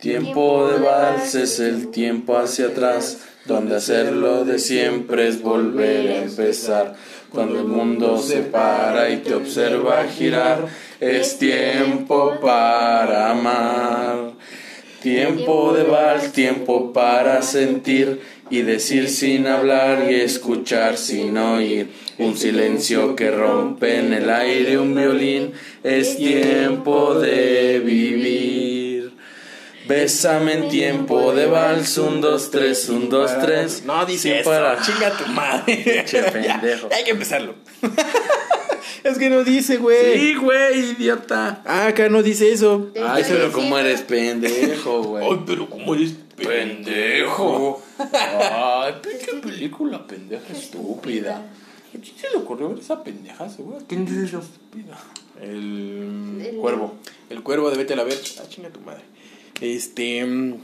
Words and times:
Tiempo 0.00 0.66
de 0.66 0.78
vals 0.78 1.34
es 1.34 1.60
el 1.60 1.90
tiempo 1.90 2.38
hacia 2.38 2.68
atrás, 2.68 3.18
donde 3.44 3.76
hacerlo 3.76 4.46
de 4.46 4.58
siempre 4.58 5.28
es 5.28 5.42
volver 5.42 6.10
a 6.10 6.22
empezar. 6.22 6.94
Cuando 7.30 7.60
el 7.60 7.66
mundo 7.66 8.16
se 8.18 8.38
para 8.38 9.10
y 9.10 9.18
te 9.18 9.34
observa 9.34 10.04
girar, 10.04 10.66
es 11.00 11.38
tiempo 11.38 12.38
para 12.40 13.30
amar. 13.30 14.32
Tiempo 15.02 15.74
de 15.74 15.82
vals, 15.82 16.32
tiempo 16.32 16.94
para 16.94 17.42
sentir 17.42 18.20
y 18.48 18.62
decir 18.62 19.08
sin 19.10 19.46
hablar 19.46 20.10
y 20.10 20.14
escuchar 20.14 20.96
sin 20.96 21.36
oír. 21.36 21.90
Un 22.18 22.38
silencio 22.38 23.14
que 23.14 23.30
rompe 23.30 23.98
en 23.98 24.14
el 24.14 24.30
aire 24.30 24.78
un 24.78 24.94
violín, 24.94 25.52
es 25.84 26.16
tiempo 26.16 27.14
de 27.14 27.80
vivir. 27.80 28.49
Bésame 29.90 30.52
en 30.54 30.68
tiempo 30.68 31.32
de 31.34 31.46
vals, 31.46 31.98
un, 31.98 32.20
dos, 32.20 32.50
tres, 32.50 32.88
un, 32.88 33.08
dos, 33.08 33.30
tres. 33.40 33.82
No 33.84 34.06
dice 34.06 34.28
Sin 34.28 34.32
eso, 34.34 34.50
parar. 34.50 34.80
chinga 34.82 35.10
tu 35.16 35.26
madre. 35.32 35.76
Pinche 35.84 36.22
Ya, 36.22 36.30
pendejo. 36.32 36.88
hay 36.92 37.02
que 37.04 37.10
empezarlo. 37.10 37.54
es 39.04 39.18
que 39.18 39.28
no 39.30 39.42
dice, 39.42 39.78
güey. 39.78 40.18
Sí, 40.18 40.34
güey, 40.36 40.90
idiota. 40.92 41.62
Ah, 41.66 41.86
acá 41.88 42.08
no 42.08 42.22
dice 42.22 42.52
eso. 42.52 42.90
Ay, 43.04 43.24
pero 43.28 43.50
cómo 43.52 43.76
diciendo. 43.76 43.78
eres 43.78 44.02
pendejo, 44.02 45.02
güey. 45.02 45.24
Ay, 45.28 45.42
pero 45.46 45.68
¿cómo 45.68 45.94
eres 45.94 46.14
Pendejo. 46.36 47.82
Ay, 47.98 48.94
qué 49.02 49.32
película 49.42 50.06
pendeja 50.06 50.52
estúpida. 50.52 51.36
¿A 51.36 51.90
quién 52.00 52.16
se 52.16 52.30
le 52.30 52.36
ocurrió 52.36 52.68
ver 52.70 52.78
esa 52.78 53.02
pendeja, 53.02 53.48
seguro? 53.50 53.78
¿Quién 53.88 54.06
dice 54.06 54.24
eso? 54.24 54.38
Estúpida. 54.38 54.96
El, 55.42 56.40
El- 56.46 56.56
cuervo. 56.60 56.94
El 57.28 57.42
cuervo 57.42 57.70
de 57.70 57.76
Vete 57.76 57.92
a 57.92 57.96
la 57.96 58.04
ver. 58.04 58.18
Ah, 58.38 58.44
chinga 58.48 58.70
tu 58.70 58.80
madre. 58.80 59.02
Este. 59.60 60.24
mm, 60.24 60.54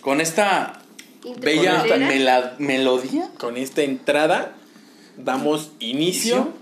Con 0.00 0.20
esta 0.20 0.80
¿Y 1.24 1.32
te 1.34 1.40
bella 1.40 2.54
melodía 2.58 3.30
Con 3.38 3.56
esta 3.56 3.82
entrada 3.82 4.54
damos 5.16 5.70
inicio 5.80 6.52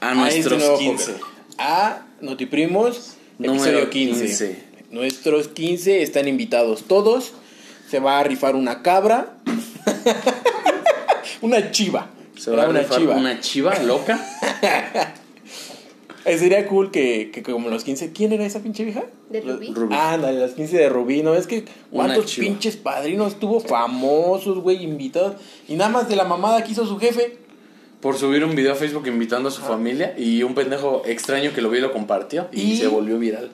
a 0.00 0.10
este 0.28 0.48
nuestros 0.50 0.58
nuevo 0.58 0.78
15. 0.78 1.12
podcast. 1.12 1.24
A 1.58 2.06
Notiprimos, 2.20 3.14
Número 3.38 3.64
episodio 3.64 3.90
15. 3.90 4.24
15. 4.26 4.64
Nuestros 4.90 5.48
15 5.48 6.02
están 6.02 6.28
invitados 6.28 6.84
todos. 6.84 7.32
Se 7.90 8.00
va 8.00 8.18
a 8.20 8.22
rifar 8.24 8.54
una 8.56 8.82
cabra. 8.82 9.36
una 11.42 11.70
chiva. 11.70 12.10
Se 12.38 12.50
va 12.50 12.64
a 12.64 12.68
una 12.68 12.80
rifar 12.80 12.98
chiva. 12.98 13.16
una 13.16 13.40
chiva 13.40 13.78
loca. 13.80 14.24
Eh, 16.24 16.38
sería 16.38 16.66
cool 16.66 16.90
que, 16.90 17.30
que 17.32 17.42
como 17.42 17.68
los 17.68 17.84
15. 17.84 18.12
¿Quién 18.12 18.32
era 18.32 18.46
esa 18.46 18.60
pinche 18.60 18.84
vieja? 18.84 19.04
¿De 19.28 19.40
Rubí? 19.42 19.72
Rubí. 19.74 19.94
Ah, 19.98 20.16
la 20.16 20.28
de 20.32 20.38
las 20.40 20.52
15 20.52 20.76
de 20.78 20.88
Rubí, 20.88 21.22
¿no? 21.22 21.34
Es 21.34 21.46
que 21.46 21.64
cuántos 21.90 22.34
pinches 22.36 22.76
padrinos 22.76 23.38
tuvo 23.38 23.60
famosos, 23.60 24.58
güey, 24.60 24.82
invitados. 24.82 25.34
Y 25.68 25.74
nada 25.74 25.90
más 25.90 26.08
de 26.08 26.16
la 26.16 26.24
mamada 26.24 26.64
que 26.64 26.72
hizo 26.72 26.86
su 26.86 26.98
jefe. 26.98 27.38
Por 28.00 28.16
subir 28.18 28.44
un 28.44 28.54
video 28.54 28.72
a 28.72 28.74
Facebook 28.76 29.06
invitando 29.06 29.48
a 29.48 29.52
su 29.52 29.62
familia 29.62 30.14
y 30.18 30.42
un 30.42 30.54
pendejo 30.54 31.02
extraño 31.06 31.52
que 31.54 31.62
lo 31.62 31.70
vio 31.70 31.78
y 31.78 31.82
lo 31.82 31.92
compartió 31.92 32.48
y, 32.52 32.72
Y- 32.72 32.76
se 32.76 32.86
volvió 32.86 33.18
viral. 33.18 33.50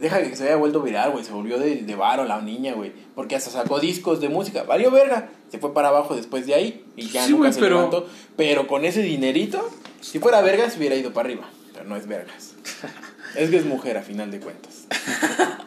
Deja 0.00 0.22
que 0.22 0.36
se 0.36 0.44
haya 0.44 0.54
vuelto 0.54 0.80
viral, 0.80 1.10
güey. 1.10 1.24
Se 1.24 1.32
volvió 1.32 1.58
de, 1.58 1.76
de 1.82 1.94
varo 1.96 2.24
la 2.24 2.40
niña, 2.40 2.74
güey. 2.74 2.92
Porque 3.16 3.34
hasta 3.34 3.50
sacó 3.50 3.80
discos 3.80 4.20
de 4.20 4.28
música. 4.28 4.62
Valió 4.62 4.92
verga. 4.92 5.28
Se 5.50 5.58
fue 5.58 5.74
para 5.74 5.88
abajo 5.88 6.14
después 6.14 6.46
de 6.46 6.54
ahí. 6.54 6.84
Y 6.96 7.08
ya 7.08 7.24
Sí, 7.24 7.32
nunca 7.32 7.42
güey, 7.48 7.52
se 7.54 7.60
pero- 7.60 7.76
levantó. 7.76 8.06
Pero 8.36 8.68
con 8.68 8.84
ese 8.84 9.02
dinerito, 9.02 9.68
si 10.00 10.20
fuera 10.20 10.40
vergas, 10.42 10.76
hubiera 10.76 10.94
ido 10.94 11.12
para 11.12 11.28
arriba. 11.28 11.50
No 11.88 11.96
es 11.96 12.06
vergas. 12.06 12.54
es 13.34 13.48
que 13.50 13.56
es 13.56 13.64
mujer, 13.64 13.96
a 13.96 14.02
final 14.02 14.30
de 14.30 14.40
cuentas. 14.40 14.86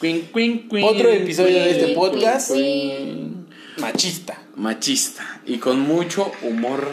Queen, 0.00 0.28
queen, 0.32 0.68
queen, 0.68 0.84
Otro 0.84 1.08
episodio 1.10 1.62
de 1.62 1.70
este 1.70 1.94
podcast. 1.94 2.50
Machista. 3.78 4.36
Machista 4.56 5.40
y 5.46 5.58
con 5.58 5.78
mucho 5.80 6.32
humor 6.42 6.88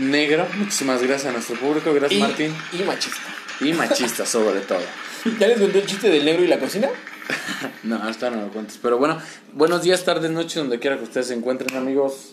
negro. 0.00 0.46
Muchísimas 0.56 1.02
gracias 1.02 1.26
a 1.28 1.32
nuestro 1.32 1.56
público. 1.56 1.92
Gracias, 1.92 2.18
Y, 2.18 2.22
Martín. 2.22 2.54
y 2.72 2.82
machista. 2.84 3.34
Y 3.60 3.72
machista, 3.74 4.24
sobre 4.24 4.60
todo. 4.60 4.80
¿Ya 5.38 5.48
les 5.48 5.60
conté 5.60 5.80
el 5.80 5.86
chiste 5.86 6.08
del 6.08 6.24
negro 6.24 6.42
y 6.42 6.48
la 6.48 6.58
cocina? 6.58 6.88
No, 7.84 7.96
hasta 7.96 8.30
no 8.30 8.40
lo 8.40 8.48
cuentes. 8.52 8.78
Pero 8.80 8.98
bueno, 8.98 9.18
buenos 9.52 9.82
días, 9.82 10.04
tardes, 10.04 10.30
noches, 10.30 10.54
donde 10.56 10.78
quiera 10.78 10.96
que 10.96 11.04
ustedes 11.04 11.28
se 11.28 11.34
encuentren, 11.34 11.76
amigos. 11.76 12.32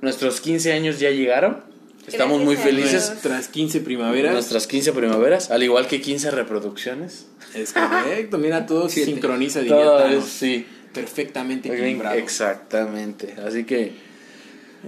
Nuestros 0.00 0.40
15 0.40 0.72
años 0.72 0.98
ya 0.98 1.10
llegaron. 1.10 1.75
Estamos 2.06 2.40
Gracias 2.40 2.44
muy 2.44 2.56
felices. 2.56 3.08
Nuestras 3.10 3.48
15 3.48 3.80
primaveras. 3.80 4.32
Nuestras 4.32 4.66
15 4.66 4.92
primaveras, 4.92 5.50
al 5.50 5.62
igual 5.62 5.86
que 5.88 6.00
15 6.00 6.30
reproducciones. 6.30 7.26
Es 7.54 7.72
correcto. 7.72 8.38
Mira, 8.38 8.66
todo 8.66 8.88
se 8.88 9.04
sincroniza, 9.04 9.60
diría 9.60 10.20
sí. 10.26 10.66
Perfectamente 10.92 11.68
equilibrado. 11.72 12.16
Exactamente. 12.16 13.34
Así 13.46 13.64
que 13.64 13.92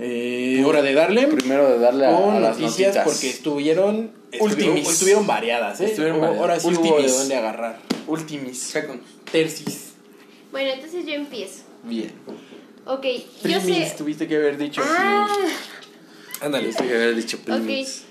Eh, 0.00 0.62
hora 0.64 0.80
de 0.82 0.94
darle. 0.94 1.26
primero 1.26 1.68
de 1.70 1.78
darle 1.78 2.06
a, 2.06 2.12
con 2.14 2.34
a 2.36 2.40
las 2.40 2.58
noticias 2.58 2.94
notitas. 2.94 3.04
porque 3.04 3.30
estuvieron 3.30 4.12
estuvieron, 4.30 4.68
Ultimis. 4.76 4.88
estuvieron 4.88 5.26
variadas, 5.26 5.80
¿eh? 5.80 5.86
Estuvieron 5.86 6.20
variadas. 6.20 6.40
Ahora 6.40 6.60
sí 6.60 6.68
hubo 6.68 6.82
de 6.82 6.88
Ultimis. 6.90 7.18
dónde 7.18 7.36
agarrar. 7.36 7.78
Ultimis. 8.06 8.74
Tercis. 9.32 9.92
Bueno, 10.52 10.70
entonces 10.72 11.04
yo 11.04 11.12
empiezo. 11.14 11.62
Bien. 11.82 12.12
Ok, 12.86 13.04
yo 13.04 13.22
Primis, 13.42 13.88
sé. 13.88 13.94
tuviste 13.98 14.26
que 14.26 14.36
haber 14.36 14.56
dicho. 14.56 14.80
Ah, 14.84 15.26
Ándale. 16.40 16.70
Que 16.70 16.82
haber 16.82 17.14
dicho 17.16 17.36
ok. 17.38 17.44
primis. 17.44 18.04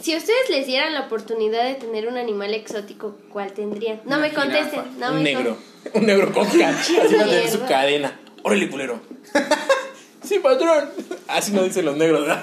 Si 0.00 0.16
ustedes 0.16 0.50
les 0.50 0.66
dieran 0.66 0.94
la 0.94 1.02
oportunidad 1.02 1.64
de 1.64 1.74
tener 1.74 2.08
un 2.08 2.16
animal 2.16 2.54
exótico, 2.54 3.16
¿cuál 3.30 3.52
tendrían? 3.52 4.00
No 4.04 4.18
me 4.18 4.32
contesten. 4.32 4.98
No 4.98 5.10
un 5.12 5.18
me 5.18 5.22
negro. 5.22 5.56
Un 5.94 6.06
negro 6.06 6.32
con 6.32 6.46
ca- 6.46 6.68
Así 6.70 6.94
va 6.96 7.02
a 7.04 7.08
tener 7.08 7.50
su 7.50 7.60
cadena. 7.64 8.18
Órale, 8.44 8.70
culero. 8.70 9.00
sí, 10.22 10.38
patrón. 10.38 10.90
Así 11.26 11.50
no 11.52 11.64
dicen 11.64 11.84
los 11.84 11.96
negros. 11.96 12.20
¿verdad? 12.26 12.42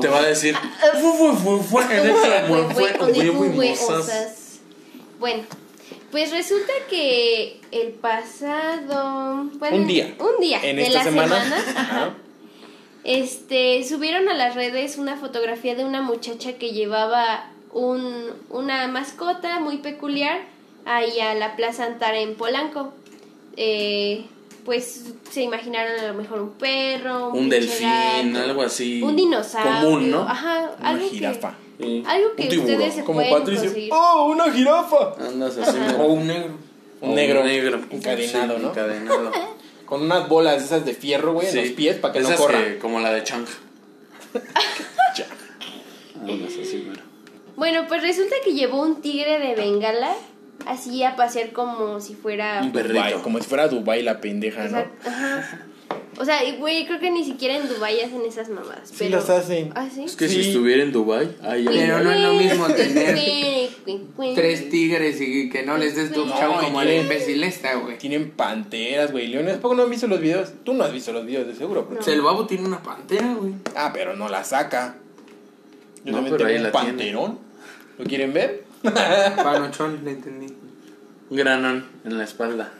Te 0.00 0.08
va 0.08 0.18
a 0.18 0.22
decir. 0.26 0.56
Bueno, 5.20 5.44
pues 6.10 6.30
resulta 6.32 6.72
que 6.88 7.60
el 7.70 7.90
pasado. 7.92 9.44
bueno, 9.54 9.76
Un 9.76 9.86
día. 9.86 10.14
Un 10.18 10.40
día. 10.40 10.60
En 10.62 10.76
de 10.76 10.82
esta 10.82 10.98
la 10.98 11.04
semana. 11.04 11.42
semana. 11.42 11.80
Ajá. 11.80 12.14
Este, 13.04 13.82
subieron 13.84 14.28
a 14.28 14.34
las 14.34 14.54
redes 14.54 14.98
una 14.98 15.16
fotografía 15.16 15.74
de 15.74 15.84
una 15.84 16.02
muchacha 16.02 16.54
que 16.54 16.70
llevaba 16.72 17.46
un, 17.72 18.04
una 18.50 18.88
mascota 18.88 19.58
muy 19.60 19.78
peculiar 19.78 20.40
ahí 20.84 21.18
a 21.20 21.34
la 21.34 21.56
Plaza 21.56 21.84
Antara 21.86 22.18
en 22.20 22.34
Polanco. 22.34 22.92
Eh, 23.56 24.24
pues 24.64 25.14
se 25.30 25.42
imaginaron 25.42 25.98
a 25.98 26.08
lo 26.08 26.14
mejor 26.14 26.40
un 26.42 26.50
perro, 26.50 27.30
Un 27.30 27.48
delfín, 27.48 28.36
algo 28.36 28.62
así. 28.62 29.02
un 29.02 29.16
dinosaurio, 29.16 29.80
Común, 29.90 30.10
¿no? 30.10 30.20
ajá, 30.22 30.70
Una 30.78 30.88
algo 30.90 31.08
jirafa. 31.08 31.54
que, 31.78 31.84
Sí. 31.84 32.02
algo 32.06 32.28
que 32.36 32.42
Un 32.48 32.58
ustedes 32.58 32.94
se 32.94 33.04
Como 33.04 33.20
pueden 33.20 33.32
Patricio. 33.38 33.62
conseguir. 33.64 33.90
¡Oh, 33.94 34.26
una 34.30 34.52
jirafa! 34.52 35.14
Andas 35.18 35.56
así. 35.56 35.78
O 35.98 36.04
un 36.08 36.26
negro. 36.26 36.52
Un 37.00 37.12
O 37.12 37.14
negro. 37.14 37.42
negro. 37.44 37.80
Encadenado, 37.90 38.56
Sí, 38.58 38.62
¿no? 38.62 38.68
Encadenado. 38.68 39.32
Con 39.90 40.02
unas 40.02 40.26
bolas 40.28 40.62
esas 40.64 40.86
de 40.86 40.94
fierro, 40.94 41.34
güey, 41.34 41.48
en 41.48 41.56
los 41.56 41.68
pies 41.72 41.96
para 41.98 42.12
que 42.14 42.20
Esas 42.20 42.32
no 42.40 42.46
corra. 42.46 42.64
que- 42.64 42.78
como 42.78 43.00
la 43.00 43.12
de 43.12 43.22
Chang. 43.24 43.44
Andas 46.22 46.52
así, 46.52 46.84
güey. 46.86 46.98
Bueno, 47.56 47.86
pues 47.88 48.02
resulta 48.02 48.36
que 48.44 48.52
llevó 48.54 48.80
un 48.82 49.02
tigre 49.02 49.38
de 49.38 49.54
Bengala 49.54 50.12
así 50.66 51.02
a 51.02 51.16
pasear 51.16 51.52
como 51.52 52.00
si 52.00 52.14
fuera 52.14 52.60
Un 52.62 52.72
perrito. 52.72 53.22
Como 53.22 53.38
si 53.38 53.44
fuera 53.48 53.68
Dubai 53.68 54.02
la 54.02 54.20
pendeja, 54.20 54.64
¿no? 54.68 54.78
ajá. 55.06 55.66
O 56.20 56.24
sea, 56.26 56.38
güey, 56.58 56.84
creo 56.86 57.00
que 57.00 57.10
ni 57.10 57.24
siquiera 57.24 57.56
en 57.56 57.66
Dubái 57.66 57.98
hacen 58.02 58.20
esas 58.26 58.50
mamadas. 58.50 58.90
Sí 58.90 58.96
pero... 58.98 59.16
las 59.16 59.30
hacen. 59.30 59.72
¿Ah, 59.74 59.88
sí? 59.92 60.04
Es 60.04 60.16
que 60.16 60.28
Sí. 60.28 60.42
si 60.42 60.48
estuviera 60.50 60.82
en 60.82 60.92
Dubai, 60.92 61.34
ahí 61.42 61.64
Pero 61.66 62.00
no 62.04 62.12
es 62.12 62.20
lo 62.20 62.34
mismo 62.34 62.66
tener 62.66 63.18
Tres 64.34 64.68
tigres 64.68 65.18
y 65.20 65.48
que 65.48 65.62
no 65.62 65.78
les 65.78 65.96
des 65.96 66.12
tu 66.12 66.28
chavo 66.28 66.60
como 66.60 66.82
el 66.82 66.88
tienen- 66.88 67.04
imbécil 67.04 67.42
esta, 67.42 67.74
güey. 67.76 67.96
Tienen 67.96 68.30
panteras, 68.32 69.12
güey, 69.12 69.28
leones. 69.28 69.56
¿Por 69.56 69.70
qué 69.70 69.76
no 69.78 69.82
han 69.84 69.90
visto 69.90 70.06
los 70.08 70.20
videos? 70.20 70.50
Tú 70.62 70.74
no 70.74 70.84
has 70.84 70.92
visto 70.92 71.10
los 71.12 71.24
videos, 71.24 71.46
de 71.46 71.54
seguro. 71.54 71.84
pero- 71.84 71.94
No. 71.94 72.00
O 72.00 72.04
sea, 72.04 72.12
el 72.12 72.20
babo 72.20 72.46
tiene 72.46 72.66
una 72.66 72.82
pantera, 72.82 73.32
güey. 73.34 73.54
Ah, 73.74 73.90
pero 73.94 74.14
no 74.14 74.28
la 74.28 74.44
saca. 74.44 74.96
Yo 76.04 76.12
No, 76.12 76.18
también 76.18 76.36
pero 76.36 76.36
tengo 76.36 76.48
ahí 76.50 76.56
un 76.56 76.62
la 76.64 76.70
tiene. 76.72 76.86
panterón. 76.88 77.38
¿Lo 77.98 78.04
quieren 78.04 78.32
ver? 78.34 78.64
Panochón, 78.82 80.00
le 80.04 80.10
entendí. 80.12 80.46
un 81.30 81.36
granón 81.36 81.86
en 82.04 82.18
la 82.18 82.24
espalda. 82.24 82.72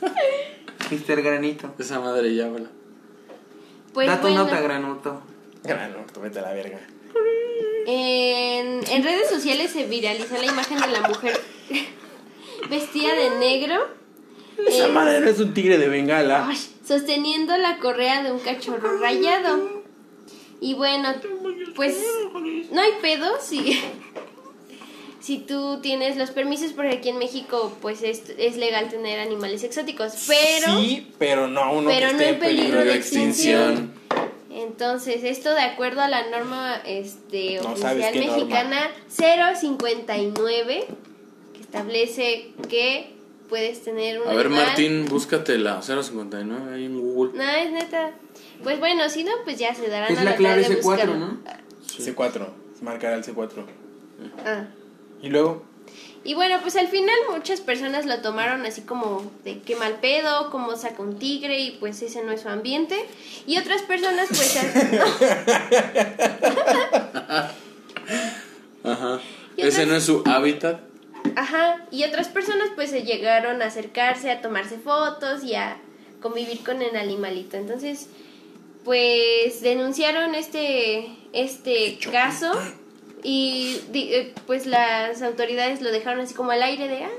Mr. 0.90 1.22
Granito. 1.22 1.74
Esa 1.78 2.00
madre 2.00 2.34
ya 2.34 2.46
habla. 2.46 2.68
Pues 3.92 4.06
Dato 4.06 4.22
bueno, 4.22 4.44
nota, 4.44 4.60
Granuto. 4.60 5.22
Grano, 5.62 6.06
tú 6.12 6.20
vete 6.20 6.38
a 6.38 6.42
la 6.42 6.52
verga. 6.52 6.80
en, 7.86 8.80
en 8.88 9.02
redes 9.04 9.28
sociales 9.28 9.70
se 9.70 9.86
viralizó 9.86 10.36
la 10.36 10.46
imagen 10.46 10.80
de 10.80 10.86
la 10.88 11.08
mujer 11.08 11.38
vestida 12.70 13.14
de 13.14 13.30
negro. 13.38 13.88
Esa 14.66 14.86
eh, 14.86 14.92
madre 14.92 15.20
no 15.20 15.28
es 15.28 15.40
un 15.40 15.52
tigre 15.54 15.78
de 15.78 15.88
bengala. 15.88 16.46
Ay, 16.48 16.58
sosteniendo 16.86 17.56
la 17.56 17.78
correa 17.78 18.22
de 18.22 18.32
un 18.32 18.38
cachorro 18.40 18.98
rayado. 18.98 19.82
Y 20.60 20.74
bueno, 20.74 21.08
pues 21.74 21.96
no 22.70 22.80
hay 22.80 22.92
pedo 23.00 23.26
si, 23.40 23.80
si 25.20 25.38
tú 25.38 25.80
tienes 25.82 26.16
los 26.16 26.30
permisos, 26.30 26.72
porque 26.72 26.92
aquí 26.96 27.10
en 27.10 27.18
México 27.18 27.76
pues 27.82 28.02
es, 28.02 28.22
es 28.38 28.56
legal 28.56 28.88
tener 28.88 29.20
animales 29.20 29.62
exóticos, 29.64 30.12
pero, 30.26 30.78
Sí, 30.80 31.10
pero 31.18 31.46
no 31.48 31.72
uno 31.74 31.88
pero 31.90 32.08
que 32.08 32.12
no 32.14 32.18
esté 32.20 32.28
en 32.30 32.38
peligro 32.40 32.84
de 32.84 32.94
extinción. 32.94 33.72
extinción. 33.72 34.00
Entonces, 34.52 35.22
esto 35.24 35.54
de 35.54 35.60
acuerdo 35.62 36.00
a 36.00 36.08
la 36.08 36.28
norma 36.28 36.76
este, 36.84 37.60
No 37.62 37.70
oficial 37.70 37.98
qué 38.12 38.20
norma. 38.26 38.36
mexicana 38.36 38.90
059, 39.08 40.86
que 41.54 41.60
establece 41.60 42.50
que 42.68 43.12
puedes 43.48 43.82
tener 43.82 44.20
un 44.20 44.28
A 44.28 44.34
ver, 44.34 44.46
animal- 44.46 44.66
Martín, 44.66 45.06
búscate 45.08 45.58
la 45.58 45.82
059 45.82 46.74
ahí 46.74 46.84
en 46.86 47.00
Google. 47.00 47.32
No, 47.38 47.48
es 47.50 47.70
neta. 47.72 48.12
Pues 48.62 48.78
bueno, 48.78 49.08
si 49.08 49.24
no, 49.24 49.32
pues 49.44 49.58
ya 49.58 49.74
se 49.74 49.88
darán 49.88 50.12
Es 50.12 50.18
a 50.18 50.24
la 50.24 50.30
la 50.30 50.36
clave 50.36 50.62
de 50.62 50.68
C4, 50.78 50.82
buscarlo. 50.82 51.16
¿no? 51.16 51.40
C4, 51.98 52.48
marcará 52.82 53.16
el 53.16 53.24
C4. 53.24 53.64
Ah. 54.44 54.66
Y 55.22 55.28
luego, 55.28 55.62
Y 56.24 56.34
bueno, 56.34 56.58
pues 56.62 56.76
al 56.76 56.88
final 56.88 57.14
muchas 57.30 57.60
personas 57.62 58.04
lo 58.06 58.20
tomaron 58.20 58.64
así 58.66 58.82
como 58.82 59.30
de 59.44 59.60
qué 59.60 59.74
mal 59.76 59.94
pedo, 60.00 60.50
cómo 60.50 60.76
saca 60.76 61.02
un 61.02 61.18
tigre 61.18 61.58
y 61.60 61.70
pues 61.72 62.00
ese 62.02 62.22
no 62.22 62.32
es 62.32 62.42
su 62.42 62.48
ambiente. 62.48 62.96
Y 63.46 63.58
otras 63.58 63.82
personas 63.82 64.28
pues... 64.28 64.58
Ajá. 68.84 69.20
Y 69.56 69.62
Ese 69.62 69.82
otras- 69.82 69.88
no 69.88 69.96
es 69.96 70.04
su 70.04 70.22
hábitat. 70.26 70.80
Ajá, 71.36 71.84
y 71.90 72.04
otras 72.04 72.28
personas 72.28 72.68
pues 72.76 72.88
se 72.88 73.02
llegaron 73.02 73.60
a 73.60 73.66
acercarse, 73.66 74.30
a 74.30 74.40
tomarse 74.40 74.78
fotos 74.78 75.44
y 75.44 75.54
a 75.54 75.76
convivir 76.22 76.64
con 76.64 76.80
el 76.80 76.96
animalito. 76.96 77.58
Entonces, 77.58 78.08
pues 78.84 79.60
denunciaron 79.60 80.34
este, 80.34 81.10
este 81.34 81.98
caso 82.10 82.50
y 83.22 83.80
di- 83.92 84.12
eh, 84.14 84.34
pues 84.46 84.66
las 84.66 85.22
autoridades 85.22 85.80
lo 85.82 85.90
dejaron 85.92 86.20
así 86.20 86.34
como 86.34 86.50
al 86.52 86.62
aire 86.62 86.88
de, 86.88 87.04
ah, 87.04 87.10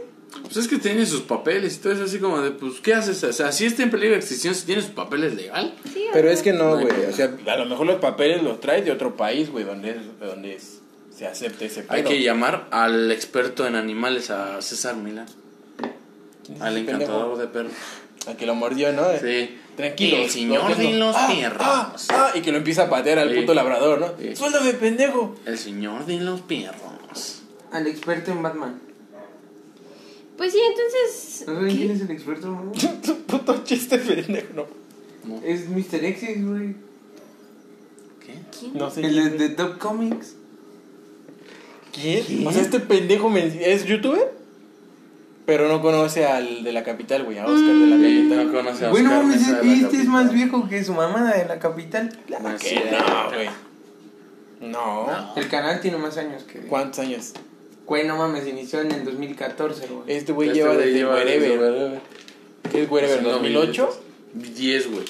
Pues 0.44 0.58
es 0.58 0.68
que 0.68 0.78
tiene 0.78 1.06
sus 1.06 1.22
papeles 1.22 1.76
y 1.76 1.80
todo 1.80 1.94
eso 1.94 2.04
así 2.04 2.18
como 2.20 2.42
de, 2.42 2.52
pues, 2.52 2.80
¿qué 2.82 2.94
haces? 2.94 3.24
O 3.24 3.34
sea, 3.34 3.52
si 3.52 3.66
está 3.66 3.84
en 3.84 3.92
peligro 3.92 4.12
de 4.14 4.20
extinción, 4.20 4.56
si 4.56 4.66
tiene 4.66 4.82
sus 4.82 4.92
papeles 4.92 5.36
legal. 5.36 5.74
sí, 5.94 6.06
Pero 6.14 6.30
es 6.30 6.42
que 6.42 6.54
no, 6.54 6.72
güey. 6.80 6.88
O 7.10 7.14
sea, 7.14 7.36
a 7.48 7.56
lo 7.58 7.66
mejor 7.66 7.86
los 7.86 8.00
papeles 8.00 8.42
los 8.42 8.60
traes 8.62 8.86
de 8.86 8.92
otro 8.92 9.16
país, 9.18 9.50
güey, 9.50 9.66
donde, 9.66 9.92
es- 9.92 10.20
donde 10.20 10.56
es- 10.56 10.80
se 11.16 11.28
acepte 11.28 11.66
ese 11.66 11.86
Hay 11.90 12.02
pedo. 12.02 12.12
que 12.12 12.22
llamar 12.24 12.68
al 12.72 13.12
experto 13.12 13.68
en 13.68 13.76
animales, 13.76 14.30
a 14.32 14.62
César 14.62 14.96
Milán. 14.96 15.28
Al 16.60 16.78
encantador 16.78 17.38
de 17.38 17.48
perros. 17.48 17.72
A 18.28 18.36
que 18.36 18.46
lo 18.46 18.54
mordió, 18.56 18.92
¿no? 18.94 19.04
Sí. 19.20 19.58
Tranquilo. 19.76 20.18
El 20.18 20.30
señor 20.30 20.76
de 20.78 20.94
los 20.94 21.16
perros. 21.16 21.58
Ah, 21.60 21.96
ah, 22.10 22.32
y 22.36 22.42
que 22.42 22.52
lo 22.52 22.58
empieza 22.60 22.84
a 22.84 22.90
patear 22.90 23.18
al 23.20 23.34
Sí. 23.34 23.40
puto 23.40 23.54
labrador, 23.54 24.00
¿no? 24.00 24.08
Sí. 24.20 24.36
Suéltame, 24.36 24.74
pendejo. 24.74 25.36
El 25.46 25.58
señor 25.58 26.06
de 26.06 26.20
los 26.20 26.42
perros. 26.42 27.42
Al 27.72 27.88
experto 27.88 28.32
en 28.32 28.44
Batman. 28.44 28.80
Pues 30.38 30.52
sí, 30.54 30.60
entonces... 30.60 31.44
¿No 31.48 31.56
saben 31.56 31.78
quién 31.78 31.92
es 31.92 32.02
el 32.02 32.12
experto? 32.12 32.48
no? 32.48 32.72
puto 33.28 33.64
chiste 33.64 33.98
pendejo, 33.98 34.48
no. 34.56 34.66
No. 35.24 35.42
Es 35.46 35.68
Mr. 35.70 36.04
Exes, 36.04 36.46
güey. 36.46 36.76
¿Qué? 38.26 38.34
¿Quién? 38.60 38.74
No 38.74 38.90
sé. 38.90 39.02
El 39.02 39.16
de, 39.16 39.30
de 39.38 39.50
Top 39.50 39.78
Comics. 39.78 40.36
¿Quién? 41.94 42.48
O 42.48 42.52
sea, 42.52 42.62
este 42.62 42.80
pendejo 42.80 43.30
men- 43.30 43.58
es 43.62 43.86
youtuber, 43.86 44.32
pero 45.52 45.68
no 45.68 45.82
conoce 45.82 46.26
al 46.26 46.64
de 46.64 46.72
la 46.72 46.82
capital, 46.82 47.26
güey, 47.26 47.38
a 47.38 47.46
Oscar 47.46 47.74
de 47.74 47.88
la 47.88 47.98
Sí, 47.98 48.20
capital. 48.30 48.46
no 48.48 48.54
conoce 48.54 48.86
a 48.86 48.90
Bueno, 48.90 49.10
Oscar 49.10 49.24
mames, 49.26 49.42
Mesa 49.42 49.52
de 49.60 49.66
la 49.66 49.74
este 49.74 49.78
es 49.86 49.92
capital. 49.92 50.08
más 50.08 50.32
viejo 50.34 50.70
que 50.70 50.82
su 50.86 50.94
mamá 50.94 51.34
de 51.34 51.46
la 51.46 51.60
capital. 51.60 52.18
No 52.42 52.50
es 52.52 52.62
¿Qué? 52.62 52.70
cierto. 52.70 52.96
No, 53.06 53.28
güey. 53.36 53.50
No. 54.62 55.08
No. 55.08 55.34
El 55.36 55.50
canal 55.50 55.82
tiene 55.82 55.98
más 55.98 56.16
años 56.16 56.44
que. 56.44 56.60
¿Cuántos 56.60 57.00
años? 57.00 57.34
Güey, 57.86 58.08
no 58.08 58.16
mames, 58.16 58.48
inició 58.48 58.80
en 58.80 58.94
el 58.94 59.04
2014, 59.04 59.88
güey. 59.88 60.04
Este 60.16 60.32
güey 60.32 60.48
Este 60.48 60.60
lleva 60.62 60.74
güey 60.76 60.86
desde 60.86 60.98
lleva 61.00 61.16
desde 61.20 61.58
Wherever. 61.58 62.00
¿Qué 62.72 62.84
es 62.84 62.90
Wherever? 62.90 63.22
Pues 63.22 63.36
en 63.36 63.54
¿2008? 63.54 63.90
10, 64.56 64.88
güey. 64.92 65.06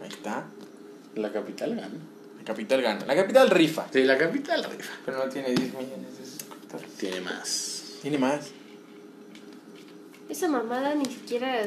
Ahí 0.00 0.08
está. 0.10 0.44
La 1.16 1.32
capital 1.32 1.74
gana. 1.74 1.88
La 2.38 2.44
capital 2.44 2.82
gana. 2.82 3.04
La 3.04 3.16
capital 3.16 3.50
rifa. 3.50 3.86
Sí, 3.92 4.04
la 4.04 4.16
capital 4.16 4.62
rifa. 4.62 4.92
Pero 5.04 5.18
no 5.18 5.24
tiene 5.28 5.48
10 5.48 5.60
millones 5.74 6.18
de 6.20 6.24
suscriptores. 6.24 6.88
Tiene 6.98 7.20
más. 7.20 7.82
Tiene 8.02 8.18
más. 8.18 8.50
Esa 10.32 10.48
mamada 10.48 10.94
ni 10.94 11.04
siquiera 11.04 11.62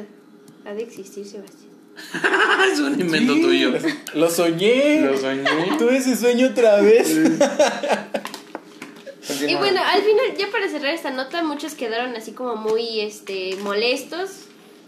ha 0.66 0.74
de 0.74 0.82
existir, 0.82 1.24
Sebastián. 1.26 1.70
es 2.74 2.80
un 2.80 3.00
invento 3.00 3.36
Sí, 3.36 3.42
tuyo. 3.42 3.72
Lo 4.16 4.28
soñé. 4.30 5.02
Lo 5.02 5.16
soñé. 5.18 5.44
Tuve 5.78 5.98
ese 5.98 6.16
sueño 6.16 6.48
otra 6.48 6.82
vez. 6.82 7.16
Y 9.48 9.56
bueno, 9.56 9.82
al 9.84 10.02
final, 10.02 10.26
ya 10.38 10.50
para 10.52 10.68
cerrar 10.70 10.94
esta 10.96 11.12
nota, 11.12 11.44
muchos 11.44 11.74
quedaron 11.76 12.16
así 12.16 12.32
como 12.32 12.56
muy 12.56 13.02
este 13.02 13.56
molestos. 13.62 14.30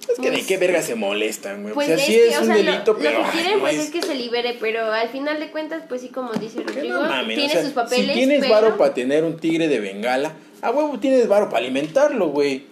Es 0.09 0.19
que 0.19 0.31
de 0.31 0.37
Muy- 0.37 0.45
qué 0.45 0.57
verga 0.57 0.81
se 0.81 0.95
molestan, 0.95 1.61
güey. 1.63 1.73
Pues 1.75 1.87
o 1.87 1.89
sea, 1.89 1.97
es 1.97 2.05
sí 2.05 2.13
que, 2.13 2.27
es 2.29 2.37
o 2.37 2.41
un 2.41 2.45
sea, 2.47 2.57
lo- 2.57 2.63
delito, 2.71 2.93
lo, 2.93 2.99
pero. 2.99 3.17
que 3.19 3.23
ay, 3.25 3.31
quieren 3.33 3.53
no 3.55 3.59
pues 3.59 3.75
es- 3.75 3.85
es 3.85 3.91
que 3.91 4.01
se 4.01 4.15
libere, 4.15 4.57
pero 4.59 4.91
al 4.91 5.09
final 5.09 5.39
de 5.39 5.51
cuentas, 5.51 5.83
pues 5.87 6.01
sí, 6.01 6.09
como 6.09 6.31
dice 6.33 6.63
que 6.63 6.71
Rodrigo, 6.73 6.95
no 7.01 7.09
mames, 7.09 7.35
tiene 7.35 7.45
o 7.51 7.53
sea, 7.53 7.63
sus 7.63 7.73
papeles, 7.73 8.07
Si 8.07 8.13
tienes 8.13 8.39
pero 8.41 8.53
varo 8.53 8.77
para 8.77 8.93
tener 8.93 9.23
un 9.23 9.37
tigre 9.37 9.67
de 9.67 9.79
bengala, 9.79 10.33
a 10.61 10.71
huevo 10.71 10.97
tienes 10.99 11.27
varo 11.27 11.49
para 11.49 11.59
alimentarlo, 11.59 12.27
güey. 12.29 12.63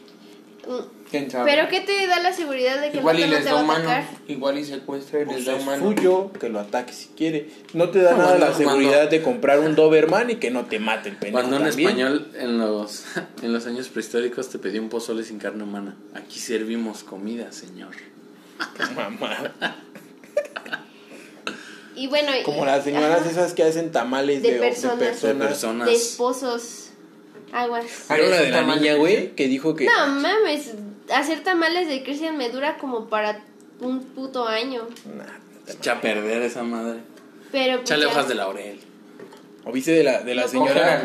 Mm, 0.67 0.94
¿Quién 1.19 1.31
sabe? 1.31 1.51
pero 1.51 1.67
¿qué 1.69 1.81
te 1.81 2.07
da 2.07 2.19
la 2.21 2.33
seguridad 2.33 2.81
de 2.81 2.91
que 2.91 2.97
Igual 2.97 3.19
y 3.19 3.21
no 3.23 3.27
les 3.27 3.39
te 3.39 3.45
da 3.45 3.53
va 3.53 3.59
a 3.59 3.63
humano. 3.63 3.89
atacar? 3.89 4.03
Igual 4.27 4.57
y 4.59 4.65
secuestra 4.65 5.19
y 5.19 5.25
les 5.25 5.33
Pues 5.33 5.45
da 5.45 5.55
es 5.55 5.61
humano. 5.63 5.83
suyo, 5.95 6.31
que 6.39 6.49
lo 6.49 6.59
ataque 6.59 6.93
si 6.93 7.07
quiere. 7.09 7.49
No 7.73 7.89
te 7.89 7.99
da 7.99 8.11
No, 8.11 8.17
nada 8.17 8.29
cuando- 8.37 8.45
la 8.47 8.53
seguridad 8.55 9.09
de 9.09 9.21
comprar 9.21 9.59
un 9.59 9.75
Doberman 9.75 10.29
y 10.31 10.35
que 10.35 10.51
no 10.51 10.65
te 10.65 10.79
mate 10.79 11.09
el 11.09 11.15
pendejo 11.17 11.33
Cuando 11.41 11.57
un 11.57 11.63
también. 11.69 11.89
español 11.89 12.31
en 12.37 12.57
los, 12.57 13.05
en 13.41 13.53
los 13.53 13.65
años 13.67 13.87
prehistóricos 13.89 14.49
te 14.49 14.59
pedía 14.59 14.81
un 14.81 14.89
pozole 14.89 15.23
sin 15.23 15.39
carne 15.39 15.63
humana. 15.63 15.95
Aquí 16.13 16.39
servimos 16.39 17.03
comida, 17.03 17.51
señor. 17.51 17.91
Mamá. 18.95 19.53
Y 21.95 22.07
bueno, 22.07 22.31
y- 22.37 22.43
Como 22.43 22.65
las 22.65 22.83
señoras 22.83 23.21
ajá, 23.21 23.29
esas 23.29 23.53
que 23.53 23.63
hacen 23.63 23.91
tamales 23.91 24.41
de, 24.41 24.49
De 24.49 24.53
de 24.55 24.59
personas. 24.59 25.21
De 25.21 25.33
personas. 25.35 25.87
de 25.87 25.93
esposos, 25.95 26.89
aguas. 27.53 27.85
¿Vieron 28.09 28.29
la 28.31 28.37
de 28.41 28.49
¿esos 28.49 28.67
la 28.67 28.75
niña, 28.75 28.95
güey? 28.95 29.31
Que 29.35 29.47
dijo 29.47 29.75
que. 29.75 29.85
No 29.85 30.07
mames, 30.07 30.71
hacer 31.13 31.43
tamales 31.43 31.87
de 31.87 32.03
Cristian 32.03 32.37
me 32.37 32.49
dura 32.49 32.77
como 32.77 33.07
para 33.07 33.41
un 33.79 34.03
puto 34.03 34.47
año. 34.47 34.87
Nah, 35.15 35.25
te 35.65 35.73
Echa 35.73 35.93
a 35.93 36.01
perder 36.01 36.41
esa 36.41 36.63
madre. 36.63 36.99
Pero 37.51 37.77
pues, 37.77 37.89
Chale 37.89 38.05
ya, 38.05 38.11
hojas 38.11 38.27
de 38.27 38.35
laurel. 38.35 38.79
¿O 39.65 39.71
viste 39.71 39.91
de 39.91 40.03
la, 40.03 40.21
de 40.21 40.35
la 40.35 40.43
lo 40.43 40.47
señora? 40.47 41.01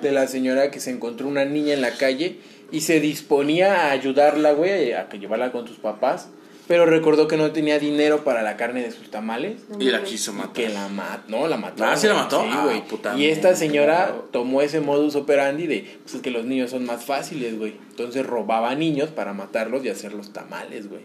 De 0.00 0.12
la 0.12 0.26
señora 0.26 0.70
que 0.70 0.80
se 0.80 0.90
encontró 0.90 1.28
una 1.28 1.44
niña 1.44 1.74
en 1.74 1.82
la 1.82 1.92
calle 1.92 2.38
y 2.72 2.80
se 2.80 3.00
disponía 3.00 3.88
a 3.88 3.90
ayudarla, 3.90 4.52
güey, 4.52 4.92
a 4.92 5.08
que 5.08 5.18
llevarla 5.18 5.52
con 5.52 5.66
sus 5.66 5.76
papás. 5.76 6.28
Pero 6.68 6.84
recordó 6.84 7.28
que 7.28 7.36
no 7.36 7.52
tenía 7.52 7.78
dinero 7.78 8.24
para 8.24 8.42
la 8.42 8.56
carne 8.56 8.82
de 8.82 8.90
sus 8.90 9.08
tamales. 9.10 9.62
Y 9.78 9.84
la 9.84 10.02
quiso 10.02 10.32
matar. 10.32 10.52
que 10.52 10.68
la 10.68 10.88
mató, 10.88 11.22
no, 11.28 11.46
la 11.46 11.56
mató. 11.56 11.84
Ah, 11.84 11.96
¿sí 11.96 12.08
la 12.08 12.14
mató? 12.14 12.42
Sí, 12.42 12.48
Ah, 12.50 12.64
güey. 12.64 12.86
puta 12.88 13.16
y 13.16 13.26
esta 13.26 13.54
señora 13.54 14.14
tomó 14.32 14.62
ese 14.62 14.80
modus 14.80 15.14
operandi 15.14 15.66
de, 15.68 15.98
pues 16.02 16.16
es 16.16 16.22
que 16.22 16.30
los 16.32 16.44
niños 16.44 16.70
son 16.70 16.84
más 16.84 17.04
fáciles, 17.04 17.56
güey. 17.58 17.74
Entonces 17.90 18.26
robaba 18.26 18.74
niños 18.74 19.10
para 19.10 19.32
matarlos 19.32 19.84
y 19.84 19.90
hacerlos 19.90 20.32
tamales, 20.32 20.88
güey. 20.88 21.02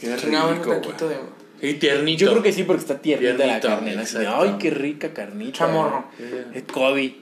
Qué 0.00 0.16
rico, 0.16 0.80
Y 1.60 1.74
tiernito. 1.74 2.24
Yo 2.24 2.30
creo 2.30 2.42
que 2.42 2.52
sí, 2.52 2.62
porque 2.64 2.80
está 2.80 2.98
tiernita 3.02 3.36
Tiernito, 3.36 3.68
la 3.68 3.76
carne. 3.76 3.96
Ay, 4.34 4.56
qué 4.58 4.70
rica 4.70 5.12
carnita. 5.12 5.52
Chamorro. 5.58 6.06
Es 6.54 6.62
Kobe. 6.62 7.16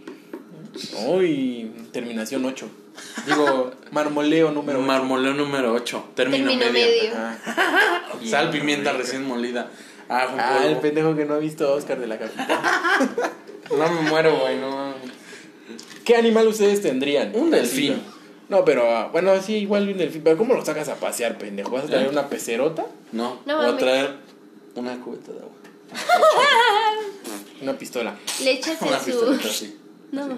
Uy, 1.09 1.71
terminación 1.93 2.45
8. 2.45 2.71
Digo, 3.27 3.71
marmoleo 3.91 4.51
número 4.51 4.79
8. 4.79 4.87
Marmoleo 4.87 5.35
número 5.35 5.73
8. 5.73 6.05
Término, 6.15 6.49
Término 6.49 6.73
medio. 6.73 7.13
medio. 7.13 7.15
Sal, 8.31 8.51
pimienta 8.51 8.93
recién 8.93 9.27
molida. 9.27 9.71
Ah, 10.09 10.27
Ah, 10.39 10.61
el 10.67 10.77
pendejo 10.79 11.15
que 11.15 11.25
no 11.27 11.35
ha 11.35 11.39
visto 11.39 11.67
a 11.69 11.73
Oscar 11.75 11.99
de 11.99 12.07
la 12.07 12.19
capital. 12.19 12.49
No 13.71 13.87
me 13.93 14.01
muero, 14.09 14.35
güey, 14.41 14.57
no. 14.57 14.95
¿Qué 16.03 16.17
animal 16.17 16.49
ustedes 16.49 16.81
tendrían? 16.81 17.33
Un 17.35 17.51
delfín. 17.51 18.03
No, 18.49 18.65
pero 18.65 18.91
ah, 18.91 19.11
bueno, 19.13 19.39
sí, 19.43 19.57
igual 19.57 19.87
un 19.87 19.99
delfín. 19.99 20.23
Pero 20.25 20.39
¿cómo 20.39 20.55
lo 20.55 20.65
sacas 20.65 20.89
a 20.89 20.95
pasear, 20.95 21.37
pendejo? 21.37 21.71
¿Vas 21.73 21.85
a 21.85 21.89
traer 21.89 22.07
¿Eh? 22.07 22.09
una 22.09 22.29
pecerota? 22.29 22.87
No, 23.13 23.41
No 23.45 23.57
voy 23.59 23.67
a 23.67 23.77
traer 23.77 24.15
una 24.75 24.99
cubeta 25.01 25.33
de 25.33 25.39
agua. 25.41 25.53
Una 27.61 27.73
pistola. 27.77 28.17
Le 28.43 28.53
echas 28.53 28.81
Una 28.81 28.97
en 28.99 29.03
su... 29.05 29.49
así. 29.49 29.77
No. 30.13 30.29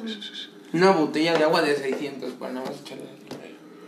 Una 0.73 0.91
botella 0.93 1.37
de 1.37 1.45
agua 1.45 1.63
de 1.63 1.75
600 1.77 2.33
para 2.35 2.53
nada 2.53 2.67
más 2.71 2.81
echarle. 2.81 3.05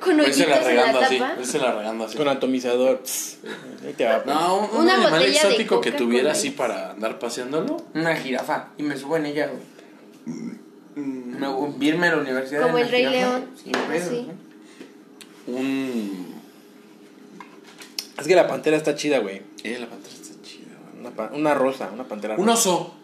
Con 0.00 0.16
Pues 0.16 0.34
se 0.36 0.46
la 0.48 0.56
en 0.56 0.62
la 0.62 0.68
regando 0.68 0.98
así. 1.00 1.18
tapa. 1.18 1.34
pues 1.36 1.48
se 1.48 1.58
la 1.60 1.72
regando 1.78 2.04
así. 2.04 2.16
Con 2.18 2.28
atomizador. 2.28 3.00
Pss, 3.04 3.38
Ahí 3.86 3.92
te 3.92 4.04
va. 4.04 4.22
No, 4.26 4.56
un, 4.58 4.70
un 4.70 4.76
Una 4.82 4.94
animal 4.94 5.22
exótico 5.22 5.80
que 5.80 5.92
tuviera 5.92 6.32
así 6.32 6.50
para 6.50 6.90
andar 6.90 7.18
paseándolo. 7.20 7.76
Una 7.94 8.16
jirafa. 8.16 8.70
Y 8.78 8.82
me 8.82 8.96
subo 8.96 9.16
en 9.16 9.26
ella, 9.26 9.46
güey. 9.48 9.62
Me 10.96 11.46
voy 11.48 11.72
a 11.80 11.84
irme 11.84 12.08
a 12.08 12.16
la 12.16 12.20
universidad. 12.22 12.62
Como 12.62 12.78
el 12.78 12.88
Rey 12.88 13.06
jirafa, 13.06 13.16
León. 13.38 13.50
Sin 13.62 13.72
pedo, 13.72 14.10
Sí. 14.10 14.28
Un. 15.46 16.32
Es 18.18 18.26
que 18.26 18.34
la 18.34 18.46
pantera 18.48 18.76
está 18.76 18.94
chida, 18.94 19.18
güey. 19.18 19.42
Eh, 19.64 19.78
la 19.80 19.86
pantera 19.86 20.14
está 20.14 20.34
chida, 20.42 20.76
güey. 20.82 21.00
Una, 21.00 21.10
pa- 21.10 21.30
una 21.34 21.54
rosa, 21.54 21.90
una 21.92 22.04
pantera 22.04 22.34
Un 22.36 22.46
rosa. 22.46 22.58
oso. 22.70 22.94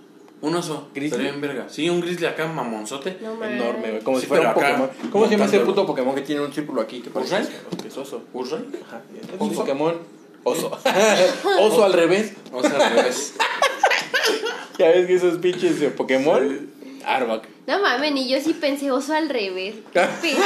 Un 0.41 0.55
oso. 0.55 0.89
Grizzly. 0.95 1.07
Estaría 1.17 1.31
en 1.35 1.41
verga. 1.41 1.67
Sí, 1.69 1.91
un 1.91 2.01
grizzly 2.01 2.27
acá, 2.27 2.47
mamonzote. 2.47 3.19
No 3.21 3.35
mames. 3.35 3.61
Enorme, 3.61 3.91
güey. 3.91 4.03
Como 4.03 4.19
Sí, 4.19 4.23
si 4.23 4.29
fuera 4.29 4.43
un 4.45 4.49
acá, 4.51 4.61
Pokémon. 4.61 4.91
¿Cómo 5.11 5.25
se 5.27 5.31
llama 5.33 5.45
ese 5.47 5.61
puto 5.61 5.85
Pokémon 5.87 6.15
que 6.15 6.21
tiene 6.23 6.43
un 6.43 6.53
círculo 6.53 6.81
aquí 6.81 7.01
que 7.01 7.11
parece 7.11 7.35
¿Urray? 7.35 7.49
que 7.83 7.89
es 7.89 7.97
oso? 7.99 8.23
¿Urray? 8.33 8.65
Ajá. 8.87 9.01
Es 9.21 9.35
¿Oso? 9.35 9.45
un 9.45 9.55
Pokémon 9.55 9.97
oso. 10.45 10.71
oso 11.61 11.85
al 11.85 11.93
revés. 11.93 12.35
O 12.53 12.63
sea, 12.63 12.87
al 12.87 12.93
revés. 12.97 13.35
Ya 14.79 14.91
ves 14.91 15.09
que 15.09 15.15
esos 15.17 15.39
pinches 15.39 15.81
de 15.81 15.89
Pokémon. 15.91 16.71
Arbok. 17.05 17.43
No 17.67 17.81
mames, 17.83 18.13
ni 18.13 18.29
yo 18.29 18.41
sí 18.41 18.55
pensé 18.55 18.93
oso 18.93 19.13
al 19.13 19.29
revés. 19.29 19.75
Pensé. 19.93 20.37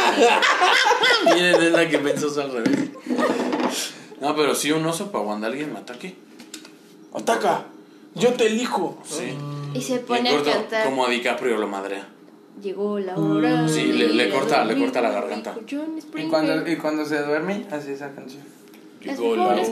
Miren, 1.27 1.63
es 1.63 1.73
la 1.73 1.87
que 1.87 1.99
pensó 1.99 2.29
oso 2.29 2.41
al 2.41 2.53
revés. 2.53 2.79
No, 4.23 4.35
pero 4.35 4.55
sí 4.55 4.73
un 4.73 4.87
oso 4.87 5.13
para 5.13 5.25
cuando 5.25 5.47
alguien 5.49 5.71
me 5.73 5.81
ataque. 5.81 6.15
¡Ataca! 7.13 7.67
¡Yo 8.15 8.33
te 8.33 8.47
elijo! 8.47 8.99
Sí. 9.05 9.35
Y 9.75 9.81
se 9.81 9.95
Y 9.95 9.99
pone 9.99 10.29
a 10.29 10.33
corto, 10.33 10.51
cantar. 10.51 10.85
como 10.85 11.07
a 11.07 11.11
DiCaprio 11.11 11.57
lo 11.59 11.67
madrea. 11.69 12.09
Llegó 12.63 12.99
la 12.99 13.17
hora. 13.17 13.69
Sí, 13.69 13.93
le- 13.93 14.25
a 14.25 14.31
corta- 14.31 14.65
le 14.65 14.79
corta 14.79 15.01
la 15.01 15.11
garganta. 15.11 15.55
Y 16.17 16.29
cuando, 16.29 16.69
y 16.71 16.77
cuando 16.77 17.05
se 17.05 17.19
duerme, 17.23 17.67
hace 17.71 17.93
esa 17.95 18.13
canción. 18.15 18.43
Llegó 19.01 19.35
la 19.37 19.47
hora. 19.49 19.63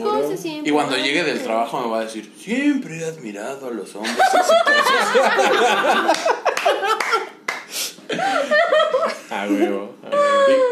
Y 0.63 0.71
cuando 0.71 0.97
llegue 0.97 1.23
del 1.23 1.41
trabajo 1.41 1.79
me 1.81 1.89
va 1.89 1.99
a 1.99 2.03
decir, 2.03 2.31
siempre 2.37 2.99
he 2.99 3.05
admirado 3.05 3.67
a 3.67 3.71
los 3.71 3.95
hombres 3.95 4.17
exitosos. 4.17 6.17
Ah, 9.33 9.47
huevo. 9.49 9.95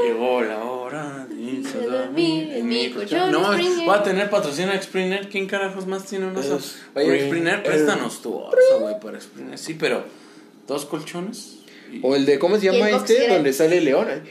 Llegó 0.06 0.42
la 0.42 0.58
hora 0.64 1.26
de 1.30 1.64
a 1.66 1.86
dormir 1.88 2.52
en 2.52 2.68
mi 2.68 2.90
colchón. 2.92 3.32
No, 3.32 3.52
voy 3.56 3.96
a 3.96 4.04
tener 4.04 4.30
patrocinio 4.30 4.74
a 4.74 4.82
Springer. 4.82 5.30
¿Quién 5.30 5.48
carajos 5.48 5.88
más 5.88 6.06
tiene 6.06 6.28
un 6.28 6.36
oso? 6.36 6.58
Es 6.58 6.78
Oye, 6.94 7.28
Springer. 7.28 7.64
Préstanos 7.64 8.22
tu 8.22 8.36
oso, 8.38 8.80
güey, 8.82 9.00
para 9.00 9.20
Springer. 9.22 9.58
Sí, 9.58 9.76
pero 9.76 10.04
dos 10.68 10.86
colchones. 10.86 11.60
y- 11.92 12.02
O 12.04 12.16
el 12.16 12.26
de, 12.26 12.38
¿cómo 12.38 12.58
se 12.58 12.66
llama 12.72 12.90
este? 12.90 13.30
Donde 13.30 13.54
sale 13.54 13.80
León. 13.82 14.08
ahí. 14.10 14.22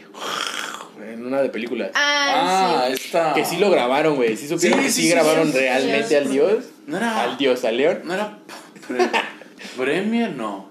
En 1.11 1.25
una 1.27 1.41
de 1.41 1.49
películas. 1.49 1.91
Ah, 1.95 2.83
Ah, 2.83 2.85
sí. 2.89 2.93
esta. 2.93 3.33
Que 3.33 3.45
sí 3.47 3.57
lo 3.57 3.71
grabaron, 3.71 4.17
güey. 4.17 4.37
Sí 4.37 4.47
supieron 4.47 4.79
Sí, 4.81 4.85
que 4.87 4.93
sí, 4.93 5.01
sí, 5.03 5.09
sí, 5.09 5.15
grabaron 5.15 5.51
sí. 5.51 5.59
realmente 5.59 6.09
Sí. 6.09 6.15
al 6.17 6.31
dios. 6.31 6.65
No 6.87 6.99
era. 6.99 7.23
Al 7.23 7.39
dios, 7.39 7.65
al 7.65 7.77
león. 7.79 8.01
No 8.05 8.13
era. 8.15 8.39
pre- 8.87 9.09
Premier, 9.79 10.31
no. 10.33 10.68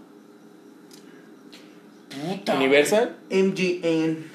Puta. 2.25 2.55
Universal. 2.55 3.15
MGN. 3.29 4.31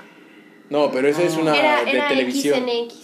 No, 0.70 0.90
pero 0.90 1.08
esa 1.08 1.22
es 1.22 1.34
una 1.34 1.54
Era, 1.56 1.84
de 1.84 1.90
era 1.90 2.08
televisión. 2.08 2.58
XNX. 2.60 2.94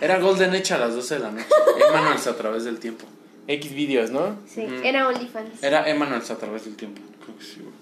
Era 0.00 0.18
Golden 0.18 0.50
Age 0.54 0.74
a 0.74 0.78
las 0.78 0.94
12 0.94 1.14
de 1.14 1.20
la 1.20 1.30
noche. 1.30 1.46
Emanuels 1.88 2.26
a 2.26 2.36
través 2.36 2.64
del 2.64 2.78
tiempo. 2.78 3.04
X 3.46 3.74
videos, 3.74 4.10
¿no? 4.10 4.36
Sí, 4.46 4.64
era 4.84 5.08
OnlyFans. 5.08 5.62
Era 5.62 5.88
Emanuels 5.90 6.30
a 6.30 6.38
través 6.38 6.64
del 6.64 6.76
tiempo. 6.76 7.00
Creo 7.24 7.36
que 7.38 7.44
sí, 7.44 7.60
güey. 7.60 7.74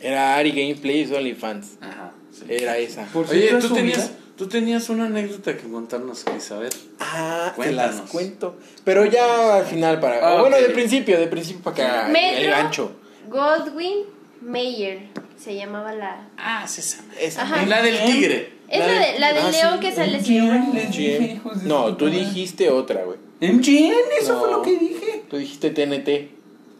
Era 0.00 0.36
Ari 0.36 0.50
Gameplays 0.52 1.10
OnlyFans. 1.10 1.78
Ajá. 1.80 2.12
sí. 2.30 2.44
Era 2.48 2.76
esa. 2.78 3.04
Por 3.06 3.28
Oye, 3.28 3.48
cierto, 3.48 3.68
tú 3.68 3.74
tenías, 3.74 4.10
tú 4.36 4.46
tenías 4.48 4.88
una 4.90 5.06
anécdota 5.06 5.56
que 5.56 5.68
contarnos, 5.68 6.24
Elizabeth. 6.26 6.74
Ah, 7.00 7.48
te 7.50 7.56
Cuéntanos. 7.56 7.96
las 8.00 8.10
cuento. 8.10 8.56
Pero 8.84 9.04
ya 9.06 9.56
al 9.56 9.64
final 9.66 9.98
para. 9.98 10.18
Ah, 10.28 10.34
o 10.36 10.40
bueno, 10.40 10.56
ok. 10.56 10.62
de 10.62 10.68
principio, 10.70 11.18
de 11.18 11.26
principio 11.26 11.62
para 11.62 11.76
que 12.06 12.12
Metro. 12.12 12.38
el 12.44 12.50
gancho. 12.50 12.92
Goldwyn 13.28 14.04
Mayer 14.40 15.08
se 15.36 15.54
llamaba 15.54 15.92
la. 15.94 16.28
Ah, 16.36 16.66
sí, 16.66 16.80
esa. 17.20 17.42
Ajá. 17.42 17.66
La 17.66 17.82
del 17.82 17.98
tigre. 18.04 18.52
Es 18.68 18.80
la, 18.80 18.86
de, 18.86 19.18
la 19.18 19.32
del 19.32 19.46
Ah, 19.46 19.50
león 19.50 19.74
sí. 19.74 19.80
que 19.80 19.92
sale 19.94 20.20
siempre. 20.22 21.40
No, 21.64 21.96
tú 21.96 22.06
dijiste 22.10 22.70
otra, 22.70 23.02
güey. 23.04 23.18
MGN, 23.40 23.92
eso 24.20 24.38
fue 24.40 24.50
lo 24.50 24.62
que 24.62 24.76
dije. 24.76 25.24
Tú 25.30 25.36
dijiste 25.38 25.70
TNT. 25.70 26.30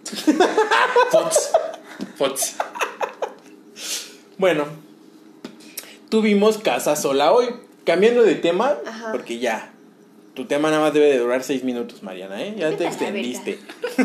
Fox. 1.10 1.50
Fox. 2.16 2.56
Bueno, 4.38 4.64
tuvimos 6.10 6.58
casa 6.58 6.94
sola 6.96 7.32
hoy. 7.32 7.46
Cambiando 7.84 8.22
de 8.22 8.34
tema, 8.34 8.76
Ajá. 8.86 9.12
porque 9.12 9.38
ya. 9.38 9.72
Tu 10.34 10.44
tema 10.44 10.68
nada 10.70 10.82
más 10.82 10.92
debe 10.94 11.06
de 11.06 11.18
durar 11.18 11.42
seis 11.42 11.64
minutos, 11.64 12.02
Mariana, 12.02 12.40
¿eh? 12.42 12.54
Ya 12.56 12.70
te 12.76 12.86
extendiste. 12.86 13.58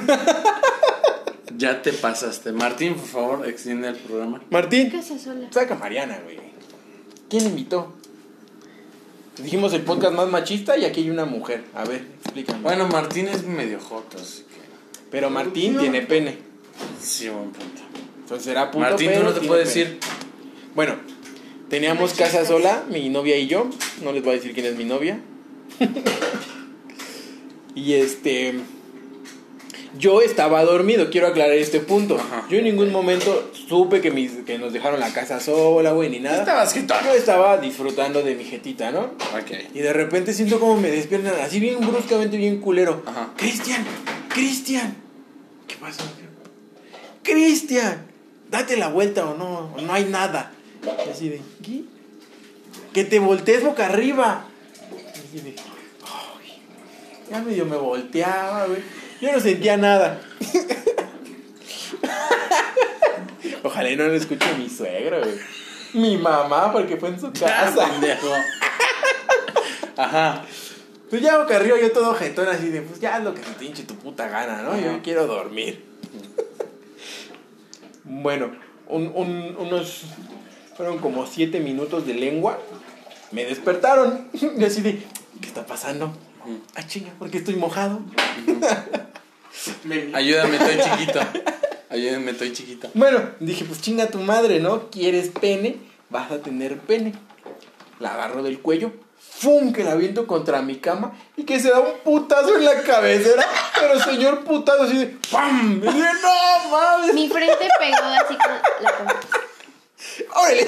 Ya 1.57 1.81
te 1.81 1.93
pasaste. 1.93 2.51
Martín, 2.51 2.95
por 2.95 3.07
favor, 3.07 3.47
extiende 3.47 3.89
el 3.89 3.95
programa. 3.95 4.41
Martín, 4.49 4.89
Casa 4.89 5.17
sola. 5.19 5.47
saca 5.51 5.75
a 5.75 5.77
Mariana, 5.77 6.19
güey. 6.23 6.37
¿Quién 7.29 7.45
invitó? 7.45 7.93
Dijimos 9.37 9.73
el 9.73 9.81
podcast 9.81 10.13
más 10.13 10.29
machista 10.29 10.77
y 10.77 10.85
aquí 10.85 11.01
hay 11.01 11.09
una 11.09 11.25
mujer. 11.25 11.63
A 11.73 11.83
ver, 11.85 12.05
explícame. 12.23 12.61
Bueno, 12.61 12.87
Martín 12.87 13.27
es 13.27 13.43
medio 13.43 13.79
joto, 13.79 14.17
así 14.17 14.43
que. 14.43 15.09
Pero 15.09 15.29
Martín 15.29 15.77
tiene 15.77 16.01
pene. 16.01 16.37
Sí, 17.01 17.29
buen 17.29 17.51
punto. 17.51 17.81
Entonces 18.19 18.45
será 18.45 18.71
puto, 18.71 18.79
Martín, 18.79 19.11
tú 19.15 19.23
no 19.23 19.33
te 19.33 19.41
puedes 19.41 19.67
decir. 19.67 19.99
Bueno, 20.75 20.95
teníamos 21.69 22.13
casa 22.13 22.45
sola, 22.45 22.83
mi 22.89 23.09
novia 23.09 23.37
y 23.37 23.47
yo. 23.47 23.69
No 24.03 24.11
les 24.11 24.23
voy 24.23 24.33
a 24.33 24.35
decir 24.35 24.53
quién 24.53 24.67
es 24.67 24.75
mi 24.75 24.85
novia. 24.85 25.19
y 27.75 27.93
este. 27.93 28.59
Yo 29.97 30.21
estaba 30.21 30.63
dormido, 30.63 31.09
quiero 31.11 31.27
aclarar 31.27 31.53
este 31.53 31.79
punto. 31.79 32.15
Ajá. 32.15 32.45
Yo 32.49 32.57
en 32.57 32.63
ningún 32.63 32.91
momento 32.91 33.51
supe 33.67 34.01
que, 34.01 34.09
mis, 34.09 34.31
que 34.45 34.57
nos 34.57 34.73
dejaron 34.73 34.99
la 34.99 35.13
casa 35.13 35.39
sola, 35.39 35.91
güey, 35.91 36.09
ni 36.09 36.19
nada. 36.19 36.39
Estabas. 36.39 36.73
Yo 36.73 37.13
estaba 37.13 37.57
disfrutando 37.57 38.23
de 38.23 38.33
mi 38.35 38.43
jetita, 38.43 38.91
¿no? 38.91 39.01
Ok. 39.01 39.51
Y 39.73 39.79
de 39.79 39.93
repente 39.93 40.33
siento 40.33 40.59
como 40.59 40.77
me 40.77 40.89
despiertan 40.89 41.33
así 41.41 41.59
bien 41.59 41.79
bruscamente, 41.79 42.37
bien 42.37 42.59
culero. 42.59 43.03
Ajá. 43.05 43.33
Cristian, 43.37 43.85
Cristian. 44.29 44.95
¿Qué 45.67 45.75
pasó? 45.75 46.03
Cristian, 47.21 48.05
date 48.49 48.77
la 48.77 48.89
vuelta 48.89 49.29
o 49.29 49.37
no, 49.37 49.71
o 49.75 49.81
no 49.81 49.93
hay 49.93 50.05
nada. 50.05 50.51
Y 51.05 51.09
así 51.09 51.29
de, 51.29 51.41
¿qué? 51.63 51.83
Que 52.93 53.03
te 53.03 53.19
voltees 53.19 53.63
boca 53.63 53.85
arriba. 53.85 54.45
Y 54.91 55.19
así 55.19 55.39
de, 55.39 55.55
"Ay". 56.03 56.61
ya 57.29 57.41
medio 57.41 57.65
me 57.65 57.77
volteaba, 57.77 58.65
güey. 58.65 58.79
Yo 59.23 59.31
no 59.31 59.39
sentía 59.39 59.77
nada. 59.77 60.19
Ojalá 63.63 63.89
y 63.89 63.95
no 63.95 64.05
lo 64.07 64.15
escuche 64.15 64.53
mi 64.57 64.69
suegro, 64.69 65.19
güey. 65.21 65.39
Mi 65.93 66.17
mamá, 66.17 66.73
porque 66.73 66.97
fue 66.97 67.07
en 67.09 67.19
su 67.21 67.31
casa. 67.31 67.85
Ajá. 69.97 70.43
Pues 71.09 71.21
ya 71.21 71.37
boca 71.37 71.55
arriba, 71.55 71.77
yo 71.79 71.89
todo 71.93 72.13
jetón 72.15 72.49
así 72.49 72.67
de, 72.67 72.81
pues 72.81 72.99
ya 72.99 73.15
haz 73.15 73.23
lo 73.23 73.33
que 73.33 73.39
te 73.41 73.63
hinche 73.63 73.83
tu 73.83 73.95
puta 73.95 74.27
gana, 74.27 74.61
¿no? 74.63 74.77
Yo 74.77 75.01
quiero 75.01 75.25
dormir. 75.25 75.85
bueno, 78.03 78.51
un- 78.87 79.09
un- 79.15 79.55
unos, 79.57 80.01
fueron 80.75 80.97
como 80.97 81.25
siete 81.27 81.61
minutos 81.61 82.05
de 82.05 82.15
lengua. 82.15 82.59
Me 83.31 83.45
despertaron. 83.45 84.27
Y 84.57 84.63
así 84.65 84.81
de, 84.81 85.01
¿qué 85.39 85.47
está 85.47 85.65
pasando? 85.65 86.13
Ah, 86.75 86.85
chinga, 86.85 87.11
¿por 87.17 87.29
qué 87.31 87.37
estoy 87.37 87.55
mojado? 87.55 88.01
Ayúdame, 90.13 90.57
estoy 90.57 90.77
chiquito. 90.83 91.19
Ayúdame, 91.89 92.31
estoy 92.31 92.53
chiquito. 92.53 92.89
Bueno, 92.93 93.31
dije, 93.39 93.65
pues 93.65 93.81
chinga 93.81 94.07
tu 94.07 94.19
madre, 94.19 94.59
¿no? 94.59 94.89
¿Quieres 94.89 95.29
pene? 95.29 95.77
Vas 96.09 96.31
a 96.31 96.39
tener 96.39 96.79
pene. 96.79 97.13
La 97.99 98.15
agarro 98.15 98.43
del 98.43 98.59
cuello, 98.59 98.91
¡fum! 99.19 99.71
Que 99.71 99.83
la 99.83 99.91
aviento 99.91 100.25
contra 100.27 100.61
mi 100.61 100.77
cama 100.77 101.13
y 101.37 101.43
que 101.43 101.59
se 101.59 101.69
da 101.69 101.79
un 101.79 101.99
putazo 102.03 102.57
en 102.57 102.65
la 102.65 102.81
cabecera. 102.81 103.45
Pero 103.79 103.99
señor 103.99 104.43
putazo 104.43 104.83
así 104.83 104.97
de 104.97 105.17
¡pam! 105.31 105.77
Y 105.77 105.87
dije, 105.87 106.09
¡no 106.21 106.69
mames! 106.69 107.13
Mi 107.13 107.29
frente 107.29 107.67
pegó 107.79 108.03
así 108.03 108.35
con 108.35 108.83
la 108.83 108.91
cama. 108.91 109.19
¡Órale! 110.35 110.67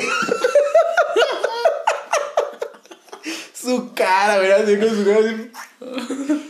su 3.54 3.94
cara, 3.94 4.38
¿verdad? 4.38 4.62
Así 4.63 4.77
con 4.77 4.89
su 4.89 5.06
cara 5.06 5.20
así. 5.20 6.45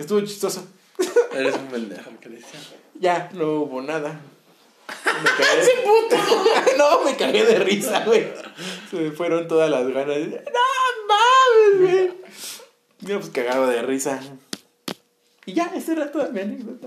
Estuvo 0.00 0.22
chistoso. 0.22 0.66
Eres 1.34 1.54
un 1.56 1.66
pendejo, 1.66 2.10
Cristian. 2.20 2.62
Ya, 2.98 3.28
no 3.34 3.60
hubo 3.60 3.82
nada. 3.82 4.18
Me 4.88 5.30
cagué. 5.44 6.76
no, 6.78 7.04
me 7.04 7.16
cagué 7.16 7.44
de 7.44 7.58
risa, 7.58 8.04
güey. 8.06 8.28
Se 8.90 8.96
me 8.96 9.10
fueron 9.10 9.46
todas 9.46 9.70
las 9.70 9.86
ganas. 9.88 10.16
No 10.16 11.06
mames, 11.08 11.80
güey. 11.80 12.12
Mira, 13.00 13.18
pues 13.18 13.30
cagado 13.30 13.66
de 13.66 13.82
risa. 13.82 14.20
Y 15.44 15.52
ya, 15.52 15.70
esa 15.74 15.92
era 15.92 16.10
toda 16.10 16.30
mi 16.30 16.40
anécdota. 16.40 16.86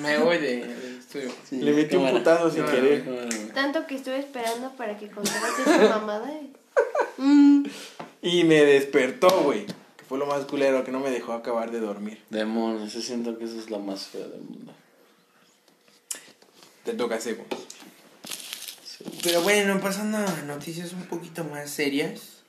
Me 0.00 0.18
voy 0.18 0.38
de, 0.38 0.66
del 0.66 0.98
estudio. 0.98 1.30
Le 1.50 1.72
metí 1.72 1.96
un 1.96 2.10
putazo 2.10 2.50
sin 2.50 2.64
querer. 2.64 3.28
Tanto 3.52 3.86
que 3.86 3.96
estuve 3.96 4.20
esperando 4.20 4.72
para 4.76 4.96
que 4.96 5.10
contaras 5.10 5.58
esa 5.58 5.98
mamada. 5.98 6.32
Mm. 7.18 7.66
Y 8.22 8.44
me 8.44 8.64
despertó, 8.64 9.28
güey. 9.42 9.66
Fue 10.14 10.20
lo 10.20 10.26
más 10.26 10.44
culero, 10.44 10.84
que 10.84 10.92
no 10.92 11.00
me 11.00 11.10
dejó 11.10 11.32
acabar 11.32 11.72
de 11.72 11.80
dormir. 11.80 12.22
Demonios, 12.30 12.92
yo 12.92 13.00
siento 13.00 13.36
que 13.36 13.46
eso 13.46 13.58
es 13.58 13.68
lo 13.68 13.80
más 13.80 14.06
feo 14.06 14.28
del 14.28 14.42
mundo. 14.42 14.72
Te 16.84 16.92
toca 16.92 17.18
Sebo. 17.18 17.44
Pero 19.24 19.42
bueno, 19.42 19.80
pasando 19.80 20.18
a 20.18 20.42
noticias 20.42 20.92
un 20.92 21.02
poquito 21.06 21.42
más 21.42 21.68
serias. 21.68 22.44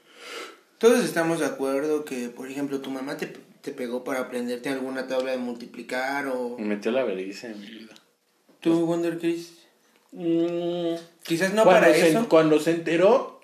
Todos 0.77 1.03
estamos 1.03 1.39
de 1.39 1.47
acuerdo 1.47 2.05
que, 2.05 2.29
por 2.29 2.51
ejemplo, 2.51 2.81
tu 2.81 2.91
mamá 2.91 3.17
te, 3.17 3.25
te 3.61 3.71
pegó 3.71 4.03
para 4.03 4.19
aprenderte 4.19 4.69
alguna 4.69 5.07
tabla 5.07 5.31
de 5.31 5.39
multiplicar 5.39 6.27
o... 6.27 6.57
Me 6.59 6.65
metió 6.65 6.91
la 6.91 7.03
vericia 7.03 7.49
en 7.49 7.59
mi 7.61 7.65
vida. 7.65 7.95
¿Tú, 8.59 8.85
Wonder 8.85 9.17
Chris? 9.17 9.53
Mm, 10.11 10.97
Quizás 11.23 11.51
no 11.55 11.63
cuando, 11.63 11.81
para 11.81 11.91
se, 11.95 12.09
eso. 12.09 12.29
cuando 12.29 12.59
se 12.59 12.69
enteró 12.69 13.34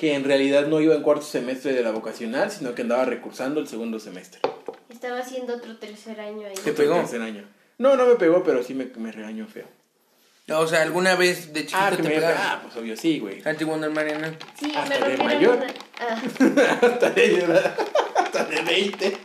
que 0.00 0.14
en 0.14 0.24
realidad 0.24 0.66
no 0.66 0.80
iba 0.80 0.94
en 0.94 1.02
cuarto 1.02 1.26
semestre 1.26 1.74
de 1.74 1.82
la 1.82 1.90
vocacional, 1.90 2.50
sino 2.50 2.74
que 2.74 2.80
andaba 2.80 3.04
recursando 3.04 3.60
el 3.60 3.68
segundo 3.68 4.00
semestre. 4.00 4.40
Estaba 4.88 5.18
haciendo 5.18 5.56
otro 5.56 5.76
tercer 5.76 6.18
año 6.18 6.46
ahí. 6.46 6.54
¿Te 6.54 6.72
pegó? 6.72 6.94
Tercer 6.94 7.20
año. 7.20 7.44
No, 7.76 7.96
no 7.96 8.06
me 8.06 8.14
pegó, 8.14 8.42
pero 8.42 8.62
sí 8.62 8.72
me, 8.72 8.86
me 8.96 9.12
regañó 9.12 9.46
feo. 9.46 9.66
O 10.48 10.66
sea, 10.66 10.80
¿alguna 10.80 11.16
vez 11.16 11.52
de 11.52 11.60
chiquito 11.66 11.78
Ah, 11.78 11.90
que 11.90 11.96
te 11.98 12.02
me 12.04 12.14
pegaron? 12.14 12.38
Ah, 12.40 12.60
pues 12.62 12.74
obvio, 12.76 12.96
sí, 12.96 13.18
güey. 13.18 13.46
A 13.46 13.52
ti, 13.52 13.64
Wonder 13.64 13.90
Mariana. 13.90 14.34
Sí, 14.58 14.72
Hasta 14.74 14.98
me 15.00 15.08
de 15.10 15.16
mayor. 15.18 15.56
una... 15.58 15.66
Ah, 16.00 16.18
hasta, 16.80 17.10
de, 17.10 17.60
hasta 18.16 18.44
de 18.46 18.62
20. 18.62 19.16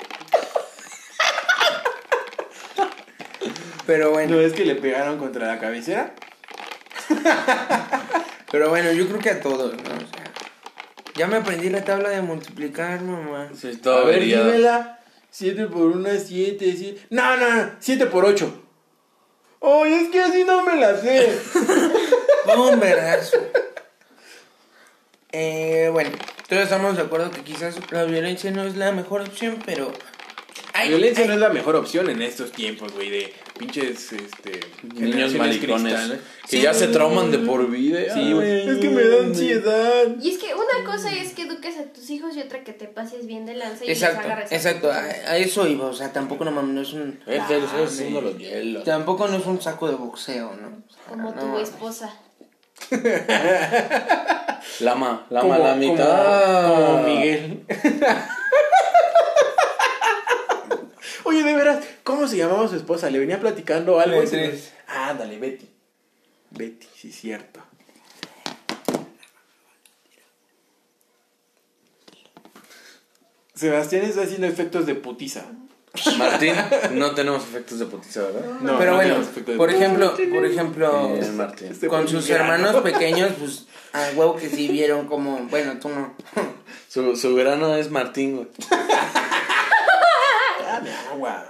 Pero 3.87 4.11
bueno, 4.11 4.35
¿No 4.35 4.41
es 4.41 4.51
que 4.51 4.65
le 4.65 4.75
pegaron 4.75 5.19
contra 5.19 5.47
la 5.47 5.57
cabecera? 5.57 6.13
pero 8.51 8.69
bueno, 8.69 8.91
yo 8.91 9.07
creo 9.07 9.19
que 9.19 9.29
a 9.29 9.39
todos, 9.39 9.73
¿no? 9.73 9.79
O 9.79 9.99
sea, 10.13 10.24
ya 11.15 11.27
me 11.27 11.37
aprendí 11.37 11.69
la 11.69 11.83
tabla 11.83 12.09
de 12.09 12.21
multiplicar, 12.21 13.01
mamá. 13.01 13.49
Sí, 13.59 13.71
A 13.77 13.81
todo 13.81 14.05
ver, 14.05 14.15
averiado. 14.15 14.45
dímela. 14.45 14.99
7 15.31 15.65
por 15.67 15.81
1 15.83 16.09
es 16.09 16.27
7, 16.27 16.75
7. 16.77 17.07
No, 17.09 17.35
no, 17.37 17.55
no. 17.55 17.71
7 17.79 18.05
por 18.07 18.25
8. 18.25 18.63
Ay, 19.61 19.93
es 19.93 20.09
que 20.09 20.21
así 20.21 20.43
no 20.45 20.63
me 20.63 20.75
la 20.77 20.97
sé. 20.97 21.37
Un 22.57 22.79
vergazo. 22.79 23.37
Eh, 25.31 25.89
bueno, 25.91 26.11
todos 26.47 26.63
estamos 26.63 26.95
de 26.95 27.01
acuerdo 27.01 27.31
que 27.31 27.41
quizás 27.41 27.75
la 27.91 28.05
violencia 28.05 28.51
no 28.51 28.63
es 28.63 28.75
la 28.77 28.91
mejor 28.91 29.21
opción, 29.21 29.59
pero... 29.65 29.91
La 30.73 30.85
violencia 30.85 31.23
ay, 31.23 31.27
no 31.29 31.33
es 31.33 31.39
la 31.39 31.49
mejor 31.49 31.75
opción 31.75 32.09
en 32.09 32.21
estos 32.21 32.51
tiempos, 32.51 32.93
güey, 32.93 33.09
de 33.09 33.33
pinches, 33.57 34.11
este... 34.13 34.59
Niños 34.93 35.33
maricones. 35.35 35.93
cristales. 35.93 36.19
Que 36.49 36.57
Sí. 36.57 36.61
ya 36.61 36.73
se 36.73 36.87
trauman 36.89 37.31
de 37.31 37.39
por 37.39 37.69
vida. 37.69 37.99
Sí, 38.13 38.33
güey. 38.33 38.69
Es 38.69 38.77
que 38.77 38.89
me 38.89 39.03
da 39.03 39.23
ansiedad. 39.23 40.03
Y 40.21 40.29
es 40.31 40.37
que 40.37 40.53
una 40.53 40.83
cosa 40.89 41.11
es 41.13 41.33
que 41.33 41.43
eduques 41.43 41.77
a 41.77 41.83
tus 41.85 42.09
hijos 42.09 42.35
y 42.35 42.41
otra 42.41 42.63
que 42.63 42.73
te 42.73 42.87
pases 42.87 43.25
bien 43.25 43.45
de 43.45 43.55
lanza 43.55 43.85
y 43.85 43.89
Exacto, 43.91 44.17
les 44.21 44.25
agarres. 44.25 44.51
exacto, 44.51 44.91
a, 44.91 44.97
a 44.99 45.37
eso 45.37 45.67
iba, 45.67 45.85
o 45.87 45.93
sea, 45.93 46.11
tampoco 46.13 46.45
no 46.45 46.51
mames, 46.51 46.73
no 46.75 46.81
es 46.81 46.93
un... 46.93 47.19
Es 47.25 47.43
que 47.45 47.57
estoy 47.57 47.83
haciendo 47.83 48.21
los 48.21 48.37
hielos. 48.37 48.83
Tampoco 48.83 49.27
no 49.27 49.37
es 49.37 49.45
un 49.45 49.61
saco 49.61 49.87
de 49.87 49.95
boxeo, 49.95 50.51
¿no? 50.55 50.67
O 50.67 50.93
sea, 50.93 51.03
Como 51.09 51.23
no 51.31 51.33
tu 51.39 51.45
mames. 51.47 51.69
esposa. 51.69 52.13
Lama, 54.81 55.25
lama 55.29 55.55
Como- 55.55 55.63
la 55.67 55.75
mitad. 55.75 56.67
Como, 56.67 56.85
como 56.87 57.03
Miguel. 57.03 57.63
Oye, 61.23 61.43
de 61.43 61.53
veras, 61.53 61.83
¿cómo 62.05 62.27
se 62.29 62.37
llamaba 62.37 62.65
su 62.69 62.77
esposa? 62.77 63.09
¿Le 63.09 63.19
venía 63.19 63.41
platicando 63.41 63.99
algo? 63.99 64.21
Beatriz. 64.21 64.71
Ah, 64.87 65.13
dale, 65.19 65.37
Betty. 65.37 65.67
Betty, 66.51 66.87
sí, 66.95 67.11
cierto. 67.11 67.59
Sebastián 73.53 74.03
está 74.03 74.21
haciendo 74.21 74.47
efectos 74.47 74.85
de 74.85 74.95
putiza. 74.95 75.43
Martín, 76.17 76.53
no 76.91 77.15
tenemos 77.15 77.43
efectos 77.43 77.79
de 77.79 77.85
putiza, 77.85 78.23
¿verdad? 78.23 78.59
No, 78.61 78.77
Pero 78.77 78.91
no 78.91 78.97
bueno, 78.97 79.01
tenemos 79.01 79.27
efectos 79.27 79.53
de 79.53 79.57
por 79.57 79.67
putiza. 79.69 79.85
ejemplo, 79.85 80.15
por 80.33 80.45
ejemplo. 80.45 81.17
Este 81.61 81.87
con 81.87 82.07
sus 82.07 82.29
hermanos 82.29 82.75
pequeños, 82.83 83.31
pues, 83.39 83.65
a 83.93 84.09
huevo 84.15 84.35
que 84.35 84.49
sí 84.49 84.67
vieron 84.67 85.07
como, 85.07 85.39
bueno, 85.49 85.79
tú 85.79 85.89
no. 85.89 86.13
Su, 86.89 87.15
su 87.15 87.33
grano 87.35 87.75
es 87.75 87.89
Martín, 87.91 88.35
güey. 88.35 88.47
Dame 90.65 90.91
agua. 91.11 91.45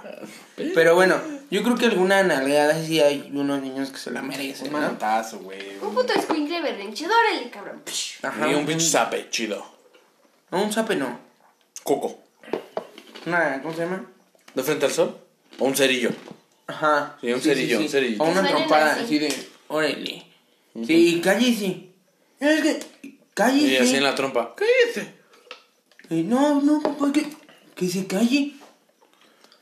Pero 0.56 0.94
bueno, 0.94 1.20
yo 1.50 1.62
creo 1.62 1.76
que 1.76 1.86
alguna 1.86 2.22
nalgada 2.22 2.82
sí 2.82 3.00
hay 3.00 3.30
unos 3.32 3.60
niños 3.62 3.90
que 3.90 3.98
se 3.98 4.10
la 4.10 4.22
merecen, 4.22 4.68
Un 4.68 4.72
¿no? 4.74 4.78
manotazo, 4.80 5.38
güey. 5.40 5.76
Un 5.80 5.94
puto 5.94 6.12
escuincle 6.12 6.60
berrinche, 6.62 7.06
órale, 7.06 7.50
cabrón. 7.50 7.82
Ajá. 8.22 8.50
Y 8.50 8.54
un 8.54 8.66
pinche 8.66 8.86
zape 8.86 9.28
chido. 9.30 9.64
No, 10.50 10.62
un 10.62 10.72
zape 10.72 10.96
no. 10.96 11.18
Coco. 11.82 12.22
Una, 13.26 13.60
¿cómo 13.62 13.74
se 13.74 13.80
llama? 13.80 14.04
¿De 14.54 14.62
frente 14.62 14.86
al 14.86 14.92
sol? 14.92 15.16
¿O 15.58 15.64
un 15.64 15.76
cerillo? 15.76 16.10
Ajá. 16.66 17.16
Sí, 17.20 17.32
un 17.32 17.40
cerillo, 17.40 17.80
un 17.80 17.88
cerillo. 17.88 18.22
O 18.22 18.28
una 18.28 18.46
trompada 18.46 18.92
así. 18.92 19.04
así 19.04 19.18
de, 19.18 19.48
órale. 19.68 20.26
Sí, 20.86 21.20
cállese. 21.22 21.88
Es 22.40 22.60
que, 22.62 22.80
cállese. 23.34 23.66
Y 23.66 23.76
así 23.76 23.96
en 23.96 24.04
la 24.04 24.14
trompa. 24.14 24.54
Cállate. 24.54 25.14
Eh, 26.10 26.22
no, 26.22 26.60
no, 26.60 26.80
papá, 26.82 27.10
que, 27.12 27.26
que 27.74 27.88
se 27.88 28.06
calle. 28.06 28.54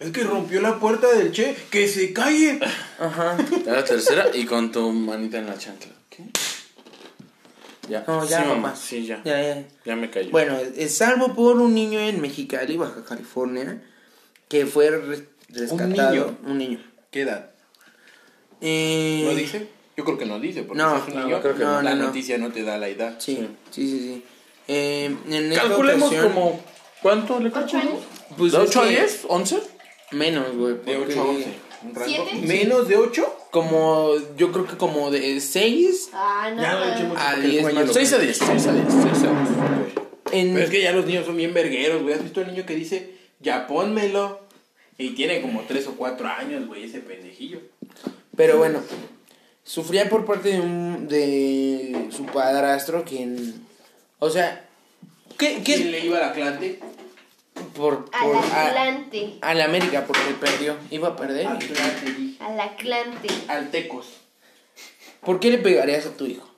Es 0.01 0.11
que 0.11 0.25
rompió 0.25 0.61
la 0.61 0.79
puerta 0.81 1.11
del 1.13 1.33
Che. 1.33 1.55
¡Que 1.71 1.87
se 1.89 2.13
calle! 2.13 2.59
Ajá. 2.99 3.37
La 3.65 3.85
tercera 3.85 4.27
y 4.35 4.45
con 4.45 4.71
tu 4.73 4.91
manita 4.93 5.39
en 5.39 5.47
la 5.47 5.57
chancla. 5.57 5.93
¿Qué? 6.11 6.25
Ya. 7.89 8.05
No, 8.07 8.25
ya, 8.27 8.43
sí, 8.43 8.49
mamá. 8.49 8.75
Sí, 8.77 9.07
ya. 9.07 9.23
Ya, 9.25 9.41
ya. 9.41 9.65
Ya 9.85 9.97
me 9.97 10.11
cayó. 10.11 10.31
Bueno, 10.31 10.59
es 10.77 10.97
salvo 10.97 11.35
por 11.35 11.59
un 11.59 11.75
niño 11.75 12.01
en 12.01 12.21
Mexicali, 12.21 12.77
Baja 12.77 13.05
California, 13.05 13.83
que 14.49 14.67
fue 14.67 14.91
re- 14.91 15.29
rescatado. 15.51 15.89
niño? 16.13 16.39
Un 16.45 16.59
niño. 16.59 16.79
¿Qué 17.11 17.23
edad? 17.23 17.51
Eh, 18.61 19.23
¿No 19.27 19.35
dice? 19.35 19.69
Yo 19.97 20.05
creo 20.05 20.19
que 20.19 20.27
no 20.27 20.41
dice, 20.41 20.63
porque 20.65 20.83
No, 20.83 20.97
si 20.97 21.03
es 21.03 21.09
un 21.09 21.21
no, 21.21 21.27
niño, 21.27 21.41
creo 21.41 21.55
que 21.57 21.63
no, 21.65 21.83
la 21.83 21.91
no, 21.91 21.97
no. 21.97 22.07
noticia 22.07 22.39
no 22.39 22.51
te 22.51 22.63
da 22.65 22.79
la 22.79 22.89
edad. 22.89 23.17
Sí, 23.19 23.37
sí, 23.71 23.89
sí, 23.89 23.99
sí. 24.01 24.25
Eh, 24.67 25.15
en 25.29 25.53
esta 25.53 25.69
Calculemos 25.69 26.09
ocasión, 26.09 26.33
como. 26.33 26.65
¿Cuánto 27.03 27.39
le 27.39 27.49
¿Ocho 27.51 27.55
calculamos? 27.61 28.01
Pues 28.39 28.53
¿De 28.53 28.59
es 28.65 28.69
8 28.71 28.81
a 28.81 28.85
que- 28.85 28.91
10? 28.91 29.25
¿11? 29.29 29.61
Menos, 30.15 30.57
güey. 30.57 30.75
De 30.75 30.79
porque 30.97 31.13
8 31.13 31.21
a 31.21 31.25
11. 31.25 31.47
Un 31.83 31.95
rango. 31.95 32.07
¿Siete? 32.31 32.47
¿Menos 32.47 32.89
de 32.89 32.97
8? 32.97 33.37
Como, 33.51 34.13
yo 34.37 34.51
creo 34.53 34.67
que 34.67 34.77
como 34.77 35.11
de 35.11 35.41
6 35.41 36.11
Ah, 36.13 36.51
no. 36.55 36.63
Ya 36.63 36.95
eché 36.95 37.05
mucho 37.05 37.21
a 37.21 37.31
porque 37.33 37.45
el 37.47 37.51
10 37.51 37.63
cuello 37.63 37.79
más. 37.81 37.87
lo- 37.89 37.93
6 37.95 38.13
a 38.13 38.19
10. 38.19 38.39
6 38.39 38.67
a 38.67 38.73
10. 38.73 38.87
6 38.89 39.05
a 39.05 39.11
10. 39.11 39.23
En, 40.33 40.53
Pero 40.55 40.65
es 40.65 40.71
que 40.71 40.83
ya 40.83 40.93
los 40.93 41.07
niños 41.07 41.27
son 41.27 41.37
bien 41.37 41.55
vergueros, 41.55 42.03
güey. 42.03 42.15
¿Has 42.15 42.23
visto 42.23 42.41
al 42.41 42.49
niño 42.49 42.65
que 42.67 42.75
dice, 42.75 43.15
ya 43.41 43.67
pónmelo? 43.67 44.41
Y 44.99 45.11
tiene 45.11 45.41
como 45.43 45.63
3 45.69 45.87
o 45.89 45.93
4 45.97 46.27
años, 46.29 46.67
güey, 46.67 46.85
ese 46.85 47.01
pendejillo. 47.01 47.61
Pero 48.37 48.59
bueno, 48.59 48.81
sufría 49.63 50.09
por 50.09 50.25
parte 50.25 50.51
de 50.51 50.61
un 50.61 51.07
de 51.09 52.09
su 52.11 52.27
padrastro 52.27 53.05
quien 53.05 53.55
o 54.19 54.31
sea, 54.31 54.67
¿qué, 55.39 55.57
qué 55.65 55.75
¿Quién 55.77 55.93
le 55.93 56.05
iba 56.07 56.19
al 56.19 56.25
Atlante? 56.25 56.81
Por, 57.77 58.07
Al 58.13 58.23
por 58.27 58.37
a, 58.37 58.67
Atlante. 58.69 59.39
al 59.41 59.61
América 59.61 60.05
porque 60.07 60.35
perdió, 60.41 60.77
iba 60.91 61.09
a 61.09 61.17
perder. 61.17 61.47
Atlante, 61.47 62.13
dije. 62.17 62.43
Al 62.45 62.61
Atlante. 62.61 63.29
Altecos. 63.49 64.07
¿Por 65.21 65.41
qué 65.41 65.51
le 65.51 65.59
pegarías 65.59 66.07
a 66.07 66.17
tu 66.17 66.27
hijo? 66.27 66.49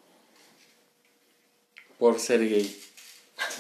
Por 1.99 2.19
ser 2.19 2.41
gay. 2.49 2.83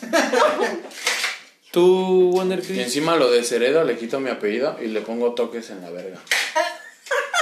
Tú, 1.70 2.31
Wonder 2.33 2.59
Y 2.61 2.62
Chris. 2.62 2.79
encima 2.79 3.16
lo 3.16 3.31
desheredo, 3.31 3.85
le 3.85 3.96
quito 3.99 4.18
mi 4.20 4.31
apellido 4.31 4.79
y 4.81 4.87
le 4.87 5.03
pongo 5.03 5.33
toques 5.35 5.68
en 5.70 5.83
la 5.83 5.90
verga. 5.90 6.18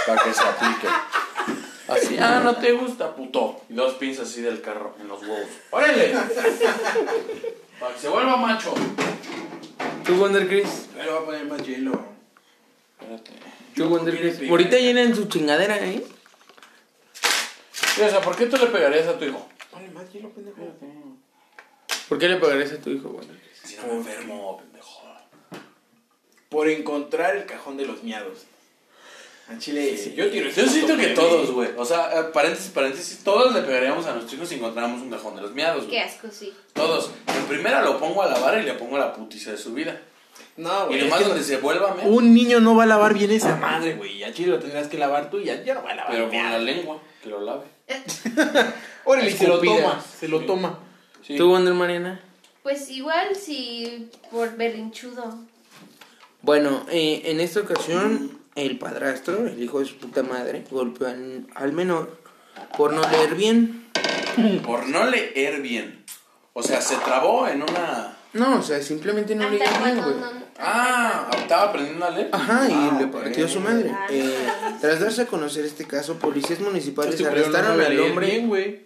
Para 0.06 0.22
que 0.24 0.34
se 0.34 0.40
aplique. 0.42 0.88
Así, 1.86 2.16
ah, 2.18 2.40
no 2.42 2.56
te 2.56 2.72
gusta, 2.72 3.14
puto. 3.14 3.60
Y 3.68 3.74
dos 3.74 3.94
pinzas 3.94 4.28
así 4.28 4.40
del 4.40 4.60
carro 4.60 4.96
en 5.00 5.06
los 5.08 5.20
huevos. 5.22 5.48
¡Órale! 5.70 6.14
Para 7.78 7.94
que 7.94 8.00
se 8.00 8.08
vuelva 8.08 8.36
macho. 8.36 8.74
Tú, 10.04 10.14
Wonder 10.16 10.46
Chris. 10.48 10.88
Le 10.96 11.06
va 11.10 11.18
a 11.20 11.24
poner 11.24 11.44
más 11.46 11.62
hielo. 11.66 11.92
Espérate. 13.00 13.30
Tú, 13.74 13.88
Wonder 13.88 14.18
Chris. 14.18 14.48
Ahorita 14.50 14.76
llenan 14.78 15.14
su 15.14 15.26
chingadera, 15.26 15.78
¿eh? 15.78 16.04
Sí, 17.72 18.02
o 18.02 18.08
sea, 18.10 18.20
¿por 18.20 18.36
qué 18.36 18.46
tú 18.46 18.56
le 18.56 18.66
pegarías 18.66 19.06
a 19.06 19.18
tu 19.18 19.24
hijo? 19.24 19.48
Ponle 19.70 19.88
más 19.90 20.12
hielo, 20.12 20.30
pendejo. 20.30 20.56
¿Por 22.08 22.18
qué 22.18 22.28
le 22.28 22.36
pegarías 22.36 22.72
a 22.72 22.78
tu 22.78 22.90
hijo, 22.90 23.08
Wonder 23.08 23.36
Chris? 23.38 23.70
Si 23.70 23.76
no 23.76 23.86
me 23.86 23.94
enfermo, 23.94 24.58
pendejo. 24.58 25.02
Por 26.48 26.68
encontrar 26.68 27.36
el 27.36 27.46
cajón 27.46 27.76
de 27.76 27.86
los 27.86 28.02
miados. 28.02 28.44
A 29.48 29.58
Chile, 29.58 29.94
yo 30.16 30.30
tiro 30.30 30.48
ese 30.48 30.60
Yo 30.62 30.66
puto 30.66 30.72
siento 30.74 30.96
que 30.96 31.08
todos, 31.08 31.50
güey. 31.50 31.68
O 31.76 31.84
sea, 31.84 32.18
eh, 32.18 32.22
paréntesis, 32.32 32.70
paréntesis, 32.70 33.22
todos 33.22 33.52
le 33.54 33.60
pegaríamos 33.60 34.06
a 34.06 34.12
nuestros 34.12 34.32
hijos 34.34 34.48
si 34.48 34.54
encontráramos 34.54 35.02
un 35.02 35.10
cajón 35.10 35.36
de 35.36 35.42
los 35.42 35.52
miados, 35.52 35.82
Qué 35.84 35.88
güey. 35.90 35.98
asco, 36.00 36.28
sí. 36.30 36.50
Todos. 36.72 37.10
En 37.44 37.48
primera 37.50 37.82
lo 37.82 37.98
pongo 37.98 38.22
a 38.22 38.26
lavar 38.28 38.58
y 38.60 38.64
le 38.64 38.74
pongo 38.74 38.96
la 38.98 39.12
putiza 39.12 39.50
de 39.52 39.58
su 39.58 39.74
vida. 39.74 40.00
No, 40.56 40.84
Y 40.84 40.86
güey. 40.86 41.00
nomás 41.02 41.20
es 41.20 41.24
que 41.24 41.28
donde 41.32 41.44
se 41.44 41.56
vuelva, 41.58 41.94
me. 41.94 42.02
Un 42.08 42.32
niño 42.34 42.60
no 42.60 42.74
va 42.76 42.84
a 42.84 42.86
lavar 42.86 43.14
bien 43.14 43.30
esa 43.30 43.56
madre, 43.56 43.94
güey. 43.94 44.22
A 44.24 44.32
Chile 44.32 44.48
lo 44.52 44.58
tendrás 44.58 44.88
que 44.88 44.98
lavar 44.98 45.30
tú 45.30 45.38
y 45.40 45.44
ya, 45.44 45.62
ya 45.62 45.74
no 45.74 45.82
va 45.82 45.90
a 45.90 45.94
lavar. 45.94 46.12
Pero 46.12 46.28
con 46.28 46.36
la 46.42 46.58
lengua, 46.58 46.98
que 47.22 47.28
lo 47.28 47.40
lave. 47.40 47.62
Órale, 49.04 49.30
y 49.30 49.32
se 49.32 49.46
lo 49.48 49.60
toma. 49.60 50.02
Se 50.18 50.28
lo 50.28 50.40
Sí. 50.40 50.46
toma. 50.46 50.78
Sí. 51.26 51.36
¿Tú, 51.36 51.48
Wonder 51.48 51.74
Mariana? 51.74 52.20
Pues 52.62 52.88
igual 52.90 53.34
si 53.36 54.08
por 54.30 54.56
berrinchudo. 54.56 55.38
Bueno, 56.42 56.84
eh, 56.90 57.22
en 57.26 57.40
esta 57.40 57.60
ocasión, 57.60 58.38
el 58.54 58.78
padrastro, 58.78 59.46
el 59.46 59.62
hijo 59.62 59.80
de 59.80 59.86
su 59.86 59.96
puta 59.96 60.22
madre, 60.22 60.64
golpeó 60.70 61.08
al, 61.08 61.46
al 61.54 61.72
menor 61.72 62.18
por 62.76 62.92
no 62.92 63.02
leer 63.10 63.34
bien. 63.34 63.84
Por 64.64 64.88
no 64.88 65.04
leer 65.06 65.60
bien. 65.62 66.03
O 66.56 66.62
sea, 66.62 66.80
se 66.80 66.96
trabó 66.96 67.46
en 67.48 67.62
una. 67.62 68.16
No, 68.32 68.58
o 68.58 68.62
sea, 68.62 68.80
simplemente 68.80 69.34
no 69.34 69.48
leía 69.50 69.70
bien, 69.84 69.96
güey. 70.02 70.14
Ah, 70.58 71.28
estaba 71.36 71.64
aprendiendo 71.70 72.04
a 72.06 72.10
leer. 72.10 72.28
Ajá, 72.32 72.68
y 72.68 72.72
Ah, 72.72 72.96
le 73.00 73.06
partió 73.08 73.44
a 73.46 73.48
su 73.48 73.60
madre. 73.60 73.90
Ah, 73.92 74.06
Eh, 74.10 74.34
tras 74.80 75.00
darse 75.00 75.22
a 75.22 75.26
conocer 75.26 75.64
este 75.64 75.84
caso, 75.84 76.14
policías 76.18 76.60
municipales 76.60 77.14
Este 77.14 77.24
no 77.24 77.30
arrestaron 77.30 77.80
al 77.80 77.98
hombre. 78.00 78.26
bien, 78.26 78.48
güey. 78.48 78.80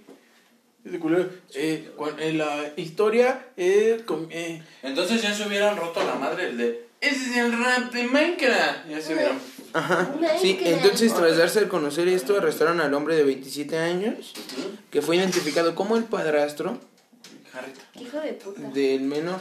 Este 0.85 0.99
culero. 0.99 1.29
Eh, 1.55 1.91
en 2.21 2.39
la 2.39 2.73
historia, 2.77 3.49
eh, 3.57 4.03
com- 4.07 4.27
eh, 4.31 4.63
Entonces 4.83 5.21
ya 5.21 5.35
se 5.35 5.47
hubieran 5.47 5.77
roto 5.77 6.03
la 6.03 6.15
madre 6.15 6.49
el 6.49 6.57
de. 6.57 6.89
Ese 7.01 7.31
es 7.31 7.37
el 7.37 7.53
rap 7.63 7.93
de 7.93 8.05
Minecraft. 8.05 8.89
Ya 8.89 9.01
se 9.01 9.15
hubieran. 9.15 9.39
Ajá. 9.75 10.15
Sí, 10.41 10.59
entonces 10.65 11.13
tras 11.15 11.37
darse 11.37 11.61
a 11.61 11.69
conocer 11.69 12.09
esto, 12.09 12.39
arrestaron 12.39 12.81
al 12.81 12.95
hombre 12.95 13.15
de 13.17 13.25
27 13.25 13.77
años, 13.79 14.33
que 14.91 15.03
fue 15.03 15.17
identificado 15.17 15.75
como 15.75 15.97
el 15.99 16.05
padrastro. 16.05 16.81
Hijo 18.01 18.21
de 18.21 18.33
puta. 18.35 18.61
del 18.75 19.01
menor. 19.03 19.41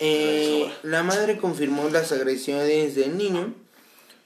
Eh, 0.00 0.70
la 0.82 1.02
madre 1.02 1.36
confirmó 1.38 1.88
las 1.90 2.12
agresiones 2.12 2.94
del 2.94 3.16
niño, 3.18 3.54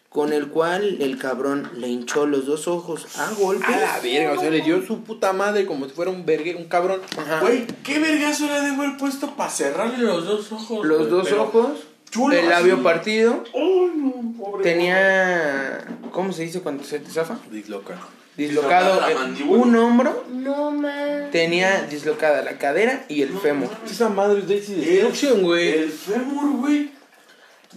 con 0.08 0.32
el 0.32 0.48
cual 0.48 1.02
el 1.02 1.18
cabrón 1.18 1.70
le 1.74 1.88
hinchó 1.88 2.26
los 2.26 2.46
dos 2.46 2.68
ojos 2.68 3.18
a 3.18 3.30
golpes. 3.32 3.68
a 3.68 3.78
la 3.80 4.00
verga, 4.00 4.32
o 4.32 4.40
sea, 4.40 4.50
le 4.50 4.60
dio 4.62 4.84
su 4.86 5.02
puta 5.02 5.32
madre 5.32 5.66
como 5.66 5.86
si 5.86 5.92
fuera 5.92 6.10
un 6.10 6.24
vergue, 6.24 6.54
un 6.54 6.64
cabrón. 6.66 7.00
Ajá. 7.16 7.40
Güey, 7.40 7.66
¿qué 7.84 7.98
vergazo 7.98 8.46
le 8.46 8.52
ha 8.52 8.60
de 8.62 8.70
haber 8.70 8.96
puesto 8.96 9.34
para 9.36 9.50
cerrarle 9.50 9.98
los 9.98 10.24
dos 10.24 10.50
ojos? 10.52 10.86
Los 10.86 10.98
güey? 10.98 11.10
dos 11.10 11.28
Pero- 11.28 11.42
ojos, 11.42 11.70
chulo, 12.10 12.34
el 12.36 12.48
labio 12.48 12.74
así. 12.74 12.82
partido, 12.82 13.44
Ay, 13.54 13.92
no, 13.96 14.34
pobre 14.38 14.62
tenía, 14.62 15.84
¿cómo 16.12 16.32
se 16.32 16.42
dice 16.44 16.60
cuando 16.62 16.84
se 16.84 17.00
te 17.00 17.10
zafa? 17.10 17.38
Disloca. 17.50 17.98
Dislocado 18.38 18.94
Dislocada 18.94 19.10
la 19.14 19.20
mandíbula. 19.20 19.62
un 19.62 19.76
hombro, 19.76 20.24
No 20.30 20.70
man. 20.70 21.28
tenía 21.30 21.82
dislocada 21.90 22.42
la 22.42 22.56
cadera 22.56 23.04
y 23.08 23.20
el 23.22 23.36
fémur. 23.38 23.68
Esa 23.84 24.08
madre 24.08 24.38
es 24.38 24.48
Daisy 24.48 24.74
Destruction, 24.76 25.42
güey. 25.42 25.68
El 25.70 25.90
fémur, 25.92 26.56
güey. 26.60 26.90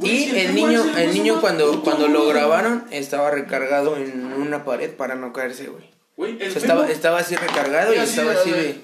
Y 0.02 0.08
si 0.26 0.40
el 0.40 0.56
niño, 0.56 0.86
el 0.98 1.14
niño 1.14 1.42
cuando, 1.42 1.66
puto, 1.72 1.82
cuando 1.84 2.08
lo 2.08 2.28
grabaron 2.28 2.86
estaba 2.92 3.30
recargado 3.32 3.98
en 3.98 4.32
una 4.34 4.64
pared 4.64 4.92
para 4.92 5.16
no 5.16 5.34
caerse, 5.34 5.68
güey. 5.68 5.92
O 6.36 6.38
sea, 6.38 6.48
estaba, 6.62 6.90
estaba 6.90 7.20
así 7.20 7.36
recargado 7.36 7.94
y 7.94 7.98
así 7.98 8.12
estaba 8.20 8.32
así 8.40 8.52
de- 8.52 8.62
de... 8.64 8.82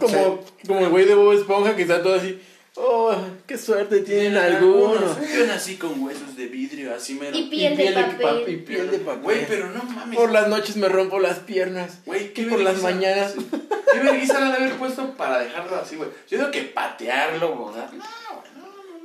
Como, 0.00 0.44
como 0.66 0.80
el 0.80 0.88
güey 0.88 1.04
de 1.04 1.14
Bob 1.14 1.32
Esponja 1.34 1.76
que 1.76 1.82
está 1.82 2.02
todo 2.02 2.14
así. 2.14 2.40
Oh, 2.76 3.12
qué 3.46 3.58
suerte 3.58 4.00
tienen 4.00 4.36
algunos. 4.36 5.16
Yo 5.34 5.46
nací 5.46 5.76
con 5.76 6.02
huesos 6.02 6.36
de 6.36 6.46
vidrio, 6.46 6.94
así 6.94 7.14
mero. 7.14 7.36
Y 7.36 7.50
piel 7.50 7.76
de 7.76 7.92
papel. 7.92 8.44
Y 8.48 8.56
piel 8.58 8.90
de 8.90 8.98
papel. 8.98 9.22
Güey, 9.22 9.46
pero 9.46 9.70
no 9.70 9.82
mames. 9.82 10.16
Por 10.18 10.30
las 10.30 10.48
noches 10.48 10.76
me 10.76 10.88
rompo 10.88 11.18
las 11.18 11.40
piernas. 11.40 11.98
Güey, 12.06 12.32
Y 12.34 12.42
por 12.42 12.60
las 12.60 12.80
vergüenza. 12.80 12.82
mañanas. 12.82 13.34
¿Qué 13.92 13.98
vergüenza 13.98 14.40
le 14.40 14.46
ha 14.46 14.50
de 14.50 14.56
haber 14.64 14.72
puesto 14.78 15.14
para 15.16 15.40
dejarlo 15.40 15.76
así, 15.76 15.96
güey? 15.96 16.10
Yo 16.30 16.38
digo 16.38 16.50
que 16.50 16.62
patearlo, 16.62 17.66
¿verdad? 17.66 17.90
No, 17.92 18.04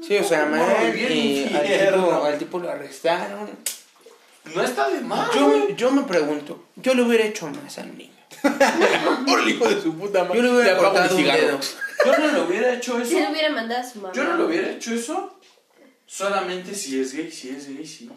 Sí, 0.06 0.16
o 0.18 0.24
sea, 0.24 0.46
No, 0.46 0.58
man, 0.58 0.68
bien 0.94 1.12
y 1.12 1.44
al 1.56 1.64
tipo, 1.92 2.24
al 2.24 2.38
tipo 2.38 2.60
lo 2.60 2.70
arrestaron. 2.70 3.50
no 4.54 4.62
está 4.62 4.90
de 4.90 5.02
más. 5.02 5.34
Yo, 5.34 5.70
yo 5.70 5.90
me 5.92 6.04
pregunto, 6.04 6.64
yo 6.76 6.94
le 6.94 7.02
hubiera 7.02 7.26
hecho 7.26 7.48
más 7.48 7.80
al 7.80 7.98
niño. 7.98 8.14
Por 9.26 9.40
el 9.40 9.50
hijo 9.50 9.68
de 9.68 9.82
su 9.82 9.94
puta 9.98 10.24
madre. 10.24 10.38
Yo 10.38 10.44
le 10.44 10.52
hubiera 10.52 10.78
cortado 10.78 11.16
un 11.16 11.22
cigarro. 11.22 11.42
dedo. 11.42 11.60
Yo 12.06 12.18
no 12.18 12.28
le 12.34 12.42
hubiera 12.42 12.74
hecho 12.74 12.98
eso. 13.02 13.10
Si 13.10 13.20
le 13.20 13.32
hubiera 13.32 13.50
mandado 13.50 13.82
a 13.82 13.84
su 13.90 14.00
mamá. 14.00 14.14
Yo 14.14 14.24
no 14.24 14.38
le 14.38 14.44
hubiera 14.46 14.70
hecho 14.72 14.94
eso. 14.94 15.40
Solamente 16.08 16.76
si 16.76 17.00
es 17.00 17.14
gay, 17.14 17.32
si 17.32 17.50
es 17.50 17.68
gay, 17.68 17.86
sí. 17.86 18.10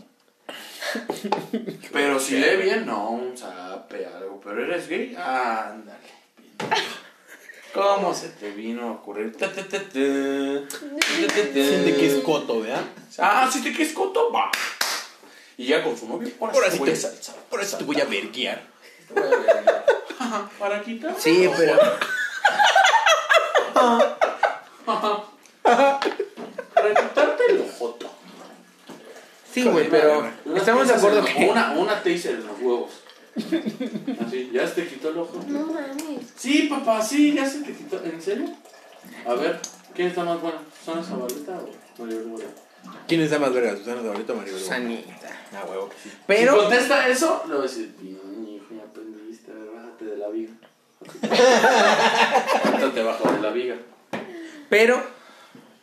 Pero 1.92 2.18
si 2.20 2.36
lee 2.38 2.56
bien, 2.62 2.86
no, 2.86 3.10
un 3.10 3.36
zape, 3.36 4.06
algo. 4.06 4.40
Pero 4.42 4.64
eres 4.64 4.88
gay, 4.88 5.14
ándale. 5.16 5.98
¿Cómo 7.74 8.14
se 8.14 8.28
te 8.30 8.50
vino 8.50 8.88
a 8.88 8.92
ocurrir? 8.92 9.34
Siente 11.52 11.96
que 11.96 12.06
es 12.06 12.22
coto, 12.24 12.60
¿verdad? 12.60 12.82
Ah, 13.18 13.48
si 13.52 13.62
te 13.62 13.72
quieres 13.72 13.92
coto, 13.92 14.32
va. 14.32 14.50
Y 15.56 15.66
ya 15.66 15.82
con 15.82 15.96
su 15.96 16.08
novio, 16.08 16.30
ahora, 16.40 16.52
Ahora 16.54 16.66
sí 16.68 16.72
sí 16.74 16.78
voy 16.78 16.88
a 16.90 16.92
te- 16.92 17.00
salsa. 17.00 17.34
Por 17.50 17.60
eso 17.60 17.76
te 17.78 17.84
voy 17.84 18.00
a 18.00 18.04
verguiar. 18.04 18.62
Te 19.08 19.14
voy 19.20 19.22
a 19.32 19.36
ver. 19.36 19.64
Ajá, 20.20 20.50
Para 20.58 20.82
quitar. 20.82 21.14
Sí, 21.18 21.48
pero... 21.56 21.78
Para 25.62 26.94
quitarte 26.94 27.42
el 27.50 27.60
ojoto. 27.62 28.10
Sí, 29.52 29.64
güey, 29.64 29.88
pero 29.88 30.30
estamos 30.54 30.86
de 30.88 30.94
acuerdo 30.94 31.18
en- 31.20 31.24
que... 31.34 31.48
Una, 31.50 31.72
una 31.72 31.96
taser 32.02 32.34
en 32.36 32.46
los 32.46 32.58
huevos. 32.60 32.90
Así, 34.26 34.50
¿ya 34.52 34.66
se 34.66 34.74
te 34.82 34.88
quitó 34.88 35.10
el 35.10 35.18
ojo? 35.18 35.40
No 35.46 35.66
mames. 35.66 36.32
Sí, 36.36 36.68
papá, 36.68 37.02
sí, 37.02 37.34
ya 37.34 37.48
se 37.48 37.60
te 37.60 37.72
quitó. 37.72 38.02
¿En 38.04 38.20
serio? 38.20 38.48
A 39.26 39.34
ver, 39.34 39.58
¿quién 39.94 40.08
está 40.08 40.24
más 40.24 40.40
buena? 40.40 40.58
¿Susana 40.78 41.02
Zabaleta 41.02 41.52
o 41.58 42.02
María 42.02 42.18
Vergara? 42.18 42.50
¿Quién 43.06 43.20
es 43.22 43.30
la 43.30 43.38
más 43.38 43.52
verga? 43.52 43.76
¿Susana 43.76 44.02
Zabaleta 44.02 44.32
o 44.32 44.36
María 44.36 44.52
Vergara? 44.52 44.74
Sanita. 44.74 45.28
Ah, 45.54 45.64
huevo 45.68 45.88
sí. 46.02 46.10
Si 46.10 46.16
Pero... 46.26 46.56
contesta 46.56 47.08
eso, 47.08 47.42
le 47.46 47.54
voy 47.54 47.60
a 47.60 47.68
decir, 47.68 47.94
bien, 48.00 48.48
hijo, 48.48 48.66
ya 48.76 48.82
aprendiste, 48.84 49.52
bájate 49.74 50.04
de 50.04 50.16
la 50.18 50.28
Bájate 51.22 53.02
bajo 53.02 53.32
de 53.32 53.40
la 53.40 53.50
viga. 53.50 53.76
Pero... 54.68 55.18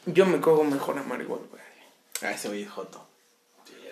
Yo 0.07 0.25
me 0.27 0.39
cojo 0.39 0.63
mejor 0.63 0.99
a 0.99 1.03
Margot, 1.03 1.49
güey. 1.49 1.63
Ah, 2.21 2.31
ese 2.31 2.47
güey 2.47 2.61
es 2.63 2.69
joto. 2.69 3.07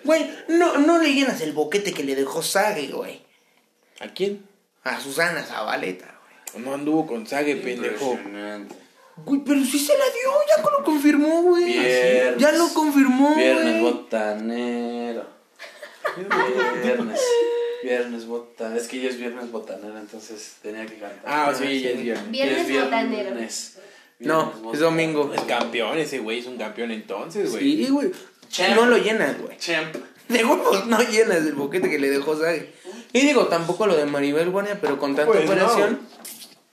Güey, 0.04 0.30
no, 0.48 0.78
no 0.78 0.98
le 0.98 1.12
llenas 1.12 1.40
el 1.40 1.52
boquete 1.52 1.92
que 1.92 2.04
le 2.04 2.14
dejó 2.14 2.40
Sage, 2.42 2.86
güey. 2.88 3.22
¿A 4.00 4.08
quién? 4.08 4.46
A 4.84 5.00
Susana 5.00 5.42
Zabaleta, 5.42 6.20
güey. 6.52 6.64
No 6.64 6.74
anduvo 6.74 7.06
con 7.06 7.26
Sage, 7.26 7.56
pendejo. 7.56 8.12
Impresionante. 8.12 8.76
Güey, 9.16 9.40
pero 9.44 9.64
sí 9.64 9.78
se 9.78 9.96
la 9.98 10.04
dio, 10.04 10.30
ya 10.56 10.62
lo 10.70 10.84
confirmó, 10.84 11.42
güey. 11.42 11.64
Viernes. 11.64 12.36
Ya 12.38 12.52
lo 12.52 12.68
confirmó, 12.72 13.34
Viernes 13.34 13.80
güey. 13.80 13.92
botanero. 13.92 15.26
Viernes. 16.82 17.20
Viernes 17.84 18.26
botanero. 18.26 18.80
Es 18.80 18.88
que 18.88 19.00
ya 19.00 19.08
es 19.08 19.18
viernes 19.18 19.50
botanero, 19.50 19.98
entonces 19.98 20.56
tenía 20.62 20.86
que 20.86 20.94
cantar. 20.98 21.22
Ah, 21.24 21.52
sí, 21.56 21.80
ya 21.80 21.90
es 21.90 22.02
viernes. 22.02 22.30
Viernes 22.30 22.68
Ya 22.68 22.74
es 22.78 22.84
botanero. 22.84 23.22
viernes. 23.30 23.78
No, 24.20 24.50
Viernes 24.52 24.74
es 24.74 24.80
domingo. 24.80 25.32
Es 25.34 25.40
campeón, 25.42 25.98
ese 25.98 26.18
güey 26.20 26.38
es 26.38 26.46
un 26.46 26.56
campeón 26.56 26.90
entonces, 26.92 27.50
güey. 27.50 27.62
Sí, 27.84 27.88
güey. 27.90 28.10
Champ. 28.48 28.74
No 28.76 28.86
lo 28.86 28.96
llenas, 28.98 29.40
güey. 29.40 29.56
Champ. 29.58 29.94
De 30.28 30.44
huevos 30.44 30.86
no 30.86 30.98
llenas 31.02 31.38
el 31.38 31.52
boquete 31.52 31.90
que 31.90 31.98
le 31.98 32.08
dejó 32.10 32.36
Sage. 32.38 32.72
Y 33.12 33.20
digo, 33.20 33.46
tampoco 33.46 33.86
lo 33.86 33.96
de 33.96 34.06
Maribel 34.06 34.50
Guardia, 34.50 34.78
pero 34.80 34.98
con 34.98 35.14
tanta 35.14 35.30
Pues 35.30 35.44
operación. 35.44 36.00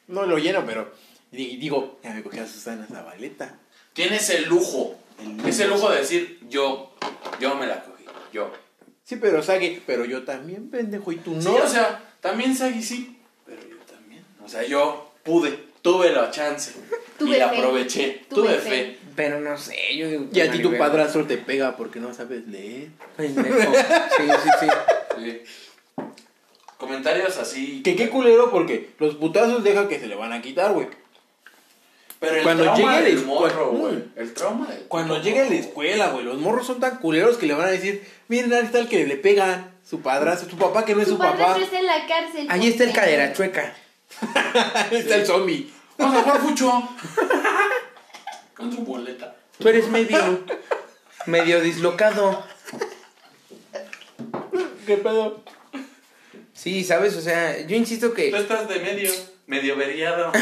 No 0.08 0.26
lo 0.26 0.38
lleno, 0.38 0.66
pero 0.66 0.92
di- 1.32 1.58
digo, 1.58 2.00
ya 2.04 2.12
me 2.14 2.24
cogí 2.24 2.40
a 2.40 2.48
Susana 2.48 2.88
Zabaleta. 2.90 3.60
Tienes 3.94 4.30
el 4.30 4.46
lujo. 4.46 4.96
Ese 5.46 5.68
lujo 5.68 5.92
de 5.92 6.00
decir, 6.00 6.40
yo, 6.50 6.94
yo 7.40 7.56
me 7.56 7.68
la 7.68 7.84
cogí. 7.84 8.06
Yo. 8.34 8.52
Sí, 9.12 9.18
pero 9.20 9.44
Sage, 9.44 9.82
pero 9.86 10.06
yo 10.06 10.24
también, 10.24 10.70
pendejo, 10.70 11.12
y 11.12 11.18
tú 11.18 11.34
no. 11.34 11.42
Sí, 11.42 11.50
o 11.50 11.68
sea, 11.68 12.02
también 12.22 12.56
Sagi 12.56 12.82
sí, 12.82 13.18
pero 13.46 13.62
yo 13.62 13.76
también. 13.80 14.24
O 14.42 14.48
sea, 14.48 14.64
yo 14.64 15.12
pude, 15.24 15.60
tuve 15.82 16.12
la 16.12 16.32
chance. 16.32 16.72
Tuve 17.20 17.36
y 17.36 17.40
la 17.40 17.50
fe. 17.50 17.58
aproveché. 17.58 18.22
Tuve 18.30 18.42
Tuve, 18.48 18.58
fe. 18.60 18.70
fe. 18.70 18.98
Pero 19.18 19.42
no 19.42 19.58
sé, 19.58 19.76
yo 19.98 20.08
digo. 20.08 20.28
y 20.32 20.40
a 20.40 20.50
ti 20.50 20.60
tu 20.62 20.78
padrastro 20.78 21.28
te 21.28 21.38
pega 21.38 21.76
porque 21.76 22.00
no 22.00 22.14
sabes 22.14 22.48
leer. 22.48 22.88
Pendejo. 23.18 23.74
Sí, 24.18 24.24
sí, 24.44 24.50
sí. 24.62 24.68
Sí. 25.18 25.42
Comentarios 26.78 27.38
así. 27.38 27.84
Que 27.84 27.98
qué 27.98 28.10
culero 28.10 28.50
porque 28.50 28.92
los 28.98 29.16
putazos 29.16 29.62
deja 29.64 29.90
que 29.90 30.00
se 30.00 30.08
le 30.08 30.16
van 30.16 30.32
a 30.32 30.42
quitar, 30.42 30.72
güey. 30.72 30.88
Pero 32.20 32.36
el 32.38 32.44
Cuando 32.44 32.64
trauma 32.64 32.98
llegue 33.00 33.10
el 33.10 33.16
del 33.18 33.26
morro, 33.26 33.72
Mm. 33.74 33.78
güey. 33.80 34.04
El 34.16 34.34
trauma 34.34 34.68
del 34.68 34.84
Cuando 34.84 35.22
llegue 35.22 35.42
a 35.42 35.50
la 35.50 35.56
escuela, 35.56 36.10
güey, 36.12 36.24
los 36.24 36.38
morros 36.40 36.66
son 36.68 36.80
tan 36.80 36.98
culeros 37.00 37.38
que 37.38 37.48
le 37.48 37.54
van 37.56 37.68
a 37.68 37.72
decir, 37.72 38.04
miren, 38.32 38.54
ahí 38.54 38.64
está 38.64 38.80
el 38.80 38.88
que 38.88 39.06
le 39.06 39.18
pegan, 39.18 39.76
su 39.88 40.02
padrastro, 40.02 40.50
su 40.50 40.58
papá 40.58 40.86
que 40.86 40.96
no 40.96 41.02
es 41.02 41.10
su, 41.10 41.18
papá. 41.18 41.58
está 41.58 41.80
en 41.80 41.86
la 41.86 42.08
cárcel. 42.08 42.48
Ahí 42.50 42.68
está 42.70 42.86
el 42.86 42.94
cadera 42.94 43.34
chueca. 43.34 43.76
Ahí 44.74 44.98
está 44.98 45.16
el 45.16 45.26
zombie. 45.26 45.70
Vamos 45.98 46.18
a 46.18 46.22
jugar 46.24 46.42
fucho. 46.42 46.90
Con 48.56 48.72
su 48.74 48.84
boleta. 48.84 49.36
Tú 49.58 49.68
eres 49.68 49.90
medio. 49.90 50.46
medio 51.26 51.60
dislocado. 51.62 52.46
¿Qué 54.86 54.96
pedo? 54.98 55.44
Sí, 56.54 56.86
¿sabes? 56.86 57.18
O 57.18 57.22
sea, 57.22 57.60
yo 57.66 57.76
insisto 57.76 58.10
Tú 58.10 58.14
que. 58.16 58.30
estás 58.30 58.70
de 58.70 58.80
medio, 58.80 59.12
medio 59.48 59.76
veriado. 59.76 60.32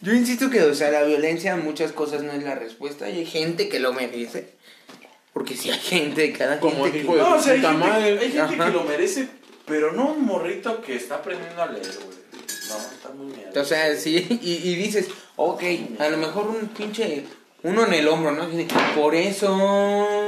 Yo 0.00 0.12
insisto 0.12 0.50
que, 0.50 0.60
o 0.60 0.74
sea, 0.74 0.90
la 0.90 1.02
violencia 1.02 1.54
a 1.54 1.56
muchas 1.56 1.92
cosas 1.92 2.22
no 2.22 2.32
es 2.32 2.42
la 2.42 2.54
respuesta. 2.54 3.08
Y 3.08 3.20
hay 3.20 3.26
gente 3.26 3.70
que 3.70 3.80
lo 3.80 3.94
merece. 3.94 4.52
Porque 5.34 5.54
si 5.56 5.70
hay 5.70 5.78
gente, 5.78 6.32
cada 6.32 6.58
Como 6.60 6.84
gente 6.84 7.00
hijo 7.00 7.12
que... 7.12 7.18
de- 7.18 7.22
No, 7.24 7.34
o 7.36 7.40
sea, 7.42 7.52
hay 7.52 7.60
gente, 7.60 8.40
hay 8.40 8.48
que 8.58 8.70
lo 8.72 8.84
merece, 8.84 9.28
pero 9.66 9.92
no 9.92 10.12
un 10.12 10.24
morrito 10.24 10.80
que 10.80 10.96
está 10.96 11.16
aprendiendo 11.16 11.60
a 11.62 11.66
leer, 11.66 11.84
güey. 12.04 12.16
No, 12.68 12.76
está 12.76 13.08
muy 13.14 13.26
mierda. 13.36 13.60
O 13.60 13.64
sea, 13.64 13.94
sí, 13.96 14.26
y, 14.42 14.52
y 14.70 14.74
dices, 14.76 15.08
ok, 15.36 15.62
a 15.98 16.08
lo 16.08 16.16
mejor 16.16 16.46
un 16.46 16.68
pinche... 16.68 17.24
Uno 17.64 17.86
en 17.86 17.94
el 17.94 18.06
hombro, 18.08 18.30
¿no? 18.32 18.46
Y 18.52 18.56
dice, 18.58 18.74
Por 18.94 19.14
eso... 19.14 19.48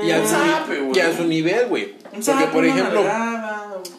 Y 0.03 0.11
a, 0.11 0.21
Un 0.21 0.27
su, 0.27 0.35
zape, 0.35 0.81
güey. 0.81 0.97
y 0.97 1.01
a 1.01 1.15
su 1.17 1.25
nivel, 1.25 1.67
güey. 1.69 1.85
Un 1.85 2.11
Porque, 2.13 2.23
sapo, 2.23 2.51
por 2.53 2.65
ejemplo, 2.65 3.05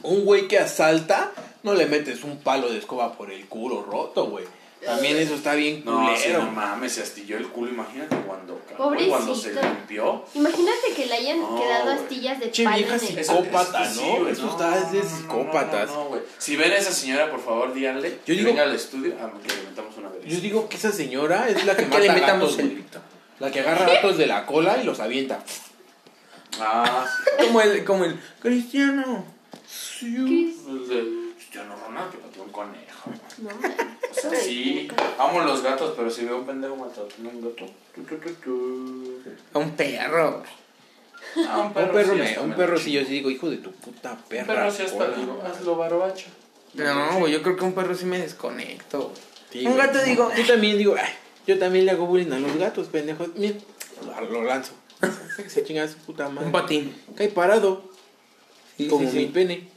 un 0.04 0.26
güey 0.26 0.48
que 0.48 0.58
asalta, 0.58 1.32
no 1.62 1.76
le 1.76 1.86
metes 1.86 2.24
un 2.24 2.39
palo 2.39 2.67
de 2.72 2.80
escoba 2.80 3.15
por 3.15 3.32
el 3.32 3.46
culo 3.46 3.84
roto, 3.84 4.26
güey. 4.26 4.43
También 4.86 5.18
eso 5.18 5.34
está 5.36 5.54
bien 5.56 5.82
No, 5.84 6.16
sí, 6.16 6.30
no 6.32 6.52
mames, 6.52 6.94
se 6.94 7.02
astilló 7.02 7.38
el 7.38 7.48
culo, 7.48 7.72
imagínate 7.72 8.16
cuando 8.26 8.60
cuando 9.08 9.36
se 9.36 9.54
limpió. 9.54 10.24
Imagínate 10.36 10.94
que 10.96 11.06
le 11.08 11.13
hayan 11.16 11.40
No, 11.40 11.60
quedado 11.60 11.92
astillas 11.92 12.40
de 12.40 12.52
Che, 12.52 12.63
palo 12.63 12.78
vieja 12.78 12.96
en 12.96 13.06
el... 13.08 13.18
Eso- 13.20 13.34
Psicópata, 13.44 13.90
¿no? 13.96 14.28
Eso 14.30 14.50
está- 14.52 14.78
es 14.78 14.92
de 14.92 15.00
no, 15.00 15.04
no, 15.04 15.10
no, 15.12 15.18
psicópatas. 15.18 15.90
No, 15.90 15.96
no, 15.96 16.06
güey. 16.10 16.22
Si 16.38 16.56
ven 16.56 16.72
a 16.72 16.78
esa 16.78 16.92
señora, 16.92 17.30
por 17.32 17.40
favor, 17.44 17.74
díganle 17.74 18.10
Yo 18.12 18.18
que 18.26 18.34
digo- 18.34 18.48
venga 18.50 18.63
al 18.63 18.76
estudio 18.76 19.16
a 19.16 19.32
que 19.42 19.48
le 19.56 19.62
metamos 19.70 19.98
una 19.98 20.10
vez. 20.10 20.22
Yo 20.26 20.40
digo 20.40 20.70
que 20.70 20.78
esa 20.78 20.92
señora 20.92 21.50
es 21.50 21.66
la 21.66 21.76
que 21.76 21.84
Que 21.84 21.90
mata 21.90 22.00
le 22.02 22.12
metamos 22.13 22.52
gatos, 22.52 22.60
el 22.60 22.72
pito. 22.72 23.00
La 23.40 23.52
que 23.52 23.60
agarra 23.62 23.88
gatos 23.88 24.18
de 24.18 24.28
la 24.28 24.46
cola 24.46 24.78
y 24.82 24.84
los 24.86 25.00
avienta. 25.00 25.44
Ah, 26.60 27.06
sí. 27.26 27.32
Como 27.48 27.62
el, 27.62 27.84
como 27.84 28.06
el 28.06 28.20
Cristiano. 28.40 29.26
Cristiano 30.00 31.76
Ronaldo 31.86 32.12
que 32.12 32.18
pateó 32.18 32.44
un 32.44 32.52
conejo. 32.52 33.12
No, 33.40 33.50
sí, 34.41 34.88
amo 35.17 35.41
los 35.41 35.62
gatos, 35.63 35.93
pero 35.95 36.10
si 36.10 36.25
veo 36.25 36.38
un 36.38 36.45
pendejo 36.45 36.75
matando 36.75 37.08
un 37.19 37.41
gato. 37.41 37.65
tu, 37.95 38.03
tu, 38.03 38.17
tu, 38.17 38.34
tu. 38.36 39.21
A 39.53 39.60
un 39.60 39.71
perro. 39.71 40.43
Ah, 41.47 41.60
Un 41.60 41.73
perro, 41.73 42.13
sí, 42.13 42.19
me- 42.19 42.39
un 42.39 42.53
perro 42.53 42.77
sí, 42.80 42.91
yo 42.93 43.01
sí 43.01 43.08
digo, 43.12 43.30
hijo 43.30 43.49
de 43.49 43.58
tu 43.58 43.71
puta 43.71 44.13
Un 44.13 44.17
perra. 44.30 44.45
perro 44.56 44.71
sí 44.71 44.84
hasta 44.84 45.08
digo, 45.12 45.41
hazlo 45.45 45.75
barbacha. 45.75 46.27
No, 46.73 47.19
güey, 47.19 47.34
yo 47.34 47.41
creo 47.41 47.56
que 47.58 47.63
un 47.65 47.73
perro 47.73 47.93
sí 47.95 48.06
me 48.06 48.17
desconecto. 48.19 49.13
Sí, 49.51 49.65
un 49.65 49.77
gato 49.77 50.01
digo, 50.03 50.32
Yo 50.36 50.45
también 50.45 50.77
digo, 50.77 50.95
ay, 50.97 51.10
yo 51.45 51.58
también 51.60 51.86
le 51.86 51.91
hago 51.91 52.06
bullying 52.06 52.32
a 52.32 52.39
los 52.39 52.56
gatos, 52.58 52.88
pendejos. 52.88 53.30
Mira, 53.36 53.56
lo, 54.32 54.43
lanzo. 54.43 54.73
Se 55.47 55.63
chinga 55.63 55.88
su 55.88 55.97
puta 55.97 56.27
madre. 56.30 56.47
un 56.47 56.51
patín. 56.51 56.95
Cae 57.15 57.30
parado, 57.30 57.84
Sí, 58.77 58.88
como 58.88 59.10
sí, 59.10 59.17
mi 59.17 59.25
pene. 59.27 59.67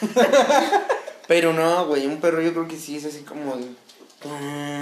Pero 1.30 1.52
no, 1.52 1.86
güey, 1.86 2.08
un 2.08 2.20
perro 2.20 2.42
yo 2.42 2.52
creo 2.52 2.66
que 2.66 2.76
sí 2.76 2.96
es 2.96 3.04
así 3.04 3.20
como 3.20 3.56
de... 3.56 3.62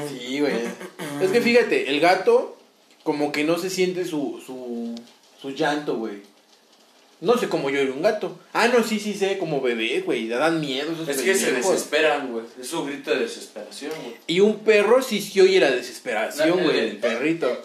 Sí, 0.08 0.40
güey. 0.40 0.54
Es 1.20 1.30
que 1.30 1.42
fíjate, 1.42 1.90
el 1.90 2.00
gato 2.00 2.56
como 3.02 3.32
que 3.32 3.44
no 3.44 3.58
se 3.58 3.68
siente 3.68 4.06
su, 4.06 4.42
su, 4.46 4.94
su 5.38 5.50
llanto, 5.50 5.96
güey. 5.96 6.22
No 7.20 7.36
sé 7.36 7.50
cómo 7.50 7.68
llora 7.68 7.92
un 7.92 8.00
gato. 8.00 8.40
Ah, 8.54 8.66
no, 8.68 8.82
sí, 8.82 8.98
sí 8.98 9.12
sé, 9.12 9.36
como 9.36 9.60
bebé, 9.60 10.00
güey. 10.00 10.26
Dan 10.26 10.62
miedo 10.62 10.90
esos 10.90 11.06
Es 11.06 11.20
que 11.20 11.34
se 11.34 11.52
desesperan, 11.52 12.32
güey. 12.32 12.46
Es 12.58 12.68
su 12.68 12.82
grito 12.82 13.10
de 13.10 13.20
desesperación, 13.20 13.92
güey. 14.02 14.16
Y 14.26 14.40
un 14.40 14.60
perro 14.60 15.02
sí 15.02 15.20
se 15.20 15.42
oye 15.42 15.60
la 15.60 15.70
desesperación, 15.70 16.62
güey, 16.64 16.76
del 16.80 16.96
perrito. 16.96 17.60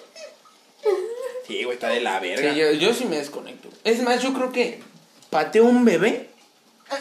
Sí, 1.48 1.64
güey, 1.64 1.76
está 1.76 1.88
de 1.88 2.02
la 2.02 2.20
verga. 2.20 2.54
Sí, 2.54 2.60
yo, 2.60 2.74
yo 2.74 2.94
sí 2.94 3.06
me 3.06 3.16
desconecto. 3.16 3.70
Es 3.86 4.02
más, 4.02 4.22
yo 4.22 4.34
creo 4.34 4.52
que 4.52 4.82
pateo 5.30 5.64
un 5.64 5.86
bebé 5.86 6.28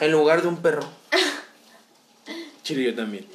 en 0.01 0.13
lugar 0.13 0.43
de 0.43 0.47
un 0.47 0.63
perro. 0.63 0.89
Chile, 2.63 2.85
yo 2.85 2.95
también. 2.95 3.27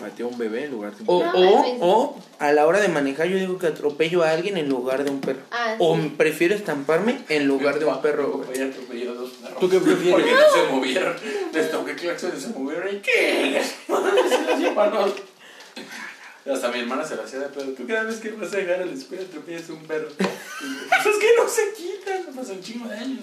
Mateo 0.00 0.26
a 0.26 0.30
un 0.30 0.36
bebé 0.36 0.64
en 0.64 0.72
lugar 0.72 0.94
de 0.94 1.02
un 1.02 1.08
O, 1.08 1.24
No, 1.24 1.32
o, 1.32 1.64
es- 1.64 1.78
o 1.80 2.20
a 2.38 2.52
la 2.52 2.66
hora 2.66 2.80
de 2.80 2.88
manejar 2.88 3.28
yo 3.28 3.38
digo 3.38 3.58
que 3.58 3.66
atropello 3.66 4.22
a 4.24 4.30
alguien 4.30 4.58
en 4.58 4.68
lugar 4.68 5.04
de 5.04 5.10
un 5.10 5.22
perro. 5.22 5.40
Ah, 5.50 5.74
o 5.78 5.96
prefiero 6.18 6.54
estamparme 6.54 7.18
en 7.30 7.46
lugar 7.48 7.78
de 7.78 7.86
un 7.86 8.02
perro, 8.02 8.42
a 8.46 8.52
atropellar 8.52 9.14
dos 9.14 9.30
perros. 9.30 9.58
¿Tú 9.58 9.70
qué 9.70 9.80
prefieres? 9.80 10.12
Porque 10.12 10.32
no 10.32 10.40
se 10.52 10.70
movieron. 10.72 11.16
Les 11.54 11.70
toqué 11.70 11.94
claxon 11.94 12.32
y 12.36 12.40
se 12.40 12.48
movieron. 12.48 12.94
¿Y 12.94 12.98
qué? 13.00 13.62
Hasta 16.52 16.68
mi 16.70 16.78
hermana 16.80 17.04
se 17.04 17.16
la 17.16 17.24
hacía 17.24 17.40
de 17.40 17.48
pedo. 17.48 17.72
Tú 17.72 17.86
cada 17.88 18.04
vez 18.04 18.18
que 18.18 18.30
vas 18.30 18.52
a 18.52 18.56
llegar 18.58 18.80
a 18.80 18.86
la 18.86 18.92
escuela 18.92 19.24
atropellas 19.24 19.68
a 19.68 19.72
un 19.72 19.84
perro. 19.86 20.08
Pues 20.58 21.14
es 21.14 21.20
que 21.20 21.26
no 21.36 21.46
se 21.48 21.62
quitan. 21.76 22.34
Pasa 22.34 22.52
un 22.52 22.62
chingo 22.62 22.88
de 22.88 22.96
años. 22.96 23.20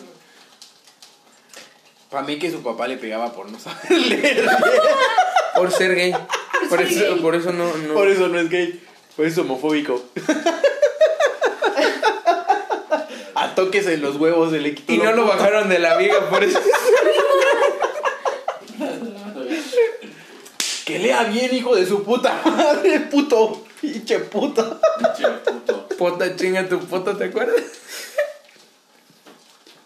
Para 2.14 2.28
mí 2.28 2.38
que 2.38 2.52
su 2.52 2.62
papá 2.62 2.88
le 2.88 2.98
pegaba 2.98 3.34
por 3.34 3.50
no 3.52 3.58
saber 3.66 3.92
leer. 3.92 4.48
Por 5.56 5.72
ser 5.72 5.96
gay. 5.96 6.14
Por 6.70 6.78
ser 6.78 6.92
eso, 6.92 7.16
gay. 7.16 7.22
por 7.24 7.34
eso 7.34 7.52
no, 7.52 7.76
no. 7.76 7.96
Por 7.96 8.08
eso 8.08 8.28
no 8.28 8.40
es 8.40 8.50
gay. 8.52 8.80
Por 9.16 9.26
eso 9.26 9.42
es 9.42 9.46
homofóbico. 9.48 10.00
A 13.34 13.56
toques 13.56 13.88
en 13.88 14.04
los 14.04 14.18
huevos 14.18 14.52
se 14.52 14.60
le 14.60 14.76
quitó 14.76 14.94
Y 14.94 15.00
no 15.00 15.12
lo 15.14 15.26
bajaron 15.26 15.70
de 15.70 15.80
la 15.80 15.98
viga 15.98 16.30
por 16.30 16.44
eso. 16.44 16.60
Que 20.86 21.00
lea 21.00 21.24
bien, 21.24 21.56
hijo 21.56 21.76
de 21.76 21.86
su 21.88 22.04
puta 22.04 22.42
madre, 22.46 23.00
puto. 23.00 23.64
Pinche 23.82 24.20
puto. 24.20 24.82
Pinche 25.00 25.28
puto. 25.44 25.88
Pota 25.98 26.36
chinga 26.36 26.68
tu 26.68 26.78
pota, 26.80 27.18
¿te 27.18 27.24
acuerdas? 27.24 27.62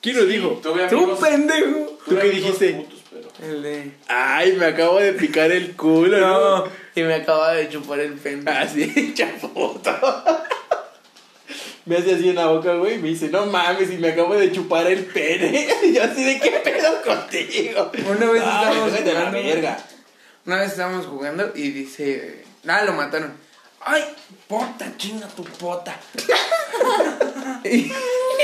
¿Quién 0.02 0.18
lo 0.18 0.26
dijo? 0.26 0.60
Tuve 0.63 0.88
Tú 0.88 0.98
amigos. 0.98 1.20
pendejo. 1.20 1.97
¿Tú 2.08 2.17
qué 2.20 2.30
dijiste? 2.30 2.74
putos, 2.74 3.00
pero- 3.12 3.30
El 3.52 3.63
de. 3.63 3.91
Ay, 4.08 4.54
me 4.54 4.65
acabo 4.67 5.00
de 5.00 5.13
picar 5.13 5.52
el 5.52 5.76
culo, 5.76 6.20
¿no? 6.20 6.58
No, 6.65 6.72
y 6.96 7.02
me 7.04 7.15
acaba 7.15 7.54
de 7.54 7.70
chupar 7.70 8.00
el 8.00 8.13
pene. 8.13 8.50
Así, 8.52 9.13
chaputo. 9.13 9.91
Me 11.86 11.96
hace 11.96 12.15
así 12.15 12.28
en 12.28 12.36
la 12.36 12.48
boca, 12.48 12.74
güey, 12.74 12.96
y 12.96 12.98
me 12.98 13.08
dice, 13.08 13.30
no 13.30 13.46
mames, 13.46 13.89
y 13.93 13.98
me 13.98 14.10
acabo 14.10 14.36
de 14.36 14.52
chupar 14.52 14.88
el 14.88 15.06
pene. 15.06 15.70
Y 15.84 15.93
yo 15.93 16.04
así 16.04 16.22
de 16.22 16.38
qué 16.38 16.50
pedo 16.62 17.02
contigo. 17.02 17.89
Una 18.10 18.30
vez 18.30 18.43
Ay, 18.46 18.50
estábamos 18.50 18.91
la 18.91 18.98
jugando. 18.98 19.32
verga. 19.32 19.78
Una 20.46 20.58
vez 20.58 20.72
estábamos 20.72 21.06
jugando 21.06 21.52
y 21.56 21.70
dice. 21.70 22.43
Nada, 22.63 22.84
lo 22.84 22.91
mataron. 22.91 23.32
¡Ay! 23.86 24.04
¡Pota, 24.50 24.91
chinga 24.98 25.28
tu 25.30 25.46
pota! 25.46 25.98
y 27.63 27.89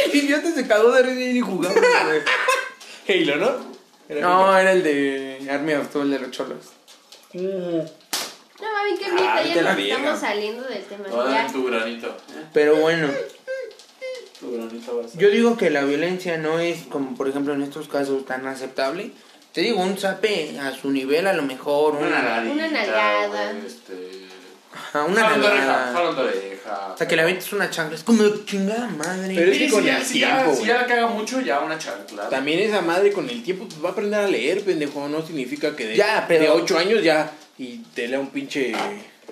el 0.05 0.15
idiota 0.15 0.49
se 0.51 0.65
cagó 0.65 0.91
de 0.91 1.03
risa 1.03 1.19
y 1.19 1.33
ni 1.33 1.41
jugamos, 1.41 1.75
güey. 1.81 2.21
Halo, 3.07 3.35
¿no? 3.37 3.73
Era 4.09 4.21
No, 4.21 4.57
era 4.57 4.71
el 4.71 4.83
de 4.83 5.47
Army 5.49 5.73
of 5.73 5.89
Two, 5.91 6.01
el 6.03 6.11
de 6.11 6.19
los 6.19 6.31
cholos. 6.31 6.57
Mm. 7.33 7.39
No, 7.41 8.71
mami, 8.71 8.97
qué 8.97 9.05
Ah, 9.19 9.41
mierda, 9.43 9.75
vete 9.75 9.87
ya 9.87 9.97
nos 9.97 10.05
estamos 10.05 10.19
saliendo 10.19 10.63
del 10.63 10.83
tema. 10.83 11.05
Tu 11.51 11.65
granito. 11.65 12.07
¿eh? 12.07 12.45
Pero 12.53 12.75
bueno, 12.77 13.09
Tu 14.39 14.51
granito 14.53 14.97
va 14.97 15.05
a 15.05 15.07
ser. 15.07 15.19
yo 15.19 15.29
digo 15.29 15.57
que 15.57 15.69
la 15.69 15.83
violencia 15.83 16.37
no 16.37 16.59
es 16.59 16.83
como, 16.83 17.15
por 17.15 17.27
ejemplo, 17.27 17.53
en 17.53 17.63
estos 17.63 17.87
casos 17.87 18.25
tan 18.25 18.45
aceptable. 18.47 19.11
Te 19.51 19.61
digo, 19.61 19.81
un 19.81 19.97
zape 19.97 20.57
a 20.59 20.71
su 20.73 20.89
nivel 20.91 21.27
a 21.27 21.33
lo 21.33 21.43
mejor, 21.43 21.95
Una 21.95 22.07
una, 22.07 22.51
Una 22.51 22.67
nalgada. 22.69 23.51
Este. 23.65 24.22
Ajá, 24.73 25.03
una 25.05 25.21
jalón 25.21 25.41
de 25.41 25.47
oreja, 25.47 25.91
jalón 25.93 26.15
de 26.15 26.21
oreja. 26.21 26.91
O 26.93 26.97
sea, 26.97 27.07
que 27.07 27.15
le 27.15 27.21
avientes 27.21 27.53
una 27.53 27.69
chancla. 27.69 27.95
Es 27.95 28.03
como 28.03 28.23
chingada 28.45 28.87
madre. 28.87 29.35
Pero 29.35 29.51
es 29.51 29.57
Sí, 29.57 29.65
que 29.67 29.71
con 29.71 29.83
ya- 29.83 29.97
el 29.97 30.05
si 30.05 30.19
ya- 30.19 30.35
tiempo, 30.37 30.51
Si 30.53 30.57
güey. 30.59 30.67
ya 30.69 30.81
la 30.81 30.87
caga 30.87 31.07
mucho, 31.07 31.41
ya 31.41 31.59
una 31.59 31.77
chancla. 31.77 32.29
También 32.29 32.59
esa 32.59 32.81
madre 32.81 33.11
con 33.11 33.29
el 33.29 33.43
tiempo 33.43 33.65
pues, 33.67 33.83
va 33.83 33.89
a 33.89 33.91
aprender 33.91 34.19
a 34.19 34.27
leer, 34.27 34.63
pendejo. 34.63 35.07
No 35.07 35.25
significa 35.25 35.75
que 35.75 35.87
de, 35.87 35.95
Ya, 35.95 36.25
pero- 36.27 36.43
de 36.43 36.49
8 36.49 36.77
años 36.77 37.03
ya 37.03 37.31
y 37.57 37.77
te 37.93 38.07
lea 38.07 38.19
un 38.19 38.29
pinche 38.29 38.73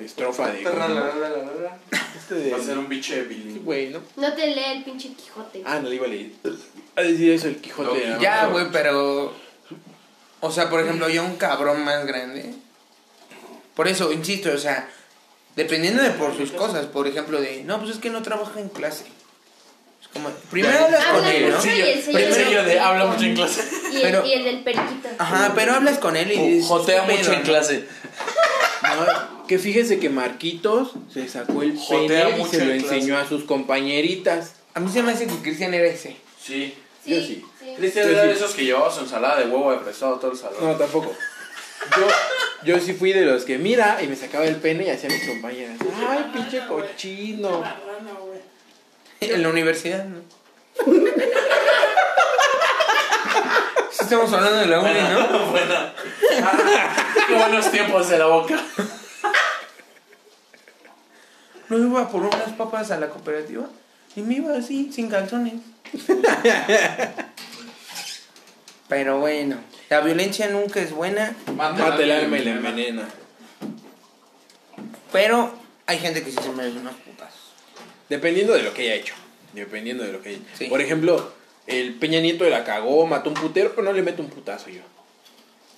estrofa 0.04 0.47
de. 0.51 0.62
Este 0.62 2.36
de. 2.36 2.51
Va 2.51 2.58
a 2.58 2.62
ser 2.62 2.77
un 2.77 2.88
biche 2.89 3.21
bilingüe. 3.23 3.60
Güey, 3.63 3.89
¿no? 3.89 3.99
No 4.17 4.34
te 4.34 4.47
lee 4.47 4.63
el 4.77 4.84
pinche 4.84 5.10
Quijote. 5.13 5.62
Ah, 5.65 5.80
no 5.82 5.89
le 5.89 5.95
iba 5.95 6.06
a 6.06 6.10
leer. 6.10 6.32
A 6.95 7.01
decir 7.01 7.32
eso 7.32 7.47
el 7.47 7.58
Quijote. 7.58 8.08
No, 8.08 8.15
¿no? 8.15 8.21
Ya, 8.21 8.45
güey, 8.47 8.65
pero. 8.71 9.34
O 10.43 10.51
sea, 10.51 10.69
por 10.69 10.82
ejemplo, 10.82 11.08
yo 11.10 11.23
un 11.23 11.36
cabrón 11.36 11.84
más 11.84 12.06
grande. 12.06 12.54
Por 13.75 13.88
eso, 13.88 14.12
insisto, 14.12 14.51
o 14.51 14.58
sea, 14.58 14.89
dependiendo 15.56 16.02
de 16.04 16.12
por 16.12 16.36
sus 16.36 16.52
cosas, 16.52 16.86
por 16.88 17.08
ejemplo, 17.08 17.40
de. 17.42 17.64
No, 17.64 17.80
pues 17.80 17.92
es 17.92 17.98
que 17.98 18.10
no 18.10 18.22
trabaja 18.22 18.60
en 18.60 18.70
clase. 18.70 19.06
Es 20.02 20.08
como. 20.14 20.30
Primero 20.50 20.78
hablas 20.86 21.06
con 21.06 21.26
él, 21.26 21.50
¿no? 21.52 21.62
señor 21.62 21.88
El 21.88 22.34
sello 22.34 22.64
de 22.64 22.80
habla 22.80 23.06
mucho 23.06 23.24
en 23.24 23.36
clase. 23.36 23.62
Y 23.92 23.96
el, 23.98 24.02
Pero- 24.04 24.26
y 24.26 24.34
el 24.34 24.44
del 24.44 24.64
periquito. 24.64 25.10
Ajá, 25.18 25.52
pero 25.56 25.74
hablas 25.74 25.98
con 26.00 26.16
él 26.16 26.32
y 26.32 26.38
dices. 26.38 26.66
Jotea 26.68 27.06
"¿Qué 27.06 27.12
mucho 27.14 27.24
pedo, 27.26 27.34
en 27.34 27.40
no?". 27.40 27.46
clase. 27.46 27.86
No, 28.84 29.48
que 29.48 29.60
fíjese 29.60 30.00
que 30.00 30.10
Marquitos 30.10 30.92
se 31.14 31.28
sacó 31.28 31.62
el 31.62 31.74
pene 31.74 32.40
y 32.40 32.46
se 32.46 32.58
lo 32.66 32.72
clase. 32.72 32.76
enseñó 32.76 33.18
a 33.18 33.28
sus 33.28 33.44
compañeritas. 33.44 34.54
A 34.74 34.80
mí 34.80 34.92
se 34.92 35.04
me 35.04 35.12
hace 35.12 35.28
que 35.28 35.36
Cristian 35.38 35.74
era 35.74 35.86
ese. 35.88 36.16
Sí. 36.44 36.74
yo 37.06 37.18
sí. 37.18 37.46
Cristian 37.78 38.06
Yo 38.08 38.12
era 38.14 38.24
de 38.24 38.34
sí. 38.36 38.40
esos 38.44 38.56
que 38.56 38.66
llevaba 38.66 38.92
su 38.92 39.02
ensalada 39.02 39.38
de 39.40 39.46
huevo 39.46 39.72
de 39.72 39.78
prestado 39.78 40.16
todo 40.16 40.32
el 40.32 40.38
salón. 40.38 40.58
No, 40.62 40.76
tampoco. 40.76 41.14
Yo, 41.98 42.08
yo 42.63 42.80
sí 42.80 42.93
fui 42.93 43.13
de 43.13 43.26
los 43.26 43.43
que 43.43 43.58
mira 43.58 44.02
y 44.02 44.08
me 44.08 44.15
sacaba 44.15 44.45
el 44.45 44.58
pene 44.58 44.86
y 44.86 44.89
hacía 44.89 45.10
mis 45.10 45.28
compañeras. 45.28 45.78
Ay, 46.08 46.32
pinche 46.34 46.65
cochino. 46.67 47.63
En 49.19 49.41
la 49.43 49.50
universidad, 49.50 50.06
¿no? 50.06 50.21
Sí 53.91 54.06
Estamos 54.06 54.34
hablando 54.34 54.60
de 54.60 54.65
la 54.67 54.80
uni, 54.80 55.00
¿no? 55.00 55.52
Buena. 55.52 55.93
Qué 57.28 57.34
buenos 57.36 57.69
tiempos 57.71 58.10
de 58.10 58.17
la 58.17 58.26
boca. 58.26 58.58
No 61.69 61.78
iba 61.78 62.10
por 62.10 62.24
unas 62.24 62.52
papas 62.58 62.91
a 62.91 62.97
la 62.97 63.10
cooperativa 63.10 63.65
y 64.15 64.21
me 64.21 64.36
iba 64.36 64.56
así, 64.56 64.91
sin 64.91 65.10
calzones. 65.10 65.56
Pero 68.91 69.19
bueno, 69.19 69.56
la 69.89 70.01
violencia 70.01 70.49
nunca 70.49 70.82
es 70.82 70.91
buena, 70.91 71.34
Mata 71.56 71.95
el 71.95 72.12
alma 72.12 72.38
y 72.38 72.43
la 72.43 72.51
envenena. 72.51 73.08
pero 75.13 75.54
hay 75.86 75.97
gente 75.97 76.21
que 76.21 76.30
sí 76.30 76.38
se 76.43 76.49
merece 76.49 76.77
unas 76.77 76.95
putas. 76.95 77.30
Dependiendo 78.10 78.51
de 78.51 78.63
lo 78.63 78.73
que 78.73 78.82
haya 78.82 78.95
hecho. 78.95 79.13
Dependiendo 79.54 80.04
de 80.04 80.12
lo 80.12 80.21
que 80.21 80.27
haya 80.30 80.38
hecho. 80.39 80.47
Sí. 80.58 80.65
Por 80.65 80.82
ejemplo, 80.82 81.32
el 81.67 81.93
Peña 81.95 82.19
Nieto 82.19 82.43
la 82.49 82.65
cagó, 82.65 83.06
mató 83.08 83.30
un 83.30 83.36
putero, 83.36 83.69
pero 83.73 83.84
no 83.84 83.93
le 83.93 84.01
meto 84.04 84.21
un 84.21 84.30
putazo 84.30 84.69
yo. 84.69 84.82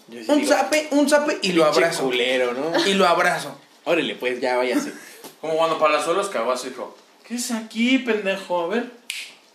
Yo 0.07 0.19
sí 0.23 0.31
Un 0.31 0.39
digo, 0.41 0.51
zape, 0.51 0.87
un 0.89 1.07
zape 1.07 1.37
y 1.43 1.51
lo 1.51 1.65
abrazo. 1.65 2.05
culero, 2.05 2.53
¿no? 2.53 2.71
Y 2.87 2.95
lo 2.95 3.07
abrazo. 3.07 3.55
Órale, 3.83 4.15
pues 4.15 4.41
ya 4.41 4.57
váyase. 4.57 4.91
Como 5.39 5.55
cuando 5.55 5.77
Palazuelos 5.77 6.29
cagó 6.29 6.51
a 6.51 6.57
su 6.57 6.69
hijo. 6.69 6.97
¿Qué 7.27 7.35
es 7.35 7.51
aquí, 7.51 7.99
pendejo? 7.99 8.63
A 8.63 8.67
ver, 8.69 8.85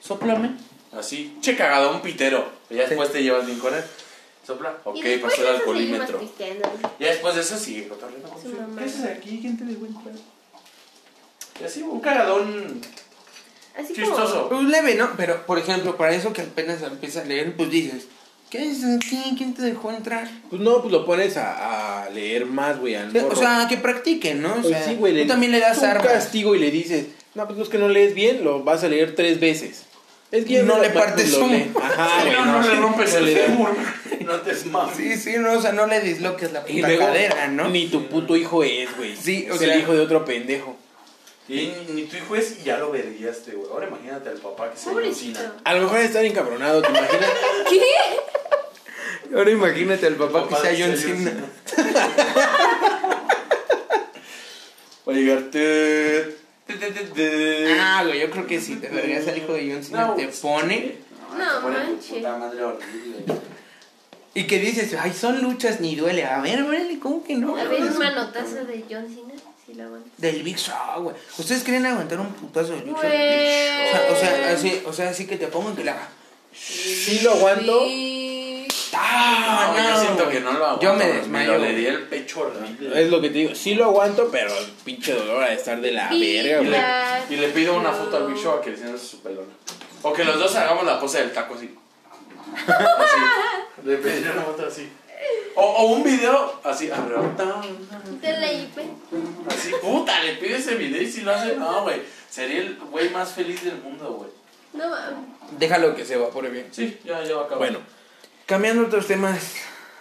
sóplame. 0.00 0.50
Así, 0.92 1.36
che 1.40 1.56
cagado, 1.56 1.92
un 1.92 2.00
pitero. 2.00 2.48
Y 2.70 2.76
ya 2.76 2.86
después 2.86 3.12
te 3.12 3.22
llevas 3.22 3.46
bien 3.46 3.58
con 3.58 3.74
él. 3.74 3.82
Sopla. 4.46 4.78
Ok, 4.84 4.96
pasó 5.20 5.36
el 5.36 5.42
de 5.42 5.48
alcoholímetro. 5.50 6.20
Ya 6.98 7.08
después 7.08 7.34
de 7.34 7.40
eso 7.42 7.58
sigue 7.58 7.88
cotorreando. 7.88 8.30
¿Qué 8.78 8.84
haces 8.84 9.04
aquí? 9.04 9.38
¿Quién 9.40 9.58
te 9.58 9.64
dejó 9.64 9.86
entrar? 9.86 10.14
Y 11.60 11.64
así, 11.64 11.82
un 11.82 12.00
cagadón 12.00 12.80
Así 13.76 13.92
chistoso. 13.94 14.48
Pues 14.48 14.62
leve, 14.64 14.94
¿no? 14.94 15.10
Pero, 15.16 15.44
por 15.46 15.58
ejemplo, 15.58 15.96
para 15.96 16.14
eso 16.14 16.32
que 16.32 16.42
apenas 16.42 16.82
empiezas 16.82 17.24
a 17.24 17.28
leer, 17.28 17.54
pues 17.56 17.70
dices, 17.70 18.06
¿qué 18.50 18.70
es 18.70 18.82
aquí? 18.84 19.34
¿Quién 19.36 19.54
te 19.54 19.62
dejó 19.62 19.90
entrar? 19.92 20.28
Pues 20.50 20.60
no, 20.62 20.80
pues 20.80 20.92
lo 20.92 21.04
pones 21.04 21.36
a, 21.36 22.04
a 22.04 22.10
leer 22.10 22.46
más, 22.46 22.78
güey. 22.80 22.94
al 22.94 23.14
O 23.16 23.36
sea, 23.36 23.66
que 23.68 23.76
practiquen, 23.76 24.40
¿no? 24.42 24.52
O 24.52 24.62
Pues 24.62 24.68
sea, 24.68 24.84
sí, 24.88 24.94
güey. 24.96 25.20
tú 25.22 25.28
también 25.28 25.52
le 25.52 25.60
das 25.60 25.78
un 25.78 25.84
armas. 25.84 26.06
castigo 26.12 26.54
y 26.54 26.58
le 26.58 26.70
dices, 26.70 27.06
no, 27.34 27.46
pues 27.46 27.58
es 27.60 27.68
que 27.68 27.78
no 27.78 27.88
lees 27.88 28.14
bien, 28.14 28.42
lo 28.44 28.64
vas 28.64 28.82
a 28.82 28.88
leer 28.88 29.14
tres 29.14 29.38
veces. 29.38 29.84
Es 30.30 30.44
que 30.44 30.60
Y 30.60 30.62
no 30.62 30.78
le 30.78 30.90
partes 30.90 31.32
un-. 31.34 31.74
Ajá, 31.82 32.20
Sí, 32.22 32.26
güey. 32.28 32.36
no, 32.36 32.44
no 32.60 32.68
le 32.68 32.74
rompes 32.76 33.14
el 33.14 33.28
fémur. 33.36 33.70
No 34.26 34.40
te 34.42 34.54
mames. 34.66 34.96
Sí, 34.96 35.16
sí, 35.16 35.36
no, 35.38 35.52
o 35.54 35.60
sea, 35.62 35.72
no 35.72 35.86
le 35.86 36.00
disloques 36.00 36.52
la 36.52 36.62
Y 36.68 36.74
puta 36.76 36.88
luego, 36.88 37.06
cadera, 37.06 37.48
¿no? 37.48 37.68
Ni 37.70 37.88
tu 37.88 38.06
puto 38.08 38.36
hijo 38.36 38.62
es, 38.62 38.94
güey. 38.96 39.16
Sí, 39.16 39.48
o 39.50 39.54
es 39.54 39.60
sea- 39.60 39.72
el 39.74 39.80
hijo 39.80 39.94
de 39.94 40.00
otro 40.00 40.24
pendejo. 40.26 40.76
Y 41.48 41.72
ni, 41.94 42.02
tu 42.02 42.16
hijo 42.18 42.36
es 42.36 42.58
y 42.60 42.64
ya 42.64 42.76
lo 42.76 42.90
verguiaste, 42.90 43.52
güey. 43.52 43.70
Ahora 43.72 43.88
imagínate 43.88 44.28
al 44.28 44.36
papá 44.36 44.70
que 44.70 44.76
se 44.78 44.90
alucina. 44.90 45.54
A 45.64 45.74
lo 45.74 45.84
mejor 45.84 46.00
estar 46.00 46.22
encabronado, 46.22 46.82
¿te 46.82 46.90
imaginas? 46.90 47.30
¿Qué? 47.70 49.34
Ahora 49.34 49.50
imagínate 49.50 50.06
al 50.06 50.16
papá, 50.16 50.46
Papá 50.46 50.60
que 50.60 50.76
sea 50.76 50.86
John 50.86 50.96
Cena. 50.96 51.32
Va 55.08 55.12
a 55.12 55.16
llegar. 55.16 55.42
Ah, 57.80 58.02
güey, 58.06 58.20
yo 58.20 58.30
creo 58.30 58.46
que 58.46 58.60
si 58.60 58.76
te 58.76 58.88
vergas 58.88 59.26
al 59.28 59.38
hijo 59.38 59.52
de 59.54 59.72
John 59.72 59.82
Cena, 59.82 60.06
No, 60.08 60.14
te 60.14 60.28
pone 60.28 60.96
No, 61.36 61.54
Te 61.54 61.60
pone 61.62 61.76
tu 61.78 61.84
manches. 61.92 62.10
puta 62.16 62.36
madre 62.36 62.62
horrible. 62.64 63.24
y 64.34 64.44
que 64.46 64.58
dices, 64.58 64.94
ay, 65.00 65.12
son 65.12 65.42
luchas, 65.42 65.80
ni 65.80 65.96
duele. 65.96 66.24
A 66.24 66.40
ver, 66.40 66.62
órale, 66.62 66.98
¿cómo 66.98 67.24
que 67.24 67.34
no? 67.34 67.56
A 67.56 67.64
ver, 67.64 67.82
un 67.82 67.98
manotazo 67.98 68.64
de 68.66 68.84
John 68.88 69.06
Cena, 69.08 69.34
si 69.66 69.74
lo 69.74 69.84
aguanto. 69.84 70.08
Del 70.18 70.42
Big 70.42 70.58
Show, 70.58 71.02
güey. 71.02 71.16
¿Ustedes 71.38 71.62
quieren 71.64 71.86
aguantar 71.86 72.20
un 72.20 72.32
putazo 72.34 72.72
del 72.72 72.82
Big 72.82 72.92
Show? 72.94 72.98
O 72.98 73.00
sea, 73.02 74.08
o 74.12 74.16
sea, 74.16 74.52
así, 74.52 74.82
o 74.84 74.92
sea, 74.92 75.10
así 75.10 75.26
que 75.26 75.36
te 75.36 75.46
pongan 75.48 75.74
que 75.74 75.84
la. 75.84 75.96
Sí 76.52 77.20
lo 77.22 77.32
aguanto. 77.32 77.84
Sí. 77.86 78.17
Ah, 78.94 79.74
No, 79.76 79.90
yo 79.90 80.00
siento 80.00 80.28
que 80.28 80.40
no 80.40 80.52
lo 80.52 80.64
aguanto. 80.64 80.82
Yo 80.82 80.94
me 80.94 81.04
Me 81.04 81.12
desmayo. 81.14 81.52
lo 81.52 81.58
le 81.58 81.74
di 81.74 81.86
el 81.86 82.02
pecho 82.04 82.40
horrible. 82.40 83.02
Es 83.02 83.10
lo 83.10 83.20
que 83.20 83.28
te 83.30 83.38
digo. 83.38 83.54
Sí 83.54 83.74
lo 83.74 83.86
aguanto, 83.86 84.28
pero 84.30 84.56
el 84.56 84.66
pinche 84.84 85.12
dolor 85.14 85.42
a 85.42 85.52
estar 85.52 85.80
de 85.80 85.92
la 85.92 86.12
Y 86.12 86.42
verga, 86.42 86.58
güey. 87.28 87.34
Y 87.34 87.36
le 87.40 87.48
pido 87.48 87.76
una 87.76 87.92
foto 87.92 88.16
al 88.16 88.26
Big 88.26 88.36
Show 88.36 88.52
a 88.54 88.60
que 88.60 88.70
le 88.70 88.76
enseñe 88.76 88.98
su 88.98 89.20
pelón. 89.20 89.46
O 90.02 90.12
que 90.12 90.24
los 90.24 90.38
dos 90.38 90.54
hagamos 90.56 90.84
la 90.84 90.98
pose 91.00 91.18
del 91.18 91.32
taco 91.32 91.54
así. 91.54 91.74
Así. 92.66 93.20
Le 93.84 93.96
pediría 93.98 94.32
una 94.32 94.42
foto 94.42 94.66
así. 94.66 94.88
O, 95.54 95.62
o 95.62 95.86
un 95.92 96.02
video 96.02 96.60
así. 96.64 96.90
arrebatado. 96.90 97.60
De 98.20 98.32
la 98.38 98.52
IP. 98.52 98.78
Así, 99.50 99.72
puta, 99.82 100.20
le 100.22 100.34
pido 100.36 100.56
ese 100.56 100.74
video 100.76 101.02
y 101.02 101.10
si 101.10 101.20
lo 101.22 101.32
hace. 101.32 101.56
No, 101.56 101.82
güey. 101.82 102.00
Sería 102.30 102.60
el 102.62 102.76
güey 102.90 103.10
más 103.10 103.32
feliz 103.32 103.62
del 103.64 103.76
mundo, 103.82 104.12
güey. 104.14 104.30
No 104.72 104.88
mames. 104.88 105.18
Déjalo 105.58 105.94
que 105.94 106.04
se 106.04 106.14
evapore 106.14 106.48
bien. 106.50 106.68
Sí, 106.70 106.98
ya, 107.04 107.22
ya 107.24 107.34
va 107.36 107.42
a 107.42 107.44
acabar. 107.44 107.58
Bueno, 107.58 107.78
Cambiando 108.48 108.86
otros 108.86 109.06
temas. 109.06 109.56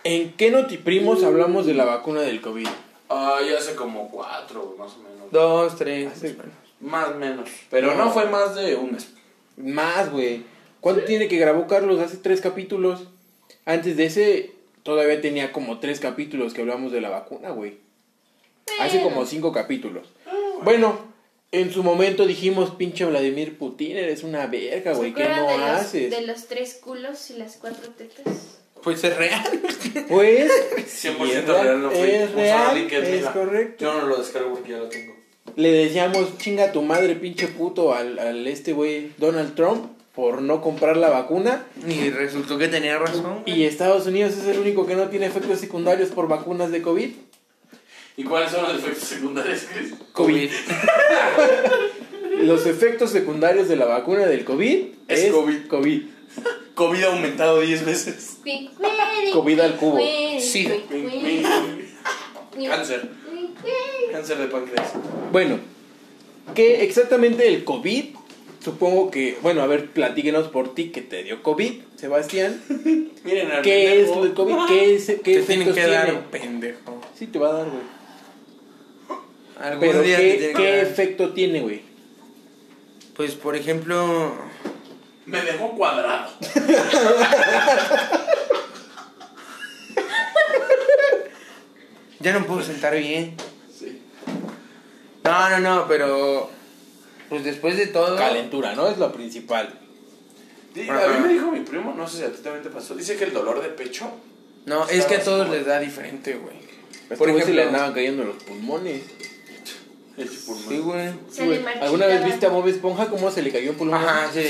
¿en 0.05 0.31
qué 0.38 0.51
notiprimos 0.51 1.21
hablamos 1.23 1.65
de 1.65 1.73
la 1.73 1.83
vacuna 1.83 2.21
del 2.21 2.39
COVID? 2.39 2.65
Ah, 3.10 3.39
ya 3.45 3.57
hace 3.57 3.75
como 3.75 4.10
cuatro, 4.10 4.73
más 4.79 4.93
o 4.93 4.99
menos. 4.99 5.31
Dos, 5.31 5.75
tres. 5.75 6.10
Hace- 6.13 6.38
Más 6.79 7.10
o 7.10 7.15
menos. 7.15 7.49
Pero 7.69 7.93
no 7.95 8.10
fue 8.12 8.25
más 8.29 8.55
de 8.55 8.77
un 8.77 8.93
mes. 8.93 9.12
Más, 9.57 10.10
güey. 10.12 10.43
¿Cuánto 10.79 11.03
tiene 11.03 11.27
que 11.27 11.38
grabó 11.38 11.67
Carlos? 11.67 11.99
Hace 11.99 12.15
tres 12.17 12.39
capítulos. 12.39 13.07
Antes 13.65 13.97
de 13.97 14.05
ese, 14.05 14.51
todavía 14.83 15.19
tenía 15.19 15.51
como 15.51 15.79
tres 15.79 15.99
capítulos 15.99 16.53
que 16.53 16.62
hablamos 16.62 16.93
de 16.93 17.01
la 17.01 17.10
vacuna, 17.10 17.49
güey. 17.49 17.79
Hace 18.79 19.01
como 19.01 19.25
cinco 19.25 19.51
capítulos. 19.51 20.07
Bueno, 20.63 20.97
en 21.51 21.71
su 21.71 21.83
momento 21.83 22.25
dijimos, 22.25 22.71
pinche 22.71 23.05
Vladimir 23.05 23.57
Putin, 23.57 23.97
eres 23.97 24.23
una 24.23 24.47
verga, 24.47 24.93
¿Se 24.93 24.97
güey. 24.97 25.13
¿Qué 25.13 25.27
no 25.29 25.47
de 25.47 25.57
los, 25.57 25.69
haces? 25.69 26.12
de 26.12 26.21
los 26.21 26.47
tres 26.47 26.75
culos 26.75 27.29
y 27.29 27.33
las 27.33 27.57
cuatro 27.57 27.89
tetas? 27.91 28.60
Pues 28.83 29.03
es 29.03 29.15
real. 29.17 29.43
Pues, 30.07 30.49
100% 30.49 30.86
sí, 30.88 31.07
es 31.07 31.47
real, 31.47 31.81
no 31.81 31.91
fue. 31.91 32.23
Es 32.23 32.31
real, 32.31 32.77
es 32.77 33.25
correcto. 33.25 33.86
Yo 33.86 33.93
no 34.01 34.07
lo 34.07 34.17
descargo 34.17 34.53
porque 34.53 34.71
ya 34.71 34.77
lo 34.77 34.89
tengo. 34.89 35.15
Le 35.55 35.71
decíamos, 35.71 36.38
chinga 36.38 36.71
tu 36.71 36.81
madre, 36.81 37.15
pinche 37.15 37.47
puto, 37.47 37.93
al, 37.93 38.19
al 38.19 38.47
este 38.47 38.73
güey 38.73 39.13
Donald 39.17 39.55
Trump 39.55 39.97
por 40.13 40.41
no 40.41 40.62
comprar 40.62 40.97
la 40.97 41.10
vacuna. 41.10 41.65
Y 41.88 42.10
resultó 42.10 42.57
que 42.57 42.67
tenía 42.67 42.97
razón. 42.97 43.43
Y 43.45 43.63
Estados 43.63 44.07
Unidos 44.07 44.33
es 44.33 44.45
el 44.47 44.60
único 44.60 44.86
que 44.86 44.95
no 44.95 45.10
tiene 45.10 45.27
efectos 45.27 45.60
secundarios 45.60 46.10
por 46.10 46.27
vacunas 46.27 46.71
de 46.71 46.81
COVID. 46.81 47.12
¿Y 48.17 48.23
cuáles 48.23 48.51
son 48.51 48.63
los 48.63 48.84
efectos 48.84 49.08
secundarios, 49.08 49.67
Chris? 49.71 49.93
COVID. 50.12 50.49
Los 52.41 52.65
efectos 52.65 53.12
secundarios 53.12 53.67
de 53.67 53.75
la 53.75 53.86
vacuna 53.86 54.25
del 54.25 54.43
COVID 54.43 54.86
Es 55.08 55.23
es, 55.23 55.32
COVID. 55.32 55.67
COVID. 55.67 56.01
COVID 56.75 57.03
ha 57.03 57.08
aumentado 57.08 57.62
10 57.62 57.86
veces. 57.86 58.38
COVID 59.34 59.60
al 59.60 59.75
cubo. 59.77 59.99
Sí. 60.39 60.67
Cáncer. 62.67 63.10
Cáncer 64.12 64.38
de 64.38 64.47
páncreas. 64.47 64.93
Bueno, 65.32 65.60
¿qué 66.53 66.84
exactamente 66.84 67.47
el 67.47 67.63
COVID? 67.63 68.06
Supongo 68.63 69.12
que, 69.12 69.38
bueno, 69.41 69.62
a 69.62 69.67
ver, 69.67 69.91
platíquenos 69.91 70.47
por 70.49 70.73
ti 70.75 70.89
que 70.89 71.01
te 71.01 71.23
dio 71.23 71.41
COVID, 71.41 71.82
Sebastián. 71.95 72.62
Miren, 73.23 73.49
¿Qué 73.63 74.01
es 74.01 74.10
el 74.10 74.34
COVID? 74.34 74.56
¿Qué, 74.67 74.95
es, 74.95 75.06
qué 75.06 75.39
Te 75.39 75.41
tienen 75.41 75.67
que 75.67 75.73
tiene? 75.73 75.89
dar, 75.89 76.25
pendejo. 76.30 77.01
Sí, 77.17 77.27
te 77.27 77.39
va 77.39 77.49
a 77.49 77.53
dar, 77.53 77.65
güey. 77.65 77.96
Algún 79.59 79.79
Pero 79.79 80.01
día 80.01 80.17
¿qué, 80.17 80.53
qué 80.55 80.81
efecto 80.81 81.33
tiene, 81.33 81.61
güey? 81.61 81.81
Pues, 83.15 83.33
por 83.33 83.55
ejemplo, 83.55 84.35
Me 85.25 85.41
dejó 85.41 85.71
cuadrado. 85.75 86.31
ya 92.19 92.33
no 92.33 92.45
puedo 92.45 92.61
sentar 92.61 92.95
bien. 92.95 93.35
Sí. 93.75 94.01
No, 95.23 95.49
no, 95.49 95.59
no, 95.59 95.87
pero. 95.87 96.49
Pues 97.29 97.43
después 97.43 97.77
de 97.77 97.87
todo. 97.87 98.15
Calentura, 98.15 98.75
¿no? 98.75 98.87
Es 98.87 98.97
lo 98.97 99.11
principal. 99.11 99.79
Sí. 100.73 100.87
A 100.87 101.07
mí 101.07 101.27
me 101.27 101.33
dijo 101.33 101.51
mi 101.51 101.61
primo, 101.61 101.93
no 101.97 102.07
sé 102.07 102.17
si 102.17 102.23
a 102.23 102.31
ti 102.31 102.41
también 102.43 102.63
te 102.63 102.69
pasó. 102.69 102.95
Dice 102.95 103.17
que 103.17 103.25
el 103.25 103.33
dolor 103.33 103.61
de 103.61 103.69
pecho. 103.69 104.11
No, 104.65 104.87
es 104.87 105.05
que 105.05 105.15
a 105.15 105.23
todos 105.23 105.49
les 105.49 105.65
da 105.65 105.79
diferente, 105.79 106.35
güey. 106.35 106.57
Por 107.09 107.17
Por 107.17 107.29
ejemplo, 107.29 107.47
se 107.47 107.53
le 107.53 107.63
andaban 107.63 107.93
cayendo 107.93 108.23
los 108.23 108.43
pulmones. 108.43 109.01
Es 110.17 110.30
por 110.45 110.58
Sí, 110.58 110.77
güey. 110.80 111.13
Marchitaba. 111.13 111.86
¿Alguna 111.86 112.06
vez 112.08 112.25
viste 112.25 112.45
a 112.45 112.49
Bob 112.49 112.67
Esponja 112.67 113.08
cómo 113.08 113.30
se 113.32 113.41
le 113.43 113.51
cayó 113.51 113.71
un 113.71 113.77
pulmón? 113.77 114.03
Ajá, 114.03 114.30
sí. 114.34 114.41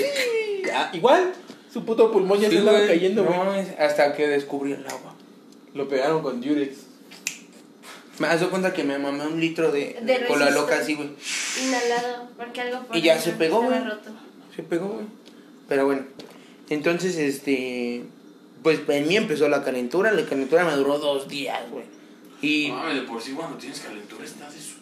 Ah, 0.74 0.90
igual, 0.94 1.34
su 1.72 1.84
puto 1.86 2.12
pulmón 2.12 2.40
ya 2.40 2.48
Sí, 2.50 2.54
se 2.56 2.60
estaba 2.60 2.78
güey. 2.78 2.90
cayendo, 2.90 3.24
güey. 3.26 3.38
No, 3.38 3.52
hasta 3.80 4.14
que 4.16 4.28
descubrí 4.28 4.72
el 4.74 4.86
agua. 4.88 5.14
Lo 5.74 5.88
pegaron 5.88 6.22
con 6.22 6.42
Durex. 6.42 6.78
Me 8.20 8.28
has 8.28 8.40
dado 8.40 8.50
cuenta 8.50 8.74
que 8.74 8.84
me 8.84 8.98
mamé 8.98 9.28
un 9.28 9.40
litro 9.40 9.72
de, 9.72 10.00
De 10.02 10.26
cola 10.26 10.46
resistor. 10.46 10.54
loca 10.54 10.80
así, 10.80 10.96
güey. 10.96 11.10
Inhalado, 11.64 12.28
porque 12.36 12.62
algo 12.62 12.84
por 12.88 12.96
Y 12.98 13.02
ya 13.02 13.20
se 13.20 13.32
pegó, 13.34 13.62
güey. 13.62 13.80
Se 14.56 14.64
pegó, 14.64 14.88
güey. 14.88 15.06
Pero 15.68 15.86
bueno. 15.86 16.04
Entonces, 16.70 17.16
este. 17.18 18.04
Pues 18.64 18.80
en 18.88 19.08
mí 19.08 19.16
empezó 19.18 19.48
la 19.50 19.64
calentura. 19.64 20.12
La 20.12 20.26
calentura 20.26 20.64
me 20.66 20.74
duró 20.74 20.98
dos 20.98 21.28
días, 21.28 21.62
güey. 21.70 21.86
Y. 22.42 22.72
Mami, 22.72 22.96
de 22.96 23.02
por 23.04 23.22
sí 23.22 23.34
cuando 23.34 23.58
tienes 23.58 23.80
calentura 23.82 24.26
estás 24.26 24.54
de 24.56 24.60
su. 24.62 24.78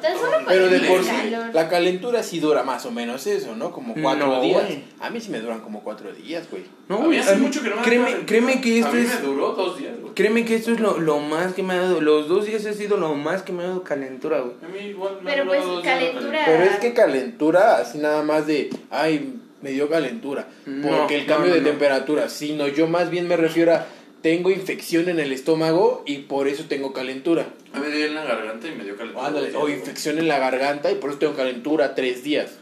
Tan 0.00 0.16
solo 0.18 0.30
para 0.32 0.46
Pero 0.46 0.68
de 0.68 0.80
por 0.80 1.02
sí, 1.02 1.10
la 1.52 1.68
calentura 1.68 2.22
sí 2.22 2.40
dura 2.40 2.62
más 2.62 2.84
o 2.86 2.90
menos 2.90 3.26
eso, 3.26 3.54
¿no? 3.56 3.70
Como 3.72 3.94
cuatro 3.94 4.26
No, 4.26 4.40
días. 4.42 4.64
güey. 4.64 4.84
A 5.00 5.10
mí 5.10 5.20
sí 5.20 5.30
me 5.30 5.40
duran 5.40 5.60
como 5.60 5.82
cuatro 5.82 6.12
días, 6.12 6.48
güey. 6.50 6.62
No, 6.88 6.98
güey. 6.98 7.18
hace 7.18 7.36
mucho 7.36 7.62
que 7.62 7.70
no 7.70 7.76
me 7.76 7.82
créeme, 7.82 8.04
calentura. 8.04 8.26
créeme 8.26 8.60
que 8.60 8.78
esto 8.78 8.90
A 8.90 8.92
mí 8.94 9.00
es. 9.00 9.14
me 9.20 9.26
duró 9.26 9.52
dos 9.52 9.78
días, 9.78 9.92
güey. 10.00 10.14
Créeme 10.14 10.44
que 10.44 10.54
esto 10.56 10.72
es 10.72 10.80
lo, 10.80 10.98
lo 11.00 11.18
más 11.20 11.54
que 11.54 11.62
me 11.62 11.74
ha 11.74 11.78
dado. 11.80 12.00
Los 12.00 12.28
dos 12.28 12.46
días 12.46 12.66
ha 12.66 12.72
sido 12.72 12.96
lo 12.98 13.14
más 13.14 13.42
que 13.42 13.52
me 13.52 13.62
ha 13.64 13.68
dado 13.68 13.82
calentura, 13.82 14.40
güey. 14.40 14.54
A 14.64 14.68
mí 14.68 14.88
igual 14.90 15.18
me 15.22 15.30
Pero 15.32 15.46
pues 15.46 15.62
calentura. 15.82 16.42
Pero 16.44 16.62
es 16.64 16.76
que 16.76 16.92
calentura, 16.94 17.76
así 17.78 17.98
nada 17.98 18.22
más 18.22 18.46
de, 18.46 18.70
ay, 18.90 19.34
me 19.62 19.70
dio 19.70 19.88
calentura. 19.88 20.46
No, 20.66 20.88
Porque 20.98 21.16
el 21.16 21.26
no, 21.26 21.32
cambio 21.32 21.48
no, 21.50 21.54
de 21.54 21.60
no. 21.62 21.68
temperatura, 21.70 22.28
sino 22.28 22.68
yo 22.68 22.86
más 22.86 23.08
bien 23.10 23.26
me 23.28 23.36
refiero 23.36 23.72
a, 23.72 23.86
tengo 24.24 24.50
infección 24.50 25.10
en 25.10 25.20
el 25.20 25.32
estómago 25.32 26.02
y 26.06 26.20
por 26.20 26.48
eso 26.48 26.64
tengo 26.66 26.94
calentura. 26.94 27.44
A 27.74 27.78
mí 27.78 27.88
me 27.90 27.94
dio 27.94 28.06
en 28.06 28.14
la 28.14 28.24
garganta 28.24 28.66
y 28.66 28.74
me 28.74 28.82
dio 28.82 28.96
calentura. 28.96 29.26
Ándale, 29.26 29.54
o 29.54 29.68
infección 29.68 30.16
en 30.16 30.28
la 30.28 30.38
garganta 30.38 30.90
y 30.90 30.94
por 30.94 31.10
eso 31.10 31.18
tengo 31.18 31.34
calentura 31.34 31.94
tres 31.94 32.24
días. 32.24 32.52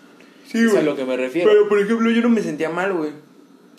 Sí, 0.51 0.59
es 0.59 0.75
a 0.75 0.83
lo 0.83 0.97
que 0.97 1.05
me 1.05 1.17
refiero. 1.17 1.49
Pero, 1.49 1.69
por 1.69 1.79
ejemplo, 1.79 2.11
yo 2.11 2.21
no 2.21 2.31
me 2.31 2.43
sentía 2.43 2.69
mal, 2.69 2.93
güey. 2.93 3.13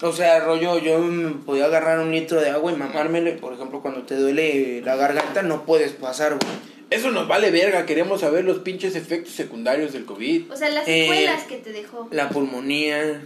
O 0.01 0.13
sea, 0.13 0.39
rollo, 0.45 0.79
yo 0.79 0.97
podía 1.45 1.65
agarrar 1.65 1.99
un 1.99 2.13
litro 2.13 2.39
de 2.39 2.51
agua 2.51 2.71
y 2.71 2.77
mamármelo. 2.77 3.29
y, 3.29 3.33
Por 3.33 3.51
ejemplo, 3.53 3.81
cuando 3.81 4.03
te 4.03 4.15
duele 4.15 4.81
la 4.81 4.95
garganta, 4.95 5.43
no 5.43 5.65
puedes 5.65 5.91
pasar, 5.91 6.37
güey. 6.39 6.53
Eso 6.89 7.11
nos 7.11 7.27
vale 7.27 7.51
verga, 7.51 7.85
queremos 7.85 8.21
saber 8.21 8.45
los 8.45 8.59
pinches 8.59 8.95
efectos 8.95 9.33
secundarios 9.33 9.91
del 9.91 10.05
COVID. 10.05 10.49
O 10.53 10.55
sea, 10.55 10.69
las 10.69 10.87
Eh, 10.87 11.01
secuelas 11.09 11.43
que 11.43 11.57
te 11.57 11.73
dejó. 11.73 12.07
La 12.11 12.29
pulmonía. 12.29 13.23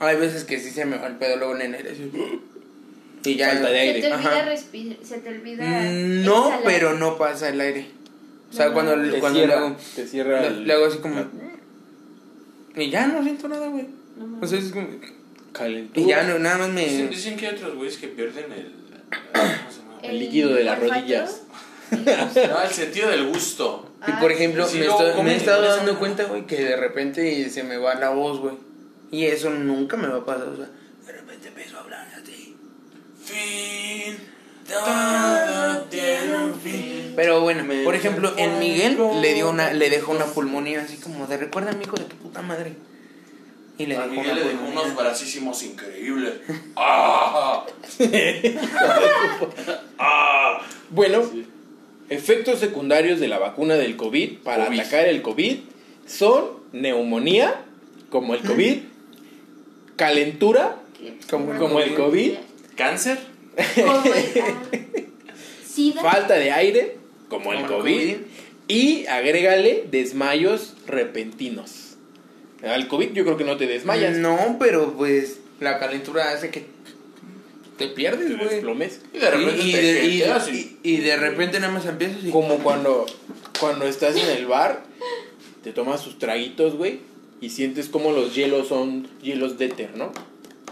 Hay 0.00 0.16
veces 0.16 0.42
que 0.42 0.58
sí 0.58 0.70
se 0.70 0.84
me 0.84 0.98
va 0.98 1.06
el 1.06 1.14
pedo 1.14 1.36
luego 1.36 1.54
en 1.54 1.62
el 1.62 1.74
aire. 1.76 1.94
Y 3.24 3.36
ya. 3.36 3.48
Falta 3.50 3.68
de 3.70 3.74
Se 3.74 3.80
aire. 3.80 4.00
te 4.02 4.12
olvida 4.12 4.30
Ajá. 4.30 4.44
respirar, 4.44 4.96
se 5.02 5.18
te 5.18 5.28
olvida 5.30 5.64
Mm, 5.64 6.24
No, 6.24 6.36
exhalar. 6.46 6.60
pero 6.64 6.94
no 6.94 7.16
pasa 7.18 7.48
el 7.48 7.60
aire. 7.60 7.86
O 8.50 8.52
sea, 8.52 8.66
No. 8.68 8.74
cuando, 8.74 8.92
Te 9.10 9.18
cuando 9.18 9.38
cierra, 9.40 9.54
le 9.60 9.66
hago, 9.66 9.76
te 9.96 10.06
cierra 10.06 10.40
le, 10.42 10.46
el- 10.48 10.66
le 10.66 10.72
hago 10.72 10.84
así 10.86 10.98
como. 10.98 11.16
la 11.16 12.82
Y 12.82 12.90
ya 12.90 13.06
no 13.06 13.22
siento 13.22 13.48
nada, 13.48 13.68
güey. 13.68 13.86
No 14.16 14.38
O 14.40 14.46
sea, 14.46 14.58
es 14.58 14.70
como. 14.70 14.88
calentura. 15.52 16.00
Y 16.00 16.08
ya 16.08 16.22
no, 16.24 16.38
nada 16.38 16.58
más 16.58 16.74
Dicen, 16.76 17.04
me. 17.04 17.10
dicen 17.10 17.36
que 17.36 17.46
hay 17.48 17.54
otros 17.54 17.74
güeyes 17.76 17.96
que 17.98 18.08
pierden 18.08 18.52
el. 18.52 18.72
¿Cómo 19.32 19.70
se 19.70 19.78
llama? 19.80 20.00
el 20.02 20.18
líquido 20.18 20.52
de 20.54 20.64
las 20.64 20.78
rodillas. 20.80 21.42
el- 21.90 22.04
No, 22.04 22.62
el 22.62 22.70
sentido 22.70 23.08
del 23.10 23.26
gusto. 23.28 23.90
Y 24.06 24.10
Ah, 24.10 24.18
por 24.20 24.30
ejemplo, 24.32 24.66
sí, 24.66 24.78
me, 24.78 24.86
estoy- 24.86 25.22
me 25.22 25.30
he 25.30 25.34
y 25.34 25.36
estado 25.38 25.62
dando 25.62 25.92
no. 25.94 25.98
cuenta, 25.98 26.24
güey, 26.24 26.46
que 26.46 26.56
de 26.62 26.76
repente 26.76 27.48
se 27.48 27.62
me 27.62 27.76
va 27.78 27.94
la 27.94 28.10
voz, 28.10 28.40
güey. 28.40 28.54
Y 29.10 29.24
eso 29.26 29.50
nunca 29.50 29.96
me 29.96 30.08
va 30.08 30.18
a 30.18 30.24
pasar. 30.24 30.48
O 30.48 30.56
sea, 30.56 30.66
de 31.06 31.12
repente 31.12 31.48
empiezo 31.48 31.76
a 31.76 31.80
hablar 31.80 32.06
así. 32.20 32.33
Fin. 33.24 34.16
Todo 34.68 35.82
tiene 35.90 36.36
un 36.44 36.54
fin. 36.60 37.12
Pero 37.16 37.40
bueno, 37.42 37.64
por 37.84 37.94
ejemplo, 37.94 38.32
en 38.36 38.58
Miguel 38.58 38.98
le 39.20 39.34
dio 39.34 39.50
una, 39.50 39.72
le 39.72 39.90
dejó 39.90 40.12
una 40.12 40.24
pulmonía 40.26 40.82
así 40.82 40.96
como 40.96 41.26
de 41.26 41.36
recuerda 41.36 41.72
mi 41.72 41.84
hijo 41.84 41.96
de 41.96 42.04
tu 42.04 42.16
puta 42.16 42.42
madre. 42.42 42.72
Y 43.76 43.86
le 43.86 43.96
A 43.96 44.06
dejó 44.06 44.10
Miguel 44.14 44.26
una 44.32 44.34
le 44.34 44.40
dejó 44.44 44.56
pulmonía. 44.64 44.82
unos 44.82 44.96
bracísimos 44.96 45.62
increíbles. 45.64 46.32
¡Ah! 46.76 47.64
¡Ah! 49.98 50.60
Bueno, 50.90 51.22
efectos 52.08 52.60
secundarios 52.60 53.18
de 53.18 53.26
la 53.28 53.38
vacuna 53.38 53.74
del 53.74 53.96
COVID 53.96 54.38
para 54.44 54.66
COVID. 54.66 54.80
atacar 54.80 55.06
el 55.08 55.22
COVID 55.22 55.56
son 56.06 56.44
neumonía, 56.72 57.62
como 58.10 58.34
el 58.34 58.42
COVID, 58.42 58.78
calentura, 59.96 60.76
Como- 61.28 61.58
como 61.58 61.80
el 61.80 61.94
COVID, 61.94 62.34
¿Cáncer? 62.76 63.18
Sida. 65.66 66.00
falta 66.02 66.34
de 66.34 66.50
aire, 66.52 66.96
como 67.28 67.52
el 67.52 67.62
Como 67.62 67.78
COVID, 67.78 67.92
COVID. 67.94 68.16
y 68.68 69.06
agrégale 69.06 69.84
desmayos 69.90 70.74
repentinos. 70.86 71.96
Al 72.64 72.88
COVID 72.88 73.12
yo 73.12 73.24
creo 73.24 73.36
que 73.36 73.44
no 73.44 73.56
te 73.56 73.66
desmayas, 73.66 74.16
No, 74.18 74.56
pero 74.58 74.92
pues 74.94 75.38
la 75.60 75.78
calentura 75.78 76.30
hace 76.30 76.50
que 76.50 76.64
te 77.76 77.88
pierdes, 77.88 78.28
te 78.28 78.34
güey. 78.36 78.48
desplomes. 78.48 79.00
Y 79.12 79.18
de 79.18 79.30
repente 79.30 79.62
y, 79.62 79.68
y 79.68 79.72
te 79.72 79.82
de, 79.82 80.04
y- 80.06 80.18
quedas 80.18 80.48
y- 80.48 80.78
y- 80.82 80.90
y 80.92 80.96
de 80.98 81.16
repente 81.16 81.60
nada 81.60 81.72
más 81.72 81.84
empiezas 81.86 82.24
y... 82.24 82.30
Como 82.30 82.58
cuando, 82.58 83.04
cuando 83.60 83.86
estás 83.86 84.16
en 84.16 84.30
el 84.30 84.46
bar, 84.46 84.84
te 85.62 85.72
tomas 85.72 86.02
tus 86.04 86.18
traguitos, 86.18 86.76
güey, 86.76 87.00
y 87.40 87.50
sientes 87.50 87.88
como 87.88 88.12
los 88.12 88.34
hielos 88.34 88.68
son 88.68 89.08
hielos 89.22 89.58
de 89.58 89.66
éter, 89.66 89.96
¿no? 89.96 90.12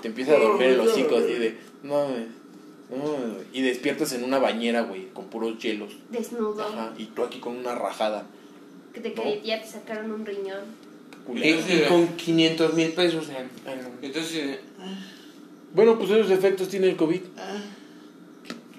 Te 0.03 0.09
empieza 0.09 0.33
a 0.35 0.39
dormir 0.39 0.69
el 0.69 0.81
hocico 0.81 1.17
así 1.17 1.33
de, 1.35 1.57
no, 1.83 1.95
mames, 2.09 2.27
no, 2.91 2.97
mames", 2.97 3.47
y 3.53 3.63
despiertas 3.63 4.13
en 4.13 4.25
una 4.25 4.39
bañera, 4.39 4.83
güey, 4.83 5.09
con 5.15 5.27
puros 5.27 5.59
hielos. 5.59 5.93
Desnudo. 6.11 6.63
Ajá, 6.63 6.93
y 6.99 7.07
tú 7.07 7.23
aquí 7.23 7.39
con 7.39 7.57
una 7.57 7.75
rajada. 7.75 8.27
Que 8.93 9.01
te 9.01 9.15
¿No? 9.15 9.43
ya 9.43 9.63
te 9.63 9.67
sacaron 9.69 10.11
un 10.13 10.27
riñón. 10.27 10.61
y 11.35 11.89
con 11.89 12.09
500 12.17 12.75
mil 12.75 12.89
pesos 12.93 13.29
en... 13.31 13.37
en- 13.71 13.87
Entonces, 14.03 14.59
Bueno, 15.73 15.97
pues 15.99 16.11
esos 16.11 16.31
efectos 16.31 16.69
tiene 16.69 16.89
el 16.91 16.97
COVID. 16.97 17.21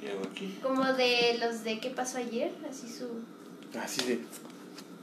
¿qué 0.01 0.11
hago 0.11 0.21
aquí? 0.31 0.57
Como 0.61 0.83
de 0.93 1.37
los 1.39 1.63
de 1.63 1.79
¿Qué 1.79 1.89
pasó 1.89 2.17
ayer? 2.19 2.51
Así 2.69 2.87
su... 2.87 3.07
Así 3.79 4.05
de, 4.05 4.19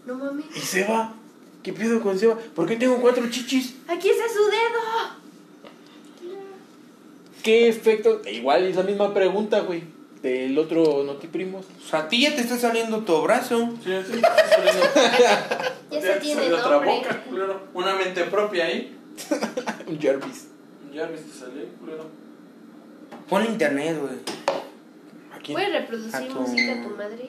No 0.06 0.14
mames. 0.14 0.46
¿y 0.54 0.60
Seba? 0.60 1.14
¿Qué 1.62 1.72
pedo 1.72 2.00
con 2.00 2.18
Seba? 2.18 2.36
¿Por 2.54 2.68
qué 2.68 2.76
tengo 2.76 3.00
cuatro 3.00 3.28
chichis? 3.30 3.74
Aquí 3.88 4.08
está 4.10 4.24
su 4.28 4.44
dedo. 4.44 5.19
¿Qué 7.42 7.68
efectos? 7.68 8.26
E 8.26 8.34
Igual 8.34 8.64
es 8.66 8.76
la 8.76 8.82
misma 8.82 9.12
pregunta, 9.14 9.60
güey, 9.60 9.82
del 10.22 10.58
otro 10.58 11.02
Notiprimos. 11.04 11.66
O 11.84 11.88
sea, 11.88 12.00
a 12.00 12.08
ti 12.08 12.22
ya 12.22 12.34
te 12.34 12.42
está 12.42 12.58
saliendo 12.58 12.98
tu 13.00 13.20
brazo. 13.22 13.70
Sí, 13.84 13.90
sí, 14.06 14.14
está 14.16 14.48
saliendo- 14.48 14.84
Ya 15.90 16.00
se 16.00 16.20
tiene 16.20 16.42
salió 16.42 16.56
otra 16.58 16.70
nombre. 16.72 16.90
boca, 16.90 17.22
culero. 17.28 17.60
Una 17.74 17.94
mente 17.96 18.24
propia 18.24 18.66
ahí. 18.66 18.96
Un 19.88 19.98
Jarvis. 20.00 20.46
Ya 20.94 21.06
viste 21.06 21.36
salir, 21.38 21.68
culero. 21.80 22.06
Pon 23.28 23.44
internet, 23.44 23.98
güey. 24.00 24.40
¿Puedes 25.52 25.72
reproducir 25.72 26.14
A 26.14 26.28
tu- 26.28 26.40
música 26.40 26.72
a 26.72 26.82
tu 26.82 26.90
madre? 26.96 27.28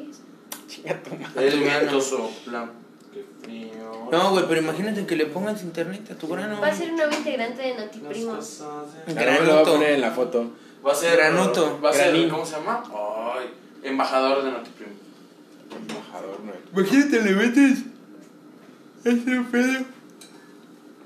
Chinga 0.68 1.01
tu 1.03 1.16
madre. 1.16 1.47
El 1.47 1.59
viento 1.59 2.01
sopla. 2.01 2.70
Qué 3.14 3.26
frío. 3.41 4.09
No, 4.12 4.32
güey, 4.32 4.45
pero 4.47 4.62
imagínate 4.62 5.05
que 5.05 5.16
le 5.16 5.26
pongas 5.26 5.62
internet 5.64 6.09
a 6.12 6.16
tu 6.16 6.28
grano. 6.28 6.59
Va 6.62 6.68
a 6.68 6.76
ser 6.76 6.89
un 6.91 6.97
nuevo 6.97 7.14
integrante 7.16 7.62
de 7.62 7.74
de- 7.74 7.82
Ahora 7.84 7.89
lo 7.89 8.26
voy 9.07 9.18
a 9.18 9.24
Granuto. 9.24 9.72
poner 9.74 9.89
en 9.91 10.01
la 10.01 10.12
foto. 10.12 10.51
Va 10.86 10.91
a 10.91 10.95
ser. 10.95 11.18
Granuto. 11.18 11.80
Va 11.84 11.89
a 11.89 11.93
ser. 11.93 12.07
Granín. 12.12 12.30
¿Cómo 12.30 12.45
se 12.45 12.51
llama? 12.55 12.84
Ay. 13.38 13.47
Embajador 13.84 14.43
de 14.43 14.51
Notiprimo. 14.51 14.91
Embajador, 15.76 16.39
no. 16.41 16.51
Imagínate, 16.80 17.22
le 17.22 17.32
metes. 17.32 17.80
Ese 19.03 19.41
pedo. 19.51 19.86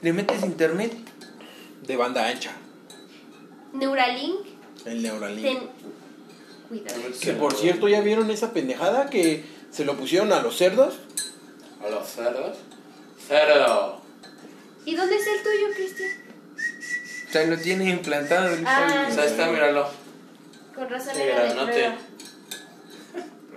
Le 0.01 0.13
metes 0.13 0.43
internet. 0.43 0.93
De 1.87 1.95
banda 1.95 2.27
ancha. 2.27 2.51
Neuralink. 3.73 4.45
El 4.85 5.01
Neuralink. 5.03 5.41
Ten... 5.43 5.57
Cuidado. 6.69 7.01
Que 7.21 7.33
por 7.33 7.53
cierto, 7.53 7.87
¿ya 7.87 8.01
vieron 8.01 8.29
esa 8.31 8.51
pendejada 8.53 9.09
que 9.09 9.43
se 9.71 9.85
lo 9.85 9.95
pusieron 9.95 10.31
a 10.33 10.41
los 10.41 10.57
cerdos? 10.57 10.95
A 11.85 11.89
los 11.89 12.07
cerdos. 12.07 12.57
Cerdo. 13.27 14.01
¿Y 14.85 14.95
dónde 14.95 15.15
está 15.15 15.31
el 15.31 15.43
tuyo, 15.43 15.73
Cristian? 15.75 16.09
O 17.27 17.31
sea, 17.31 17.45
lo 17.47 17.57
tiene 17.57 17.89
implantado. 17.89 18.53
el 18.53 18.65
Ah. 18.65 19.07
O 19.09 19.13
sea, 19.13 19.25
está, 19.25 19.47
míralo. 19.47 19.87
Con 20.73 20.89
razón 20.89 21.15
era 21.17 21.43
de 21.43 21.49
granote. 21.53 21.93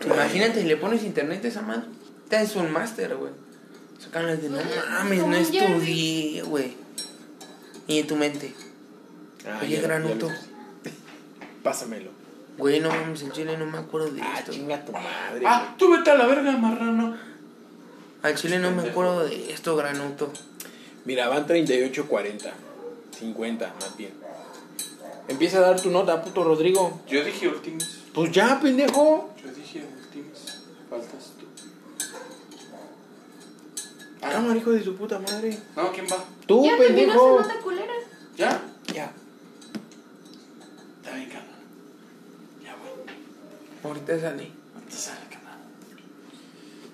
prueba. 0.00 0.24
Imagínate, 0.24 0.64
le 0.64 0.76
pones 0.76 1.02
internet 1.02 1.44
a 1.44 1.48
esa 1.48 1.62
madre. 1.62 1.82
Te 2.28 2.40
es 2.42 2.54
un 2.56 2.70
máster, 2.70 3.16
güey. 3.16 3.32
Sacan 3.98 4.26
las 4.26 4.40
de 4.42 4.48
no 4.48 4.58
mames, 4.90 5.20
Como 5.20 5.32
no 5.32 5.38
estudié, 5.38 6.42
güey. 6.42 6.76
Y 7.86 7.98
en 8.00 8.06
tu 8.06 8.16
mente, 8.16 8.54
Ah, 9.46 9.60
Oye, 9.62 9.76
ya- 9.76 9.82
granuto. 9.82 10.28
ya 10.28 10.34
lo- 10.34 11.62
Pásamelo. 11.62 12.10
güey, 12.58 12.80
no 12.80 12.90
mames, 12.90 13.22
en 13.22 13.32
Chile 13.32 13.56
no 13.56 13.64
me 13.66 13.78
acuerdo 13.78 14.10
de 14.10 14.20
Ah, 14.20 14.34
esto. 14.38 14.52
chinga 14.52 14.84
tu 14.84 14.92
madre. 14.92 15.42
Ah, 15.46 15.74
tú 15.78 15.90
vete 15.90 16.10
a 16.10 16.14
la 16.16 16.26
verga, 16.26 16.52
marrano. 16.52 17.16
Al 18.22 18.34
Chile 18.34 18.58
no 18.58 18.72
me 18.72 18.88
acuerdo 18.88 19.24
de 19.24 19.52
esto, 19.52 19.76
granuto. 19.76 20.32
Mira, 21.04 21.28
van 21.28 21.46
38, 21.46 22.06
40. 22.08 22.52
50, 23.18 23.74
más 23.80 23.96
bien. 23.96 24.12
Empieza 25.28 25.58
a 25.58 25.60
dar 25.60 25.80
tu 25.80 25.90
nota, 25.90 26.22
puto 26.22 26.42
Rodrigo. 26.42 27.00
Yo 27.08 27.22
dije 27.24 27.48
últimos. 27.48 28.00
Pues 28.14 28.32
ya, 28.32 28.58
pendejo. 28.60 29.30
Yo 29.42 29.50
dije 29.52 29.84
últimos. 29.84 30.62
Faltas 30.90 31.32
tú. 31.38 31.46
Cámara, 34.20 34.58
hijo 34.58 34.70
de 34.72 34.82
su 34.82 34.96
puta 34.96 35.18
madre. 35.18 35.56
No, 35.76 35.92
¿quién 35.92 36.06
va? 36.06 36.24
Tú, 36.46 36.64
ya 36.64 36.76
pendejo. 36.76 37.40
nota 37.40 37.60
culera. 37.60 37.92
¿Ya? 38.36 38.62
Ya. 38.92 39.12
Está 41.02 41.16
bien, 41.16 41.28
carnal. 41.28 41.60
Ya, 42.64 42.74
güey. 42.76 42.92
Ahorita 43.84 44.20
sale. 44.20 44.50
Ahorita 44.74 44.96
sale, 44.96 45.20
carnal. 45.30 45.58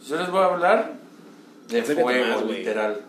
Yo 0.07 0.17
les 0.17 0.31
voy 0.31 0.41
a 0.41 0.45
hablar 0.47 1.04
de 1.69 1.81
Acércate 1.81 2.03
fuego, 2.03 2.27
más, 2.27 2.43
güey. 2.43 2.59
literal. 2.59 3.01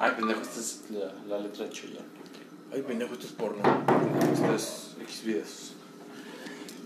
Ay, 0.00 0.12
pendejo, 0.16 0.40
esta 0.42 0.60
es 0.60 0.80
la, 0.90 1.12
la 1.36 1.42
letra 1.42 1.64
de 1.64 1.70
Chillán. 1.70 2.04
Ay, 2.72 2.82
pendejo, 2.82 3.14
esto 3.14 3.26
es 3.26 3.32
porno. 3.32 3.62
Esto 4.32 4.54
es 4.54 4.96
X 5.02 5.24
videos. 5.24 5.72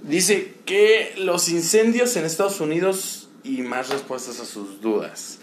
Dice 0.03 0.55
que 0.64 1.14
los 1.18 1.49
incendios 1.49 2.16
en 2.16 2.24
Estados 2.24 2.61
Unidos 2.61 3.28
y 3.45 3.62
más 3.62 3.88
respuestas 3.90 4.40
a 4.40 4.45
sus 4.45 4.80
dudas. 4.80 5.38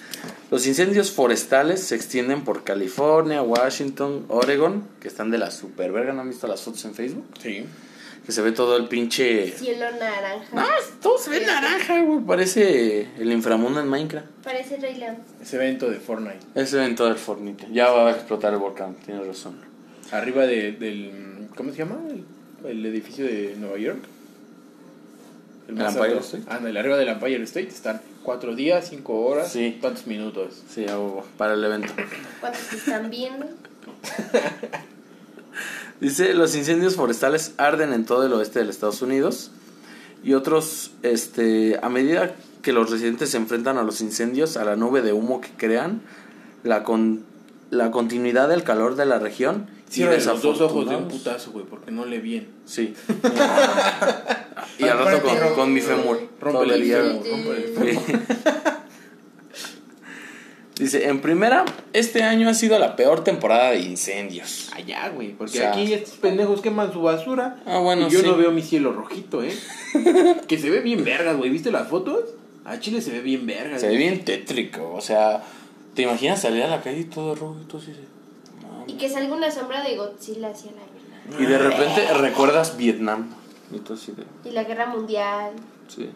Los 0.51 0.65
incendios 0.65 1.11
forestales 1.11 1.81
se 1.81 1.95
extienden 1.95 2.43
por 2.43 2.63
California, 2.63 3.41
Washington, 3.41 4.25
Oregon, 4.29 4.87
que 4.99 5.07
están 5.07 5.31
de 5.31 5.37
la 5.37 5.51
super 5.51 5.91
verga. 5.91 6.11
¿No 6.13 6.21
han 6.21 6.29
visto 6.29 6.47
las 6.47 6.61
fotos 6.61 6.83
en 6.85 6.95
Facebook? 6.95 7.25
Sí. 7.41 7.65
Que 8.29 8.33
se 8.33 8.43
ve 8.43 8.51
todo 8.51 8.77
el 8.77 8.87
pinche. 8.87 9.51
Cielo 9.57 9.85
naranja. 9.99 10.55
No, 10.55 10.63
todo 11.01 11.17
se 11.17 11.31
ve 11.31 11.43
naranja, 11.43 11.99
güey. 12.03 12.19
Parece 12.19 13.07
el 13.17 13.31
inframundo 13.31 13.79
en 13.79 13.87
Minecraft. 13.87 14.27
Parece 14.43 14.77
Rey 14.77 14.97
León. 14.97 15.17
Ese 15.41 15.55
evento 15.55 15.89
de 15.89 15.97
Fortnite. 15.97 16.37
Ese 16.53 16.77
evento 16.77 17.05
del 17.07 17.15
Fornite. 17.15 17.65
Ya 17.71 17.89
va 17.89 18.09
a 18.09 18.11
explotar 18.11 18.53
el 18.53 18.59
volcán, 18.59 18.93
tienes 19.03 19.25
razón. 19.25 19.59
Arriba 20.11 20.45
de, 20.45 20.73
del. 20.73 21.47
¿Cómo 21.57 21.71
se 21.71 21.79
llama? 21.79 21.97
El, 22.07 22.69
el 22.69 22.85
edificio 22.85 23.25
de 23.25 23.55
Nueva 23.57 23.79
York. 23.79 24.03
¿El 25.67 25.81
Empire 25.81 25.99
alto. 25.99 26.19
State? 26.19 26.43
Ah, 26.49 26.59
no, 26.61 26.67
el 26.67 26.77
arriba 26.77 26.97
del 26.97 27.07
Empire 27.07 27.43
State 27.45 27.69
están 27.69 27.99
cuatro 28.21 28.53
días, 28.53 28.89
cinco 28.91 29.21
horas. 29.21 29.51
Sí. 29.51 29.79
¿Cuántos 29.81 30.05
minutos? 30.05 30.61
Sí, 30.69 30.85
para 31.35 31.55
el 31.55 31.63
evento. 31.63 31.91
¿Cuántos 32.39 32.61
te 32.67 32.75
están 32.75 33.09
viendo? 33.09 33.47
Dice, 36.01 36.33
los 36.33 36.55
incendios 36.55 36.95
forestales 36.95 37.53
arden 37.57 37.93
en 37.93 38.05
todo 38.05 38.25
el 38.25 38.33
oeste 38.33 38.59
de 38.59 38.65
los 38.65 38.75
Estados 38.75 39.01
Unidos. 39.01 39.51
y 40.23 40.33
otros, 40.33 40.91
este, 41.01 41.79
a 41.81 41.89
medida 41.89 42.35
que 42.61 42.73
los 42.73 42.89
residentes 42.89 43.29
se 43.29 43.37
enfrentan 43.37 43.77
a 43.77 43.83
los 43.83 44.01
incendios, 44.01 44.57
a 44.57 44.65
la 44.65 44.75
nube 44.75 45.01
de 45.01 45.13
humo 45.13 45.39
que 45.39 45.49
crean, 45.55 46.01
la, 46.63 46.83
con, 46.83 47.23
la 47.71 47.89
continuidad 47.91 48.49
del 48.49 48.63
calor 48.63 48.95
de 48.95 49.05
la 49.05 49.19
región 49.19 49.67
Cierra 49.89 50.17
los 50.17 50.41
dos 50.43 50.61
ojos 50.61 50.87
de 50.87 50.95
un 50.95 51.07
putazo, 51.07 51.51
güey, 51.51 51.65
porque 51.65 51.89
no 51.89 52.05
le 52.05 52.19
bien. 52.19 52.47
Sí. 52.65 52.93
y 54.77 54.83
al 54.83 54.99
rato 54.99 55.23
con, 55.23 55.55
con 55.55 55.73
mi 55.73 55.81
fémur. 55.81 56.29
Rompe 56.39 56.75
el 56.75 56.83
hierro, 56.83 57.23
rompe 57.23 57.73
el 57.89 57.97
Sí. 57.97 58.13
Dice, 60.79 61.07
en 61.09 61.21
primera, 61.21 61.65
este 61.93 62.23
año 62.23 62.47
ha 62.49 62.53
sido 62.53 62.79
la 62.79 62.95
peor 62.95 63.23
temporada 63.23 63.71
de 63.71 63.81
incendios. 63.81 64.69
Allá, 64.73 65.09
güey, 65.09 65.33
porque 65.33 65.57
O 65.59 65.61
sea- 65.61 65.71
aquí 65.71 65.93
estos 65.93 66.15
pendejos 66.17 66.61
queman 66.61 66.91
su 66.93 67.01
basura. 67.01 67.61
Ah, 67.65 67.79
bueno, 67.79 68.07
y 68.07 68.09
yo 68.09 68.21
sí. 68.21 68.25
no 68.25 68.37
veo 68.37 68.51
mi 68.51 68.61
cielo 68.61 68.93
rojito, 68.93 69.43
¿eh? 69.43 69.53
que 70.47 70.57
se 70.57 70.69
ve 70.69 70.79
bien 70.79 71.03
vergas, 71.03 71.35
güey. 71.37 71.49
¿Viste 71.49 71.69
las 71.71 71.87
fotos? 71.89 72.23
A 72.65 72.79
Chile 72.79 73.01
se 73.01 73.11
ve 73.11 73.21
bien 73.21 73.45
vergas. 73.45 73.81
Se 73.81 73.87
ve 73.89 73.97
bien 73.97 74.23
tétrico, 74.23 74.93
o 74.93 75.01
sea, 75.01 75.43
¿te 75.95 76.03
imaginas 76.03 76.41
salir 76.41 76.63
a 76.63 76.67
la 76.67 76.81
calle 76.81 76.99
y 77.01 77.05
todo 77.05 77.35
rojo 77.35 77.57
y 77.61 77.65
todo 77.65 77.79
así? 77.79 77.91
de, 77.91 77.99
no, 78.61 78.85
Y 78.87 78.93
que 78.97 79.09
salga 79.09 79.33
una 79.35 79.51
sombra 79.51 79.83
de 79.83 79.97
Godzilla 79.97 80.49
hacia 80.49 80.71
la. 80.71 81.41
Y 81.41 81.45
de 81.45 81.57
repente 81.57 82.11
recuerdas 82.15 82.77
Vietnam. 82.77 83.29
Y 83.71 83.79
tú 83.79 83.93
así 83.93 84.13
de, 84.13 84.23
Y 84.49 84.53
la 84.53 84.63
guerra 84.63 84.87
mundial. 84.87 85.51
sí. 85.87 86.09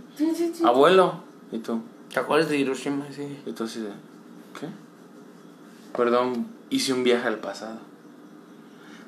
Abuelo. 0.64 1.22
Y 1.52 1.60
tú, 1.60 1.82
¿Te 2.14 2.20
acuerdas 2.20 2.50
de 2.50 2.58
Hiroshima? 2.58 3.06
Sí. 3.16 3.28
y 3.46 3.52
tú 3.52 3.64
así 3.66 3.80
de, 3.82 3.90
¿qué? 4.60 4.68
Perdón, 5.96 6.48
hice 6.70 6.94
un 6.94 7.04
viaje 7.04 7.28
al 7.28 7.40
pasado. 7.40 7.80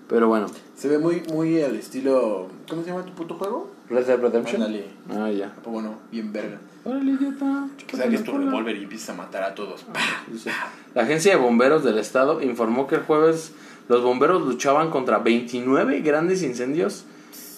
Pero 0.08 0.28
bueno, 0.28 0.48
Se 0.76 0.88
ve 0.88 1.00
muy, 1.00 1.24
muy 1.34 1.62
al 1.62 1.76
estilo. 1.76 2.48
¿Cómo 2.70 2.84
se 2.84 2.90
llama 2.90 3.04
tu 3.06 3.14
puto 3.14 3.36
juego? 3.36 3.72
Red 3.90 4.06
Dead 4.06 4.20
Redemption. 4.20 4.62
Ándale. 4.62 4.86
Ah, 5.10 5.32
ya. 5.32 5.54
Pues 5.56 5.74
bueno, 5.74 5.96
bien 6.12 6.32
verga. 6.32 6.60
Órale, 6.84 7.12
idiota. 7.12 7.68
Que 7.88 7.98
saques 7.98 8.24
tu 8.24 8.38
revólver 8.38 8.76
y 8.78 8.84
empiezas 8.84 9.10
a 9.10 9.14
matar 9.14 9.44
a 9.44 9.56
todos. 9.56 9.86
Dice, 10.32 10.52
La 10.94 11.04
agencia 11.04 11.32
de 11.32 11.42
bomberos 11.42 11.84
del 11.84 11.98
estado 11.98 12.42
informó 12.42 12.88
que 12.88 12.96
el 12.96 13.02
jueves 13.02 13.54
los 13.88 14.04
bomberos 14.04 14.46
luchaban 14.46 14.92
contra 14.92 15.20
29 15.20 16.02
grandes 16.02 16.44
incendios 16.44 17.06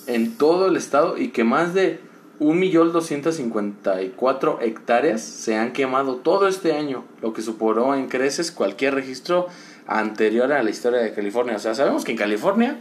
en 0.08 0.38
todo 0.38 0.68
el 0.68 0.78
estado 0.78 1.18
y 1.18 1.30
que 1.30 1.44
más 1.44 1.74
de 1.74 2.00
1.254 2.40 4.60
hectáreas 4.62 5.22
se 5.22 5.56
han 5.56 5.74
quemado 5.74 6.18
todo 6.18 6.48
este 6.48 6.74
año, 6.74 7.04
lo 7.22 7.34
que 7.34 7.42
superó 7.42 7.96
en 7.96 8.08
creces 8.08 8.52
cualquier 8.52 8.94
registro 8.94 9.48
anterior 9.88 10.54
a 10.54 10.62
la 10.62 10.70
historia 10.70 11.00
de 11.00 11.14
California. 11.14 11.56
O 11.56 11.60
sea, 11.60 11.74
sabemos 11.74 12.04
que 12.04 12.12
en 12.12 12.18
California, 12.18 12.78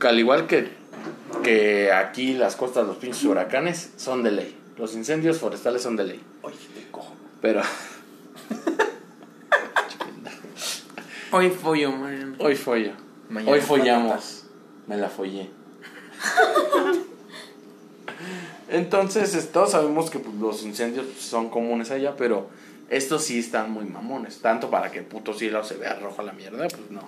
al 0.00 0.18
igual 0.18 0.46
que, 0.46 0.68
que 1.42 1.90
aquí 1.92 2.34
las 2.34 2.56
costas, 2.56 2.86
los 2.86 2.98
pinches 2.98 3.24
huracanes 3.24 3.92
son 3.96 4.22
de 4.22 4.30
ley. 4.30 4.56
Los 4.78 4.94
incendios 4.94 5.38
forestales 5.38 5.82
son 5.82 5.96
de 5.96 6.04
ley. 6.04 6.20
Oye, 6.42 6.56
te 6.74 6.86
cojo. 6.90 7.14
Pero 7.40 7.62
Hoy 11.32 11.50
follo, 11.50 11.92
man. 11.92 12.36
Hoy 12.38 12.54
follo. 12.54 12.92
Mañana 13.28 13.52
Hoy 13.52 13.60
follamos. 13.60 14.44
Me 14.86 14.96
la 14.96 15.08
follé. 15.08 15.50
Entonces, 18.68 19.34
es- 19.34 19.52
todos 19.52 19.72
sabemos 19.72 20.10
que 20.10 20.18
pues, 20.18 20.34
los 20.36 20.62
incendios 20.64 21.06
son 21.18 21.48
comunes 21.50 21.90
allá, 21.90 22.14
pero 22.16 22.48
estos 22.90 23.24
sí 23.24 23.38
están 23.38 23.70
muy 23.70 23.84
mamones. 23.84 24.40
Tanto 24.40 24.70
para 24.70 24.90
que 24.90 24.98
el 25.00 25.04
puto 25.04 25.32
cielo 25.34 25.62
se 25.64 25.76
vea 25.76 25.94
rojo 26.00 26.20
a 26.20 26.24
la 26.24 26.32
mierda, 26.32 26.66
pues 26.68 26.90
no. 26.90 27.02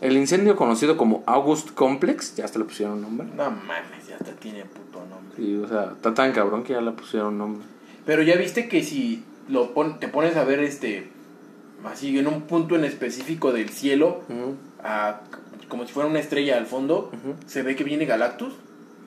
El 0.00 0.16
incendio 0.16 0.56
conocido 0.56 0.96
como 0.96 1.22
August 1.26 1.70
Complex, 1.74 2.34
ya 2.34 2.44
hasta 2.44 2.58
le 2.58 2.64
pusieron 2.64 3.00
nombre. 3.02 3.28
No 3.36 3.50
mames, 3.50 4.08
ya 4.08 4.16
hasta 4.16 4.32
tiene 4.32 4.64
puto 4.64 4.98
nombre. 5.08 5.36
Sí, 5.36 5.56
o 5.56 5.68
sea, 5.68 5.92
está 5.94 6.12
tan 6.12 6.32
cabrón 6.32 6.64
que 6.64 6.72
ya 6.72 6.80
le 6.80 6.90
pusieron 6.90 7.38
nombre. 7.38 7.64
Pero 8.04 8.22
ya 8.22 8.34
viste 8.36 8.68
que 8.68 8.82
si 8.82 9.22
lo 9.48 9.72
pon- 9.74 10.00
te 10.00 10.08
pones 10.08 10.36
a 10.36 10.44
ver 10.44 10.58
este. 10.60 11.08
Así 11.84 12.16
en 12.18 12.26
un 12.28 12.42
punto 12.42 12.74
en 12.76 12.84
específico 12.84 13.52
del 13.52 13.68
cielo, 13.70 14.22
a- 14.82 15.20
como 15.68 15.86
si 15.86 15.92
fuera 15.92 16.08
una 16.08 16.18
estrella 16.20 16.56
al 16.58 16.66
fondo, 16.66 17.10
se 17.46 17.62
ve 17.62 17.76
que 17.76 17.84
viene 17.84 18.04
Galactus. 18.04 18.54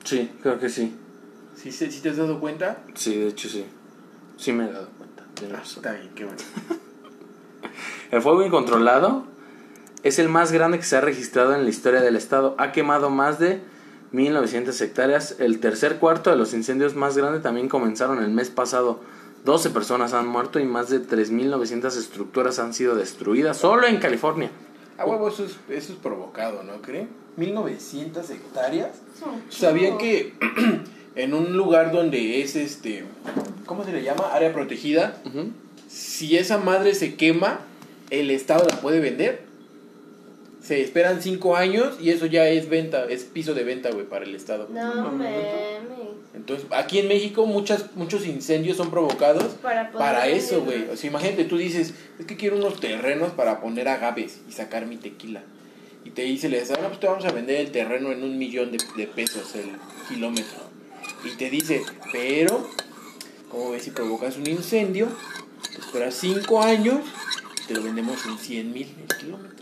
Sí, 0.06 0.30
creo 0.42 0.58
que 0.58 0.68
sí. 0.68 0.94
¿Sí, 1.54 1.72
se- 1.72 1.90
sí 1.90 2.00
te 2.00 2.10
has 2.10 2.16
dado 2.16 2.38
cuenta? 2.40 2.78
Sí, 2.94 3.14
de 3.16 3.28
hecho 3.28 3.48
sí. 3.48 3.66
Sí 4.36 4.52
me 4.52 4.66
he 4.66 4.72
dado 4.72 4.88
cuenta. 4.96 5.24
tienes 5.34 5.56
Ah, 5.56 5.60
razón. 5.60 5.84
está 5.84 5.92
bien, 6.00 6.10
qué 6.14 6.24
bueno. 6.24 6.38
El 8.10 8.22
fuego 8.22 8.42
incontrolado 8.44 9.24
es 10.02 10.18
el 10.18 10.28
más 10.28 10.52
grande 10.52 10.78
que 10.78 10.84
se 10.84 10.96
ha 10.96 11.00
registrado 11.00 11.54
en 11.54 11.64
la 11.64 11.70
historia 11.70 12.00
del 12.00 12.14
estado. 12.16 12.54
Ha 12.58 12.70
quemado 12.72 13.10
más 13.10 13.38
de 13.38 13.60
1900 14.12 14.80
hectáreas. 14.80 15.36
El 15.40 15.58
tercer 15.58 15.96
cuarto 15.98 16.30
de 16.30 16.36
los 16.36 16.54
incendios 16.54 16.94
más 16.94 17.16
grandes 17.16 17.42
también 17.42 17.68
comenzaron 17.68 18.22
el 18.22 18.30
mes 18.30 18.48
pasado. 18.50 19.00
12 19.44 19.70
personas 19.70 20.12
han 20.12 20.26
muerto 20.28 20.58
y 20.60 20.64
más 20.64 20.88
de 20.88 21.00
3.900 21.00 21.96
estructuras 21.96 22.58
han 22.60 22.72
sido 22.74 22.94
destruidas 22.94 23.56
solo 23.56 23.86
en 23.86 23.98
California. 23.98 24.50
A 24.98 25.04
huevo, 25.04 25.28
eso 25.28 25.44
es, 25.44 25.56
eso 25.68 25.92
es 25.92 25.98
provocado, 25.98 26.62
¿no 26.62 26.80
creen? 26.82 27.08
1900 27.36 28.30
hectáreas. 28.30 28.90
¿Sabían 29.50 29.98
que 29.98 30.34
en 31.16 31.34
un 31.34 31.56
lugar 31.56 31.92
donde 31.92 32.40
es 32.40 32.56
este. 32.56 33.04
¿Cómo 33.66 33.84
se 33.84 33.92
le 33.92 34.02
llama? 34.02 34.32
Área 34.32 34.52
protegida. 34.52 35.20
Si 35.88 36.36
esa 36.36 36.58
madre 36.58 36.94
se 36.94 37.16
quema, 37.16 37.60
el 38.10 38.30
Estado 38.30 38.66
la 38.68 38.80
puede 38.80 39.00
vender. 39.00 39.45
Se 40.66 40.80
esperan 40.80 41.22
5 41.22 41.56
años 41.56 41.96
y 42.00 42.10
eso 42.10 42.26
ya 42.26 42.48
es 42.48 42.68
venta, 42.68 43.04
es 43.08 43.22
piso 43.22 43.54
de 43.54 43.62
venta, 43.62 43.90
güey, 43.92 44.04
para 44.04 44.24
el 44.24 44.34
Estado. 44.34 44.68
No. 44.68 45.16
Entonces, 46.34 46.66
aquí 46.72 46.98
en 46.98 47.06
México 47.06 47.46
muchas, 47.46 47.94
muchos 47.94 48.26
incendios 48.26 48.76
son 48.76 48.90
provocados 48.90 49.54
Para 49.62 49.92
poder 49.92 50.06
para 50.06 50.26
eso, 50.26 50.62
güey. 50.62 50.88
O 50.90 50.96
sea, 50.96 51.08
imagínate, 51.08 51.44
tú 51.44 51.56
dices, 51.56 51.94
es 52.18 52.26
que 52.26 52.36
quiero 52.36 52.56
unos 52.56 52.80
terrenos 52.80 53.30
para 53.30 53.60
poner 53.60 53.86
agaves 53.86 54.40
y 54.48 54.52
sacar 54.52 54.86
mi 54.86 54.96
tequila. 54.96 55.44
Y 56.04 56.10
te 56.10 56.22
dice, 56.22 56.48
le 56.48 56.58
dices, 56.58 56.76
ah, 56.76 56.82
no, 56.82 56.88
pues 56.88 56.98
te 56.98 57.06
vamos 57.06 57.24
a 57.24 57.30
vender 57.30 57.60
el 57.60 57.70
terreno 57.70 58.10
en 58.10 58.24
un 58.24 58.36
millón 58.36 58.72
de, 58.72 58.78
de 58.96 59.06
pesos 59.06 59.54
el 59.54 59.70
kilómetro. 60.08 60.58
Y 61.24 61.36
te 61.36 61.48
dice, 61.48 61.82
pero, 62.10 62.68
¿cómo 63.50 63.70
ves 63.70 63.84
si 63.84 63.92
provocas 63.92 64.36
un 64.36 64.48
incendio? 64.48 65.06
Te 65.72 65.78
esperas 65.78 66.14
5 66.14 66.60
años 66.60 67.02
y 67.62 67.68
te 67.68 67.74
lo 67.74 67.84
vendemos 67.84 68.26
en 68.26 68.36
100 68.36 68.72
mil 68.72 68.92
el 69.08 69.16
kilómetro. 69.16 69.55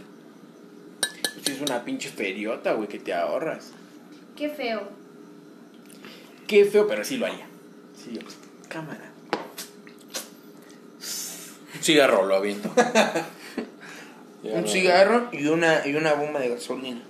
Pues 1.45 1.57
es 1.57 1.62
una 1.62 1.84
pinche 1.84 2.09
feriota, 2.09 2.72
güey, 2.72 2.88
que 2.88 2.99
te 2.99 3.12
ahorras. 3.12 3.72
Qué 4.34 4.49
feo. 4.49 4.82
Qué 6.47 6.64
feo, 6.64 6.86
pero 6.86 7.05
sí 7.05 7.18
lo 7.18 7.26
haría. 7.26 7.47
Sí, 7.97 8.18
cámara. 8.68 9.12
Cigarro 11.82 12.24
lo 12.24 12.36
aviento. 12.36 12.72
Un 14.42 14.66
cigarro 14.68 15.28
y 15.32 15.47
una, 15.47 15.86
y 15.86 15.95
una 15.95 16.14
bomba 16.14 16.40
de 16.40 16.51
gasolina. 16.51 17.01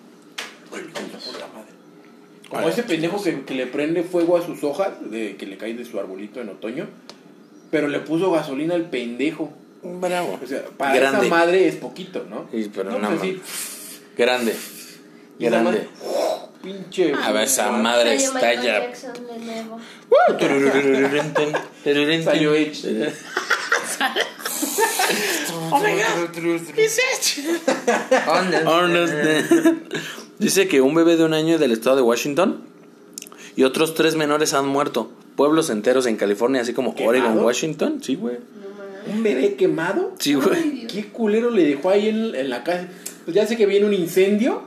Puta 0.70 1.48
madre. 1.52 1.72
Como 2.48 2.68
ese 2.68 2.84
pendejo 2.84 3.22
que, 3.22 3.42
que 3.42 3.54
le 3.54 3.66
prende 3.66 4.04
fuego 4.04 4.36
a 4.36 4.46
sus 4.46 4.62
hojas, 4.62 5.10
de, 5.10 5.36
que 5.36 5.46
le 5.46 5.56
cae 5.56 5.74
de 5.74 5.84
su 5.84 5.98
arbolito 5.98 6.40
en 6.40 6.48
otoño, 6.48 6.86
pero 7.70 7.88
le 7.88 8.00
puso 8.00 8.30
gasolina 8.30 8.74
al 8.74 8.88
pendejo. 8.88 9.52
Bravo. 9.82 10.38
O 10.42 10.46
sea, 10.46 10.64
para 10.76 10.94
Grande. 10.94 11.26
esa 11.26 11.28
madre 11.28 11.68
es 11.68 11.76
poquito, 11.76 12.24
¿no? 12.30 12.48
Sí, 12.52 12.70
pero 12.72 12.90
no, 12.90 12.98
no 12.98 13.16
pues. 13.16 13.73
Grande. 14.16 14.54
y 15.38 15.46
esa 15.46 15.62
madre, 15.62 15.78
Grande. 15.80 15.88
pinche. 16.62 17.12
A 17.14 17.32
ver, 17.32 17.44
esa 17.44 17.70
madre 17.72 18.18
Salió 18.18 18.38
está 18.38 18.48
Michael 18.48 18.62
ya. 18.62 18.80
Jackson 18.80 19.12
de 19.26 19.38
nuevo. 19.38 19.80
Salió 22.24 22.54
Edge. 22.54 23.12
Dice 30.38 30.68
que 30.68 30.80
un 30.80 30.94
bebé 30.94 31.16
de 31.16 31.24
un 31.24 31.34
año 31.34 31.58
del 31.58 31.72
estado 31.72 31.96
de 31.96 32.02
Washington 32.02 32.62
y 33.56 33.64
otros 33.64 33.94
tres 33.94 34.16
menores 34.16 34.54
han 34.54 34.66
muerto. 34.66 35.10
Pueblos 35.36 35.70
enteros 35.70 36.06
en 36.06 36.16
California, 36.16 36.62
así 36.62 36.72
como. 36.72 36.94
Oregon, 37.04 37.38
Washington. 37.38 38.00
Sí, 38.02 38.14
güey. 38.14 38.38
¿Un 39.06 39.22
bebé 39.22 39.54
quemado? 39.54 40.12
Sí, 40.18 40.34
güey. 40.34 40.86
¿Qué 40.86 41.06
culero 41.06 41.50
le 41.50 41.64
dejó 41.64 41.90
ahí 41.90 42.08
en, 42.08 42.34
en 42.34 42.50
la 42.50 42.62
casa? 42.64 42.88
Pues 43.24 43.34
ya 43.34 43.46
sé 43.46 43.56
que 43.56 43.66
viene 43.66 43.86
un 43.86 43.94
incendio. 43.94 44.62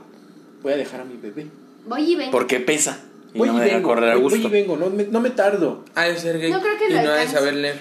Voy 0.62 0.72
a 0.72 0.76
dejar 0.76 1.00
a 1.00 1.04
mi 1.04 1.16
bebé. 1.16 1.46
Voy 1.86 2.12
y 2.12 2.16
vengo. 2.16 2.30
Porque 2.32 2.60
pesa. 2.60 3.00
Y 3.34 3.38
Voy 3.38 3.48
no 3.48 3.54
y 3.54 3.58
me 3.58 3.64
deja 3.64 3.76
vengo. 3.76 3.88
correr 3.88 4.10
a 4.10 4.16
gusto. 4.16 4.38
Voy 4.38 4.46
y 4.46 4.50
vengo, 4.50 4.76
no 4.76 4.90
me, 4.90 5.04
no 5.04 5.20
me 5.20 5.30
tardo. 5.30 5.84
Ha 5.94 6.04
de 6.04 6.16
ser 6.18 6.38
gay. 6.38 6.50
No 6.50 6.60
creo 6.60 6.78
que 6.78 6.86
y 6.88 6.92
no 6.94 6.98
ha 6.98 7.02
de 7.02 7.08
alcance. 7.10 7.34
saber 7.36 7.54
leer. 7.54 7.78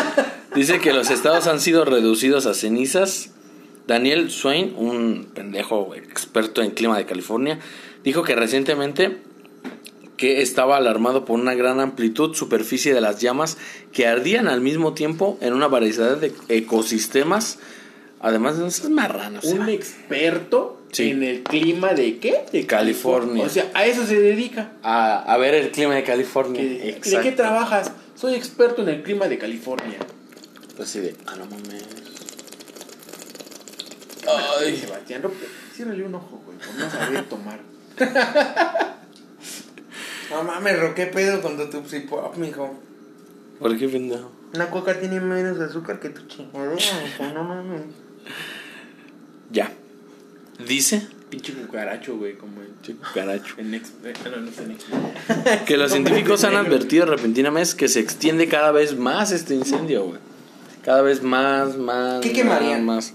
Dice 0.54 0.78
que 0.80 0.92
los 0.92 1.10
estados 1.10 1.46
han 1.46 1.60
sido 1.60 1.84
reducidos 1.84 2.46
a 2.46 2.54
cenizas. 2.54 3.30
Daniel 3.86 4.30
Swain, 4.30 4.74
un 4.76 5.30
pendejo 5.34 5.94
experto 5.94 6.62
en 6.62 6.70
clima 6.70 6.96
de 6.96 7.06
California, 7.06 7.58
dijo 8.04 8.22
que 8.22 8.36
recientemente 8.36 9.18
que 10.20 10.42
estaba 10.42 10.76
alarmado 10.76 11.24
por 11.24 11.40
una 11.40 11.54
gran 11.54 11.80
amplitud 11.80 12.34
superficie 12.34 12.92
de 12.92 13.00
las 13.00 13.20
llamas 13.22 13.56
que 13.90 14.06
ardían 14.06 14.48
al 14.48 14.60
mismo 14.60 14.92
tiempo 14.92 15.38
en 15.40 15.54
una 15.54 15.66
variedad 15.66 16.18
de 16.18 16.34
ecosistemas, 16.50 17.58
además 18.20 18.58
de 18.58 18.68
esos 18.68 18.90
marranos. 18.90 19.46
Un 19.46 19.70
experto 19.70 20.76
Sí. 20.92 21.08
en 21.10 21.22
el 21.22 21.42
clima 21.42 21.94
de 21.94 22.18
qué? 22.18 22.44
De 22.52 22.66
California. 22.66 23.44
O 23.44 23.48
sea, 23.48 23.70
a 23.72 23.86
eso 23.86 24.04
se 24.06 24.20
dedica. 24.20 24.72
A, 24.82 25.20
a 25.22 25.38
ver 25.38 25.54
el 25.54 25.70
clima 25.70 25.94
de 25.94 26.02
California. 26.04 26.60
¿De 26.62 27.00
qué 27.22 27.32
trabajas? 27.32 27.92
Soy 28.14 28.34
experto 28.34 28.82
en 28.82 28.90
el 28.90 29.02
clima 29.02 29.26
de 29.26 29.38
California. 29.38 29.98
Pues 30.76 30.90
sí, 30.90 30.98
de. 31.00 31.14
Ah, 31.26 31.36
no 31.38 31.46
mames. 31.46 31.82
Ay, 34.60 34.76
Sebastián, 34.76 35.22
ciérrale 35.74 36.04
un 36.04 36.14
ojo, 36.14 36.42
güey, 36.44 36.58
por 36.58 36.74
no 36.74 36.90
saber 36.90 37.24
tomar. 37.26 37.60
No 40.30 40.42
mames, 40.44 40.78
Ro, 40.80 40.94
¿qué 40.94 41.06
pedo 41.06 41.40
con 41.42 41.56
tu 41.56 41.66
Tupsi 41.68 42.00
Pop, 42.00 42.36
mijo? 42.36 42.78
¿Por 43.58 43.76
qué 43.78 43.88
pendejo? 43.88 44.30
Una 44.54 44.70
coca 44.70 44.98
tiene 44.98 45.20
menos 45.20 45.58
azúcar 45.60 46.00
que 46.00 46.10
tu 46.10 46.26
chingadera, 46.26 46.74
mijo, 46.74 47.32
no 47.34 47.44
mames. 47.44 47.82
Ya. 49.50 49.72
Dice 50.66 51.06
Pinche 51.30 51.52
cucaracho, 51.54 52.16
güey, 52.16 52.36
como 52.36 52.60
en, 52.60 52.74
Caracho. 53.14 53.54
en 53.58 53.72
X. 53.74 53.92
eh, 54.04 54.12
no, 54.24 54.30
no 54.36 54.50
en 54.50 54.70
X. 54.72 54.86
Que 55.66 55.76
los 55.76 55.90
No, 55.90 55.96
científicos 55.96 56.42
han 56.44 56.56
advertido 56.56 57.06
repentinamente 57.06 57.76
que 57.76 57.88
se 57.88 58.00
extiende 58.00 58.48
cada 58.48 58.72
vez 58.72 58.96
más 58.98 59.30
este 59.30 59.54
incendio, 59.54 60.04
güey. 60.06 60.18
Cada 60.84 61.02
vez 61.02 61.22
más, 61.22 61.76
más. 61.76 62.20
¿Qué 62.20 62.32
quemarían? 62.32 62.84
Más. 62.84 63.14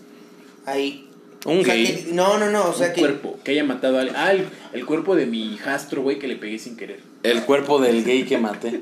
Ahí. 0.66 1.05
Un 1.46 1.60
O 1.60 1.64
sea, 1.64 1.74
gay. 1.76 1.86
que- 2.06 2.14
no, 2.14 2.38
no, 2.40 2.50
no, 2.50 2.70
o 2.70 2.74
sea 2.74 2.88
un 2.88 2.94
que. 2.94 3.00
cuerpo 3.02 3.40
que 3.44 3.52
haya 3.52 3.64
matado 3.64 3.98
a 3.98 4.02
alguien. 4.02 4.18
Ah, 4.18 4.32
el, 4.32 4.48
el 4.74 4.86
cuerpo 4.86 5.16
de 5.16 5.26
mi 5.28 5.54
hijastro, 5.54 6.02
güey, 6.02 6.18
que 6.20 6.28
le 6.28 6.36
pegué 6.36 6.58
sin 6.60 6.76
querer. 6.76 7.00
El 7.24 7.44
cuerpo 7.44 7.80
del 7.80 8.04
gay 8.04 8.24
que 8.24 8.38
maté. 8.38 8.82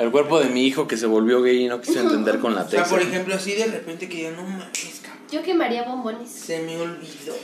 El 0.00 0.10
cuerpo 0.10 0.40
de 0.40 0.46
mi 0.46 0.66
hijo 0.66 0.88
que 0.88 0.96
se 0.96 1.06
volvió 1.06 1.42
gay 1.42 1.64
y 1.64 1.68
no 1.68 1.80
quiso 1.80 2.00
entender 2.00 2.38
con 2.40 2.54
la 2.56 2.62
O 2.62 2.68
sea, 2.70 2.84
por 2.84 3.00
ejemplo, 3.00 3.34
así 3.36 3.52
de 3.52 3.66
repente 3.66 4.08
que 4.08 4.22
yo 4.24 4.30
no 4.32 4.42
mames, 4.42 5.00
cabrón. 5.02 5.22
Yo 5.30 5.42
quemaría 5.42 5.84
bombones 5.84 6.28
Se 6.30 6.60
me 6.60 6.76
olvidó. 6.80 7.34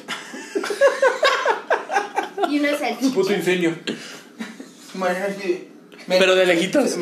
y 2.51 2.59
una 2.61 2.71
Puto 2.71 2.79
salchicha. 2.81 3.35
incendio. 3.37 3.75
Mariana 4.95 5.27
así 5.27 5.49
de- 5.49 5.69
me- 6.07 6.19
Pero 6.19 6.35
de 6.35 6.47
lejitos. 6.47 6.97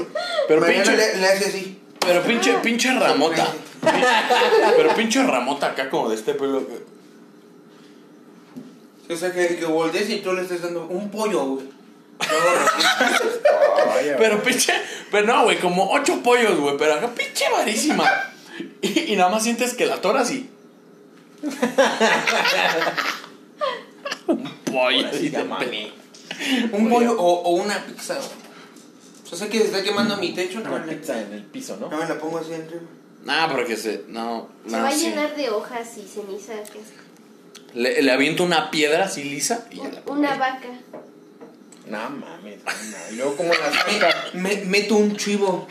Pero 0.49 0.61
Mariana 0.61 0.85
pinche, 0.85 0.97
le, 1.15 1.21
le 1.21 1.27
hace 1.27 1.45
así. 1.47 1.79
pero 2.01 2.23
pinche, 2.23 2.53
pinche 2.63 2.93
ramota. 2.93 3.47
Pero 4.77 4.95
pinche 4.97 5.23
ramota 5.23 5.67
acá 5.69 5.89
como 5.89 6.09
de 6.09 6.17
este 6.17 6.35
pelo. 6.35 6.67
O 9.09 9.17
sea, 9.17 9.33
que, 9.33 9.57
que 9.57 9.65
voltees 9.67 10.11
y 10.11 10.17
tú 10.19 10.33
le 10.33 10.43
estés 10.43 10.63
dando 10.63 10.87
un 10.87 11.11
pollo, 11.11 11.45
güey. 11.45 11.67
Pero 14.19 14.43
pinche, 14.43 14.73
pero 15.11 15.27
no, 15.27 15.45
güey, 15.45 15.59
como 15.59 15.91
ocho 15.93 16.23
pollos, 16.23 16.59
güey, 16.59 16.77
pero 16.79 16.95
acá 16.95 17.09
pinche 17.15 17.45
varísima. 17.51 18.05
Y, 18.81 19.13
y 19.13 19.17
nada 19.17 19.31
más 19.31 19.43
sientes 19.43 19.75
que 19.75 19.85
la 19.87 20.01
tora 20.01 20.21
así. 20.23 20.49
Un 24.27 24.51
pollo 24.65 25.07
así 25.09 25.29
de 25.29 25.45
mami. 25.45 25.93
un 26.73 26.89
pollo 26.89 27.13
o, 27.19 27.43
o 27.43 27.51
una 27.63 27.85
pizza, 27.87 28.15
güey. 28.15 28.29
O 29.31 29.37
sea, 29.37 29.49
que 29.49 29.59
se 29.59 29.65
está 29.67 29.83
quemando 29.83 30.17
mi 30.19 30.33
techo, 30.33 30.61
no, 30.61 30.71
Una 30.75 30.85
me- 30.85 30.93
pizza 30.95 31.21
en 31.21 31.33
el 31.33 31.43
piso, 31.45 31.77
¿no? 31.81 31.89
no 31.91 31.97
me 31.99 32.07
la 32.09 32.19
pongo 32.19 32.39
así 32.39 32.53
arriba. 32.55 32.83
Nah, 33.25 33.49
porque 33.51 33.77
se. 33.77 34.05
No, 34.09 34.49
Se 34.65 34.73
no, 34.77 34.83
va 34.83 34.89
a 34.89 34.93
sí. 34.93 35.09
llenar 35.09 35.35
de 35.37 35.51
hojas 35.51 35.89
y 35.99 36.07
ceniza. 36.07 36.53
que 36.73 36.79
es- 36.79 36.93
Le, 37.77 38.01
le 38.03 38.11
aviento 38.11 38.43
una 38.43 38.71
piedra 38.71 39.05
así 39.05 39.23
lisa 39.23 39.67
y 39.71 39.77
ya 39.77 39.91
la 39.91 40.03
Una 40.07 40.35
vaca. 40.37 40.69
No 41.87 42.11
mames, 42.11 42.57
no. 42.65 43.13
Y 43.13 43.17
luego 43.17 43.37
como 43.37 43.51
la 43.51 43.73
saca. 43.73 44.15
Me, 44.33 44.57
meto 44.65 44.97
un 44.97 45.17
chivo. 45.17 45.69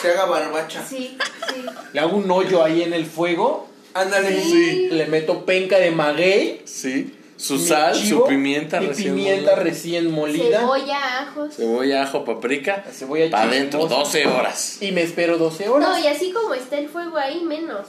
Se 0.00 0.10
haga 0.10 0.24
barbacha. 0.24 0.82
Sí, 0.88 1.16
sí. 1.52 1.66
Le 1.92 2.00
hago 2.00 2.16
un 2.16 2.30
hoyo 2.30 2.64
ahí 2.64 2.82
en 2.82 2.94
el 2.94 3.04
fuego. 3.04 3.68
Ándale. 3.92 4.42
Sí. 4.42 4.88
Le 4.90 5.06
meto 5.06 5.44
penca 5.44 5.78
de 5.78 5.90
maguey. 5.90 6.62
Sí. 6.64 7.18
Su 7.36 7.54
mi 7.54 7.66
sal, 7.66 7.94
chivo, 7.94 8.20
su 8.22 8.26
pimienta 8.28 8.80
mi 8.80 8.86
recién 8.86 9.14
pimienta 9.14 9.50
molida. 9.50 9.62
recién 9.62 10.10
molida. 10.10 10.60
Cebolla, 10.60 11.18
ajos. 11.20 11.54
Cebolla, 11.54 12.02
ajo, 12.04 12.24
paprika. 12.24 12.82
La 12.86 12.92
cebolla 12.92 13.30
Para 13.30 13.50
adentro, 13.50 13.80
chismosa. 13.80 14.04
12 14.04 14.26
horas. 14.26 14.78
Y 14.80 14.92
me 14.92 15.02
espero 15.02 15.36
12 15.36 15.68
horas. 15.68 15.88
No, 15.88 15.98
y 15.98 16.06
así 16.06 16.32
como 16.32 16.54
está 16.54 16.78
el 16.78 16.88
fuego 16.88 17.18
ahí, 17.18 17.42
menos. 17.42 17.86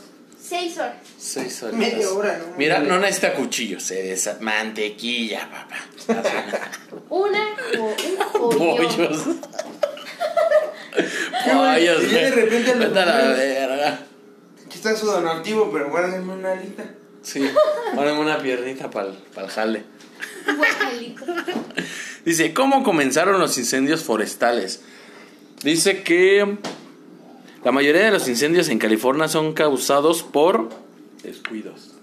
Seis 0.47 0.77
horas. 0.77 0.97
6 1.17 1.63
horas. 1.63 1.75
Media 1.75 2.09
hora, 2.11 2.37
¿no? 2.37 2.57
Mira, 2.57 2.79
no 2.79 2.99
necesita 2.99 3.33
cuchillo, 3.33 3.79
se 3.79 4.03
desa... 4.03 4.37
Mantequilla, 4.41 5.49
papá. 5.49 5.75
Una 7.09 7.55
o 7.79 7.83
un 7.83 7.95
pollo. 8.31 8.57
Pollos. 8.57 9.23
Pollos, 11.51 12.03
Y 12.03 12.07
de 12.07 12.31
repente 12.31 12.73
Vete 12.75 12.99
a 12.99 13.05
la 13.05 13.17
verga. 13.31 13.99
Aquí 14.65 14.77
está 14.77 14.95
su 14.95 15.07
donativo, 15.07 15.71
pero 15.73 15.89
guárdenme 15.89 16.33
una 16.33 16.51
alita. 16.51 16.83
Sí, 17.23 17.49
poneme 17.95 18.19
una 18.19 18.37
piernita 18.37 18.91
para 18.91 19.07
el 19.07 19.47
jale. 19.49 19.83
Dice, 22.23 22.53
¿cómo 22.53 22.83
comenzaron 22.83 23.39
los 23.39 23.57
incendios 23.57 24.03
forestales? 24.03 24.81
Dice 25.63 26.03
que 26.03 26.59
la 27.65 27.71
mayoría 27.71 28.05
de 28.05 28.11
los 28.11 28.27
incendios 28.29 28.69
en 28.69 28.79
California 28.79 29.27
son 29.27 29.51
causados 29.53 30.23
por... 30.23 30.69
Descuidos. 31.23 31.95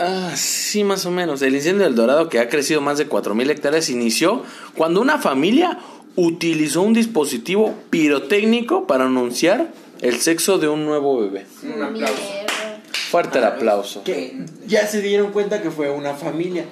Ah, 0.00 0.32
sí, 0.36 0.84
más 0.84 1.06
o 1.06 1.10
menos. 1.10 1.40
El 1.42 1.54
incendio 1.54 1.84
del 1.84 1.94
Dorado, 1.94 2.28
que 2.28 2.38
ha 2.38 2.48
crecido 2.48 2.80
más 2.80 2.98
de 2.98 3.08
4.000 3.08 3.50
hectáreas, 3.50 3.88
inició 3.88 4.42
cuando 4.76 5.00
una 5.00 5.18
familia 5.18 5.78
utilizó 6.16 6.82
un 6.82 6.92
dispositivo 6.92 7.74
pirotécnico 7.88 8.86
para 8.86 9.06
anunciar 9.06 9.72
el 10.02 10.16
sexo 10.16 10.58
de 10.58 10.68
un 10.68 10.84
nuevo 10.84 11.18
bebé. 11.20 11.46
Un 11.62 11.82
aplauso. 11.82 12.20
Mierda. 12.22 12.82
Fuerte 13.10 13.38
el 13.38 13.44
aplauso. 13.44 14.04
Que 14.04 14.44
ya 14.66 14.86
se 14.86 15.00
dieron 15.00 15.32
cuenta 15.32 15.62
que 15.62 15.70
fue 15.70 15.90
una 15.90 16.14
familia. 16.14 16.66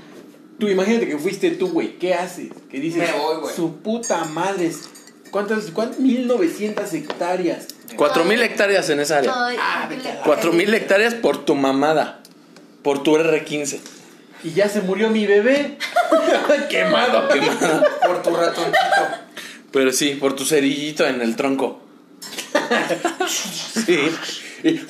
Tú 0.59 0.68
imagínate 0.68 1.09
que 1.09 1.16
fuiste 1.16 1.53
tú, 1.53 1.68
güey. 1.68 1.99
¿Qué 1.99 2.14
haces? 2.14 2.49
Que 2.70 2.80
dices, 2.80 3.11
Me 3.11 3.18
voy, 3.18 3.41
güey. 3.41 3.55
su 3.55 3.76
puta 3.76 4.24
madre. 4.26 4.72
¿Cuántas? 5.30 5.70
¿Cuántas? 5.70 6.01
1900 6.01 6.93
hectáreas. 6.95 7.68
4.000 7.97 8.43
hectáreas 8.43 8.89
en 8.91 9.01
esa 9.01 9.18
área. 9.18 9.32
Ah, 9.34 9.89
la- 9.91 10.24
4.000 10.24 10.74
hectáreas 10.74 11.14
por 11.14 11.45
tu 11.45 11.55
mamada. 11.55 12.20
Por 12.82 13.03
tu 13.03 13.16
R15. 13.16 13.80
Y 14.45 14.53
ya 14.53 14.68
se 14.68 14.82
murió 14.82 15.11
mi 15.11 15.26
bebé. 15.26 15.78
Quemado. 16.70 17.28
Quemada. 17.28 17.82
Por 18.07 18.22
tu 18.22 18.30
ratoncito. 18.36 18.76
Pero 19.72 19.93
sí, 19.93 20.14
por 20.14 20.34
tu 20.36 20.45
cerillito 20.45 21.07
en 21.07 21.20
el 21.20 21.36
tronco. 21.36 21.82
sí. 23.26 23.99
Y, 24.64 24.80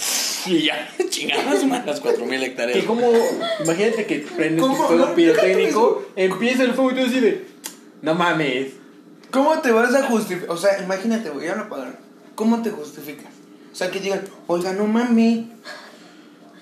y 0.47 0.63
ya, 0.65 0.89
chingadas 1.11 1.65
más 1.65 1.85
las 1.85 2.03
4.000 2.03 2.43
hectáreas. 2.43 2.79
Que 2.79 2.87
como, 2.87 3.11
imagínate 3.63 4.07
que 4.07 4.19
prendes 4.21 4.65
tu 4.65 4.75
fuego 4.75 5.15
pirotécnico, 5.15 6.09
empieza 6.17 6.63
el 6.63 6.73
fuego 6.73 6.93
y 6.93 6.95
tú 6.95 7.07
así 7.07 7.21
de, 7.21 7.47
no 8.01 8.15
mames. 8.15 8.69
¿Cómo 9.31 9.61
te 9.61 9.71
vas 9.73 9.95
a 9.95 10.05
justificar? 10.07 10.51
O 10.51 10.57
sea, 10.57 10.81
imagínate, 10.83 11.29
güey, 11.29 11.49
ya 11.49 11.55
lo 11.57 11.69
pagaron. 11.69 11.97
¿Cómo 12.39 12.63
te 12.63 12.71
justificas? 12.71 13.33
O 13.73 13.75
sea, 13.75 13.91
que 13.91 13.99
digan, 13.99 14.23
oiga, 14.47 14.73
no 14.73 14.87
mames. 14.87 15.41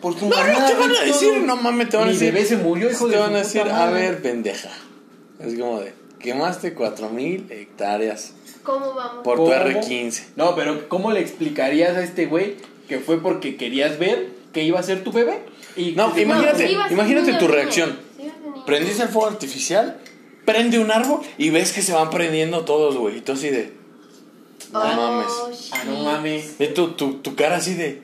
Por 0.00 0.14
tu 0.14 0.26
No, 0.26 0.36
no 0.36 0.42
te 0.66 0.74
van 0.74 0.90
a 0.90 0.94
todo. 0.94 1.04
decir, 1.04 1.42
no 1.42 1.56
mames, 1.56 1.90
te 1.90 1.96
van 1.98 2.04
a 2.08 2.12
Mi 2.12 2.14
decir. 2.16 2.32
bebé 2.32 2.46
se 2.46 2.56
murió, 2.56 2.90
hijo 2.90 3.06
te 3.06 3.12
de 3.12 3.18
van 3.20 3.34
a 3.34 3.38
decir, 3.38 3.60
a 3.60 3.66
madre". 3.66 4.00
ver, 4.00 4.22
pendeja. 4.22 4.70
Es 5.38 5.54
como 5.58 5.80
de, 5.80 5.92
quemaste 6.18 6.74
4.000 6.74 7.50
hectáreas 7.50 8.32
¿Cómo 8.62 8.94
vamos? 8.94 9.22
por 9.22 9.36
tu 9.36 9.44
¿Cómo? 9.44 9.54
R15. 9.54 10.22
No, 10.36 10.54
pero 10.56 10.88
¿cómo 10.88 11.12
le 11.12 11.20
explicarías 11.20 11.94
a 11.96 12.02
este 12.02 12.24
güey 12.26 12.56
que 12.88 12.98
fue 13.00 13.20
porque 13.22 13.56
querías 13.56 13.98
ver 13.98 14.30
que 14.54 14.62
iba 14.64 14.80
a 14.80 14.82
ser 14.82 15.04
tu 15.04 15.12
bebé? 15.12 15.40
Y 15.76 15.92
No, 15.92 16.12
imagínate, 16.18 16.72
imagínate 16.90 17.34
tu 17.34 17.48
reacción. 17.48 17.98
Prendiste 18.64 19.02
el 19.02 19.08
fuego 19.10 19.28
artificial, 19.28 19.98
prende 20.46 20.78
un 20.78 20.90
árbol 20.90 21.20
y 21.38 21.50
ves 21.50 21.72
que 21.72 21.82
se 21.82 21.92
van 21.92 22.08
prendiendo 22.10 22.64
todos, 22.64 22.96
güey. 22.96 23.18
Y 23.18 23.20
tú 23.20 23.32
así 23.32 23.50
de, 23.50 23.72
no 24.72 24.80
Oh, 24.80 24.96
mames. 24.96 25.70
Ah, 25.72 25.82
no 25.86 26.02
mames. 26.04 26.60
Y 26.60 26.66
tu, 26.68 26.88
tu, 26.92 27.14
tu 27.18 27.34
cara 27.34 27.56
así 27.56 27.74
de. 27.74 28.02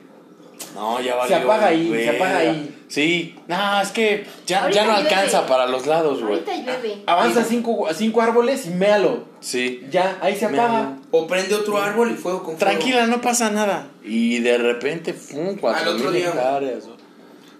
No, 0.75 0.99
ya 1.01 1.15
valió. 1.15 1.37
apaga 1.37 1.67
ahí, 1.67 1.85
se 1.85 1.91
verga". 1.91 2.11
apaga 2.13 2.37
ahí. 2.39 2.69
Sí, 2.87 3.35
no, 3.47 3.81
es 3.81 3.89
que 3.91 4.25
ya, 4.45 4.69
ya 4.69 4.85
no 4.85 4.91
llueve. 4.93 5.09
alcanza 5.09 5.45
para 5.47 5.65
los 5.67 5.87
lados, 5.87 6.19
güey. 6.21 6.33
Ahorita 6.33 6.55
llueve. 6.55 7.03
Avanza 7.07 7.43
cinco, 7.43 7.87
a 7.87 7.93
cinco 7.93 8.21
árboles 8.21 8.65
y 8.67 8.69
méalo. 8.69 9.25
Sí. 9.39 9.83
Ya, 9.91 10.17
ahí 10.21 10.35
se 10.35 10.45
apaga. 10.45 10.97
O 11.11 11.27
prende 11.27 11.55
otro 11.55 11.77
árbol 11.79 12.11
y 12.11 12.15
fuego 12.15 12.43
con 12.43 12.57
fuego. 12.57 12.71
Tranquila, 12.71 13.07
no 13.07 13.19
pasa 13.21 13.49
nada. 13.51 13.87
Y 14.03 14.39
de 14.39 14.57
repente, 14.57 15.13
¡fum! 15.13 15.57
Cuatro 15.57 15.89
Al 15.91 15.95
otro 15.97 16.11
mil 16.11 16.19
día, 16.21 16.29
güey. 16.31 16.39
hectáreas. 16.43 16.83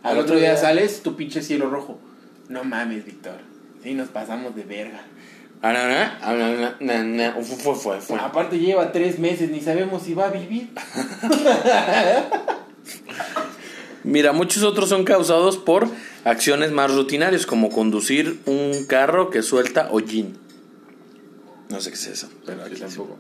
Al 0.04 0.18
otro 0.20 0.36
día 0.38 0.56
sales, 0.58 1.01
tu 1.04 1.16
pinche 1.16 1.41
cielo 1.41 1.70
rojo. 1.70 1.99
No 2.49 2.64
mames, 2.64 3.06
Víctor. 3.06 3.38
Sí, 3.84 3.93
nos 3.93 4.10
pasamos 4.10 4.56
de 4.56 4.64
verga. 4.64 5.01
Fue, 7.41 7.55
fue, 7.55 7.76
fue, 7.76 8.01
fue. 8.01 8.20
Aparte 8.20 8.59
lleva 8.59 8.91
tres 8.91 9.18
meses, 9.18 9.49
ni 9.49 9.61
sabemos 9.61 10.03
si 10.03 10.14
va 10.14 10.28
a 10.28 10.30
vivir. 10.30 10.72
Mira, 14.03 14.34
muchos 14.34 14.64
otros 14.64 14.89
son 14.89 15.05
causados 15.05 15.57
por 15.57 15.88
acciones 16.26 16.74
más 16.74 16.93
rutinarias, 16.93 17.45
como 17.45 17.70
conducir 17.70 18.41
un 18.45 18.86
carro 18.88 19.30
que 19.30 19.41
suelta 19.41 19.88
hollín. 19.89 20.38
No 21.70 21.80
sé 21.80 21.91
qué 21.91 21.95
es 21.95 22.07
eso, 22.07 22.30
pero 22.45 22.66
aquí 22.66 22.76
tampoco. 22.76 23.18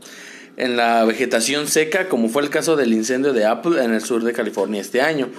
En 0.57 0.75
la 0.75 1.05
vegetación 1.05 1.69
seca, 1.69 2.09
como 2.09 2.27
fue 2.27 2.41
el 2.41 2.49
caso 2.49 2.75
del 2.75 2.91
incendio 2.91 3.31
de 3.31 3.45
Apple 3.45 3.81
en 3.81 3.93
el 3.93 4.01
sur 4.01 4.21
de 4.21 4.33
California 4.33 4.81
este 4.81 5.01
año. 5.01 5.29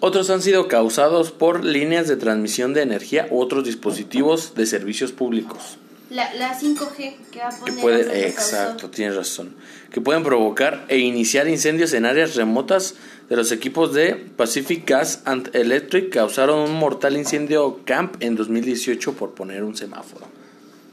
otros 0.00 0.30
han 0.30 0.40
sido 0.40 0.66
causados 0.68 1.30
por 1.30 1.62
líneas 1.62 2.08
de 2.08 2.16
transmisión 2.16 2.72
de 2.72 2.80
energía 2.80 3.28
u 3.30 3.40
otros 3.40 3.64
dispositivos 3.64 4.54
de 4.54 4.64
servicios 4.64 5.12
públicos. 5.12 5.76
La, 6.14 6.32
la 6.34 6.58
5G 6.58 7.16
que 7.32 7.40
va 7.40 7.48
a 7.48 7.58
poner. 7.58 8.08
que 8.08 8.28
exacto, 8.28 8.72
causó. 8.74 8.90
tienes 8.90 9.16
razón. 9.16 9.56
Que 9.92 10.00
pueden 10.00 10.22
provocar 10.22 10.84
e 10.88 10.98
iniciar 10.98 11.48
incendios 11.48 11.92
en 11.92 12.06
áreas 12.06 12.36
remotas 12.36 12.94
de 13.28 13.34
los 13.36 13.50
equipos 13.50 13.92
de 13.94 14.14
Pacific 14.14 14.88
Gas 14.88 15.22
and 15.24 15.50
Electric 15.56 16.10
causaron 16.12 16.60
un 16.60 16.74
mortal 16.74 17.16
incendio 17.16 17.80
camp 17.84 18.16
en 18.22 18.36
2018 18.36 19.14
por 19.14 19.34
poner 19.34 19.64
un 19.64 19.76
semáforo. 19.76 20.26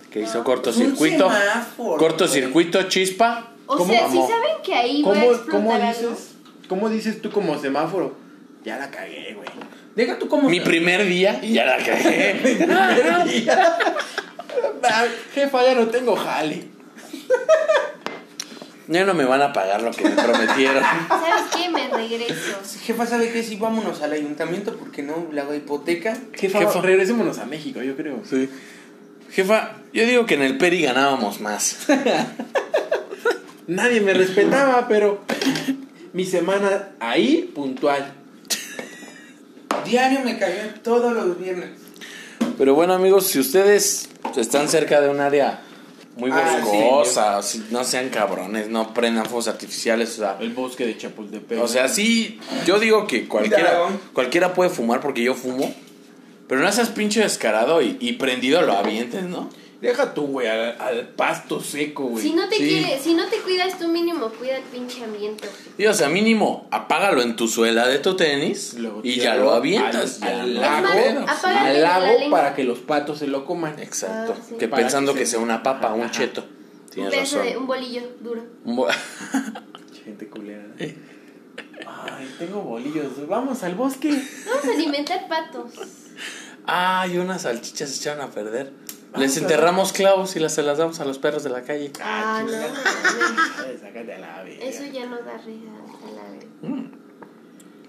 Que 0.09 0.21
hizo 0.21 0.43
cortocircuito. 0.43 1.27
Un 1.27 1.33
semáforo, 1.33 1.97
Cortocircuito, 1.97 2.83
chispa. 2.83 3.51
O 3.67 3.77
¿Cómo? 3.77 3.91
sea, 3.93 4.09
si 4.09 4.17
Vamos. 4.17 4.29
saben 4.29 4.55
que 4.63 4.73
ahí 4.73 5.03
va 5.03 5.11
a 5.11 5.13
¿Cómo, 5.13 5.37
cómo 5.51 5.73
algo. 5.75 5.87
dices? 5.87 6.27
¿Cómo 6.67 6.89
dices 6.89 7.21
tú 7.21 7.29
como 7.29 7.59
semáforo? 7.59 8.15
Ya 8.65 8.77
la 8.79 8.89
cagué, 8.89 9.33
güey. 9.35 9.47
Deja 9.95 10.17
tú 10.17 10.27
como. 10.27 10.49
Mi 10.49 10.61
primer 10.61 11.05
día 11.05 11.39
ya 11.41 11.65
la 11.65 11.77
cagué. 11.77 12.65
Ah, 14.83 15.05
Jefa, 15.33 15.63
ya 15.63 15.75
no 15.75 15.87
tengo 15.87 16.15
jale. 16.15 16.67
Ya 18.87 19.05
no 19.05 19.13
me 19.13 19.23
van 19.23 19.41
a 19.41 19.53
pagar 19.53 19.81
lo 19.83 19.91
que 19.91 20.03
me 20.03 20.21
prometieron. 20.21 20.83
¿Sabes 21.07 21.43
qué? 21.55 21.69
Me 21.69 21.87
regreso. 21.87 22.59
Jefa, 22.83 23.05
¿sabe 23.05 23.31
qué? 23.31 23.41
Sí, 23.41 23.55
vámonos 23.55 24.01
al 24.01 24.11
ayuntamiento 24.11 24.75
porque 24.75 25.01
no 25.01 25.27
la 25.31 25.55
hipoteca. 25.55 26.17
Jefa, 26.33 26.59
Jefa. 26.59 26.81
regresémonos 26.81 27.37
a 27.37 27.45
México, 27.45 27.81
yo 27.81 27.95
creo. 27.95 28.21
Sí. 28.29 28.49
Jefa, 29.31 29.77
yo 29.93 30.05
digo 30.05 30.25
que 30.25 30.33
en 30.33 30.41
el 30.41 30.57
Peri 30.57 30.81
ganábamos 30.81 31.39
más. 31.39 31.87
Nadie 33.67 34.01
me 34.01 34.13
respetaba, 34.13 34.89
pero 34.89 35.21
mi 36.11 36.25
semana 36.25 36.89
ahí 36.99 37.49
puntual. 37.55 38.13
Diario 39.85 40.19
me 40.25 40.37
cayó 40.37 40.73
todos 40.83 41.13
los 41.13 41.39
viernes. 41.39 41.69
Pero 42.57 42.75
bueno, 42.75 42.93
amigos, 42.93 43.27
si 43.27 43.39
ustedes 43.39 44.09
están 44.37 44.67
cerca 44.69 45.01
de 45.01 45.09
un 45.09 45.19
área 45.19 45.61
muy 46.15 46.29
Ah, 46.31 46.59
boscosa, 46.61 47.41
si- 47.41 47.65
no 47.71 47.83
sean 47.83 48.09
cabrones, 48.09 48.69
no 48.69 48.93
prendan 48.93 49.25
fuegos 49.25 49.47
artificiales, 49.47 50.11
o 50.15 50.21
sea, 50.21 50.37
El 50.39 50.51
bosque 50.51 50.85
de 50.85 50.97
Chapultepec. 50.97 51.59
o 51.61 51.67
sea, 51.67 51.87
sí, 51.87 52.39
yo 52.65 52.79
digo 52.79 53.07
que 53.07 53.27
cualquiera, 53.27 53.63
Cuidado. 53.63 53.89
cualquiera 54.13 54.53
puede 54.53 54.69
fumar 54.69 54.99
porque 54.99 55.23
yo 55.23 55.33
fumo, 55.33 55.73
pero 56.47 56.61
no 56.61 56.71
seas 56.71 56.89
pinche 56.89 57.21
descarado 57.21 57.81
y, 57.81 57.97
y 58.01 58.13
prendido 58.13 58.61
lo 58.61 58.73
avientes, 58.73 59.23
¿no? 59.23 59.49
Deja 59.81 60.13
tú, 60.13 60.27
güey, 60.27 60.47
al, 60.47 60.79
al 60.79 61.07
pasto 61.09 61.59
seco, 61.59 62.03
güey. 62.05 62.23
Si 62.23 62.33
no 62.33 62.47
te 62.47 62.55
Sí. 62.57 62.85
si 63.01 63.13
no 63.15 63.25
te 63.27 63.37
cuidas 63.37 63.79
tú 63.79 63.87
mínimo, 63.87 64.29
cuida 64.29 64.57
el 64.57 64.63
pinche 64.63 65.03
ambiente. 65.03 65.49
Y 65.77 65.87
o 65.87 65.93
sea, 65.95 66.07
mínimo, 66.07 66.67
apágalo 66.69 67.23
en 67.23 67.35
tu 67.35 67.47
suela 67.47 67.87
de 67.87 67.97
tu 67.97 68.15
tenis 68.15 68.77
y 69.01 69.15
ya 69.15 69.35
lo 69.35 69.51
avientas. 69.51 70.21
al- 70.21 70.29
ya 70.29 70.77
al 70.77 70.83
no 70.83 70.89
lago, 70.93 71.25
al 71.43 71.81
la 71.81 71.99
lago 71.99 72.29
para 72.29 72.53
que 72.53 72.63
los 72.63 72.77
patos 72.77 73.17
se 73.19 73.25
lo 73.27 73.43
coman. 73.45 73.79
Exacto, 73.79 74.35
Ah, 74.37 74.41
sí. 74.47 74.55
que 74.59 74.67
Para 74.67 74.83
pensando 74.83 75.13
que 75.13 75.19
que 75.21 75.25
se- 75.25 75.31
sea 75.31 75.39
una 75.39 75.63
papa, 75.63 75.93
un 75.93 76.03
Ajá. 76.03 76.11
cheto. 76.11 76.41
Un 76.43 76.91
Tienes 76.91 77.11
pedazo 77.13 77.37
razón. 77.39 77.51
de 77.51 77.57
un 77.57 77.67
bolillo 77.67 78.01
duro. 78.19 78.43
Un 78.65 78.75
bo- 78.75 78.87
Gente 80.05 80.27
culera. 80.27 80.63
Ay, 81.87 82.35
tengo 82.37 82.61
bolillos. 82.61 83.27
Vamos 83.27 83.63
al 83.63 83.75
bosque. 83.75 84.09
Vamos 84.45 84.65
a 84.65 84.71
alimentar 84.73 85.27
patos. 85.27 85.71
Ay, 86.65 87.17
unas 87.17 87.41
salchichas 87.43 87.89
se 87.89 87.97
echaron 88.01 88.21
a 88.21 88.29
perder. 88.31 88.71
Les 89.17 89.35
enterramos 89.37 89.91
clavos 89.93 90.35
y 90.35 90.39
las 90.39 90.53
se 90.53 90.63
las 90.63 90.77
damos 90.77 90.99
a 90.99 91.05
los 91.05 91.17
perros 91.19 91.43
de 91.43 91.49
la 91.49 91.63
calle. 91.63 91.91
Ah, 92.01 92.43
no. 92.45 92.51
mames. 92.51 92.69
Ay, 93.67 93.77
Sácate 93.81 94.13
a 94.13 94.19
la 94.19 94.43
verga. 94.43 94.63
Eso 94.65 94.85
ya 94.85 95.05
no 95.05 95.17
da 95.17 95.37
risa. 95.37 95.71
a 96.07 96.11
la 96.15 96.23
verga. 96.31 96.87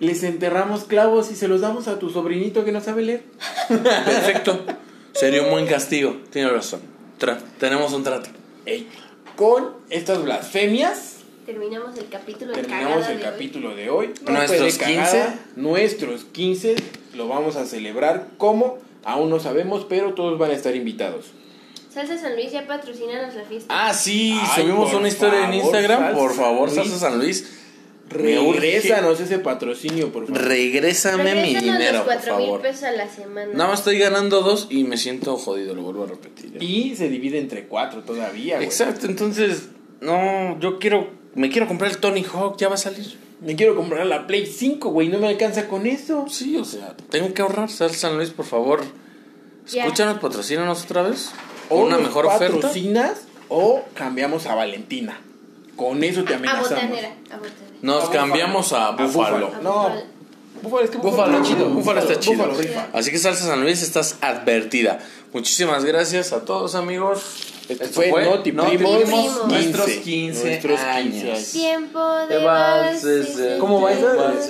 Les 0.00 0.22
enterramos 0.24 0.84
clavos 0.84 1.30
y 1.30 1.36
se 1.36 1.46
los 1.46 1.60
damos 1.60 1.86
a 1.86 1.98
tu 2.00 2.10
sobrinito 2.10 2.64
que 2.64 2.72
no 2.72 2.80
sabe 2.80 3.02
leer. 3.02 3.22
Perfecto. 3.68 4.64
Sería 5.12 5.42
un 5.42 5.50
buen 5.50 5.66
castigo. 5.66 6.16
Tiene 6.30 6.48
razón. 6.50 6.80
Tra- 7.20 7.38
tenemos 7.60 7.92
un 7.92 8.02
trato. 8.02 8.28
Ey, 8.66 8.88
Con 9.36 9.70
estas 9.90 10.22
blasfemias 10.24 11.18
Terminamos 11.46 11.96
el 11.98 12.08
capítulo 12.08 12.52
de 12.52 12.62
terminamos 12.62 13.08
el 13.08 13.18
de 13.18 13.24
hoy. 13.24 13.30
capítulo 13.32 13.74
de 13.76 13.90
hoy. 13.90 14.14
No 14.24 14.32
Nuestros 14.32 14.78
de 14.78 14.84
cagada, 14.84 15.38
Nuestros 15.56 16.24
15 16.24 16.76
lo 17.14 17.26
vamos 17.28 17.56
a 17.56 17.66
celebrar 17.66 18.28
como 18.38 18.78
aún 19.04 19.30
no 19.30 19.40
sabemos, 19.40 19.86
pero 19.88 20.14
todos 20.14 20.38
van 20.38 20.50
a 20.50 20.54
estar 20.54 20.74
invitados. 20.76 21.26
Salsa 21.92 22.16
San 22.18 22.34
Luis 22.34 22.52
ya 22.52 22.66
patrocinanos 22.66 23.34
la 23.34 23.44
fiesta. 23.44 23.66
Ah, 23.68 23.92
sí. 23.92 24.38
Ay, 24.40 24.62
subimos 24.62 24.90
por 24.90 25.00
una 25.00 25.08
historia 25.08 25.44
en 25.46 25.54
Instagram. 25.54 26.00
Salsa 26.00 26.18
Por 26.18 26.34
favor, 26.34 26.68
Luis. 26.68 26.74
Salsa 26.74 26.98
San 26.98 27.18
Luis. 27.18 27.58
Regrésanos 28.08 29.20
ese 29.20 29.38
patrocinio, 29.38 30.12
por 30.12 30.26
favor. 30.26 30.42
Regrésame 30.42 31.34
mi 31.34 31.54
dinero, 31.54 31.98
los 31.98 32.02
por 32.02 32.14
cuatro 32.14 32.36
mil 32.36 32.46
favor. 32.46 32.60
pesos 32.62 32.82
a 32.84 32.92
la 32.92 33.08
semana. 33.08 33.52
Nada 33.54 33.70
más 33.70 33.80
estoy 33.80 33.98
ganando 33.98 34.42
dos 34.42 34.66
y 34.70 34.84
me 34.84 34.96
siento 34.98 35.36
jodido, 35.36 35.74
lo 35.74 35.82
vuelvo 35.82 36.04
a 36.04 36.06
repetir. 36.08 36.56
¿eh? 36.56 36.64
y 36.64 36.94
se 36.96 37.08
divide 37.08 37.38
entre 37.38 37.66
cuatro 37.66 38.02
todavía, 38.02 38.56
güey. 38.56 38.66
Exacto, 38.66 39.06
entonces, 39.06 39.68
no, 40.00 40.58
yo 40.60 40.78
quiero, 40.78 41.10
me 41.34 41.48
quiero 41.50 41.66
comprar 41.68 41.90
el 41.90 41.98
Tony 41.98 42.22
Hawk, 42.24 42.58
ya 42.58 42.68
va 42.68 42.74
a 42.74 42.78
salir. 42.78 43.16
Me 43.44 43.56
quiero 43.56 43.74
comprar 43.74 44.06
la 44.06 44.26
Play 44.26 44.46
5, 44.46 44.90
güey. 44.90 45.08
No 45.08 45.18
me 45.18 45.28
alcanza 45.28 45.66
con 45.68 45.86
eso. 45.86 46.26
Sí, 46.28 46.56
o 46.56 46.64
sea, 46.64 46.94
tengo 47.10 47.34
que 47.34 47.42
ahorrar. 47.42 47.68
Sal 47.70 47.90
San 47.90 48.16
Luis, 48.16 48.30
por 48.30 48.46
favor. 48.46 48.82
Escúchanos, 49.66 50.18
patrocínanos 50.20 50.84
otra 50.84 51.02
vez. 51.02 51.30
O 51.68 51.76
una 51.82 51.96
nos 51.96 52.02
mejor 52.06 52.26
oferta. 52.26 52.54
patrocinas 52.56 53.22
o 53.48 53.82
cambiamos 53.94 54.46
a 54.46 54.54
Valentina. 54.54 55.20
Con 55.76 56.04
eso 56.04 56.24
te 56.24 56.34
A 56.34 56.36
amenazamos. 56.36 56.70
botanera, 56.70 57.08
a 57.30 57.36
botanera. 57.36 57.56
Nos 57.80 58.04
A 58.08 58.10
cambiamos 58.12 58.72
a 58.72 58.90
Búfalo. 58.92 59.46
Búfalo. 59.48 59.52
A 59.56 59.60
No, 59.62 59.92
Búfalo. 60.62 60.84
Es 60.84 60.90
que 60.90 60.98
Búfalo, 60.98 61.42
chido. 61.42 61.68
Búfalo 61.70 62.00
está 62.00 62.18
chido. 62.20 62.36
Búfalo 62.36 62.54
rifa. 62.58 62.88
Así 62.92 63.10
que 63.10 63.18
Salsa 63.18 63.46
San 63.46 63.62
Luis, 63.62 63.82
estás 63.82 64.16
advertida. 64.20 64.98
Muchísimas 65.32 65.84
gracias 65.84 66.32
a 66.32 66.44
todos, 66.44 66.74
amigos. 66.74 67.22
Esto 67.68 67.84
Esto 67.84 68.00
fue 68.02 68.24
Noti 68.24 68.52
Primos, 68.52 69.02
Primos. 69.02 69.46
nuestros 69.46 69.86
15, 69.86 70.00
15 70.02 70.44
nuestros 70.46 70.80
15 70.80 70.90
años. 70.90 71.24
años. 71.24 71.50
Tiempo 71.52 72.00
de 72.28 72.38
valses, 72.44 73.36
de- 73.36 73.58
¿Cómo 73.58 73.80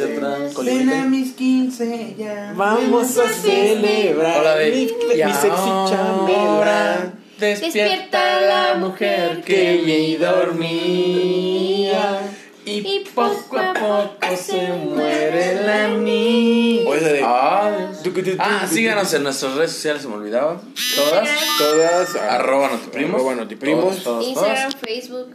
atrás. 0.05 0.55
Ven 0.65 0.91
a 0.91 1.05
mis 1.05 1.33
15 1.35 2.15
ya. 2.19 2.53
Vamos 2.57 3.17
a 3.19 3.29
celebrar 3.29 4.41
Hola, 4.41 4.57
de- 4.57 4.71
mi, 4.71 4.87
mi 5.25 5.33
sexy 5.33 5.71
chambelán 5.91 7.21
Despierta 7.39 8.41
la 8.41 8.75
mujer 8.77 9.43
que 9.45 9.75
y 9.75 10.17
dormía. 11.13 12.32
Y 12.65 13.05
poco 13.15 13.59
a 13.59 13.73
poco 13.75 14.37
se 14.37 14.69
muere 14.69 15.63
la 15.67 15.89
niña. 15.89 16.89
O 16.89 16.95
esa 16.95 17.09
de- 17.09 17.23
Ah, 17.25 17.91
ah, 18.39 18.67
síganos 18.71 19.13
en 19.15 19.25
nuestras 19.25 19.55
redes 19.55 19.73
sociales, 19.73 20.03
se 20.03 20.09
me 20.09 20.15
olvidaba. 20.15 20.61
Todas. 20.95 21.29
Todas. 21.59 22.17
Arroba 22.17 22.69
notiprimos. 22.69 23.15
Arroba 23.15 23.35
notiprimos. 23.35 23.83
Todos, 23.83 24.03
todos, 24.05 24.27
Instagram, 24.29 24.73
Facebook. 24.81 25.29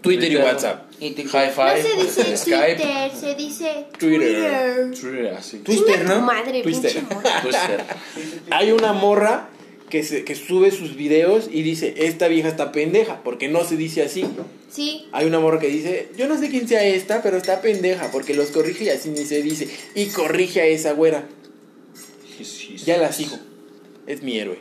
Twitter 0.00 0.32
y 0.32 0.36
WhatsApp. 0.38 0.84
High 0.98 1.14
No 1.16 1.52
five. 1.52 1.82
se 1.82 1.96
dice 2.02 2.36
Skype. 2.38 2.76
Twitter, 2.76 3.10
se 3.14 3.34
dice 3.34 3.86
Twitter. 3.98 4.90
Twitter, 4.98 5.34
así. 5.34 5.58
Twitter, 5.58 6.04
¿no? 6.06 6.20
madre, 6.22 6.62
Twitter. 6.62 6.92
Twitter. 7.42 7.84
Hay 8.50 8.72
una 8.72 8.94
morra 8.94 9.48
que, 9.90 10.02
se, 10.02 10.24
que 10.24 10.34
sube 10.34 10.70
sus 10.70 10.96
videos 10.96 11.48
y 11.52 11.62
dice, 11.62 11.94
esta 11.98 12.28
vieja 12.28 12.48
está 12.48 12.72
pendeja, 12.72 13.22
porque 13.22 13.48
no 13.48 13.64
se 13.64 13.76
dice 13.76 14.02
así. 14.02 14.24
Sí, 14.70 15.08
Hay 15.12 15.26
una 15.26 15.40
morra 15.40 15.58
que 15.58 15.68
dice, 15.68 16.08
yo 16.16 16.28
no 16.28 16.38
sé 16.38 16.48
quién 16.48 16.68
sea 16.68 16.84
esta, 16.84 17.22
pero 17.22 17.36
está 17.36 17.60
pendeja, 17.60 18.10
porque 18.12 18.34
los 18.34 18.50
corrige 18.50 18.84
y 18.84 18.88
así 18.88 19.10
ni 19.10 19.24
se 19.26 19.42
dice. 19.42 19.68
Y 19.94 20.06
corrige 20.06 20.62
a 20.62 20.66
esa 20.66 20.92
güera. 20.92 21.28
Ya 22.86 22.96
la 22.96 23.12
sigo. 23.12 23.36
Es 24.06 24.22
mi 24.22 24.38
héroe. 24.38 24.58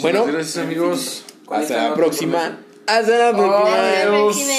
Bueno, 0.00 0.26
gracias 0.26 0.58
amigos. 0.58 1.24
hasta 1.48 1.90
la 1.90 1.94
próxima. 1.94 2.60
Hasta 2.86 3.18
la 3.18 3.32
próxima. 3.32 3.64
hasta 3.64 4.04
la 4.04 4.10
próxima. 4.10 4.52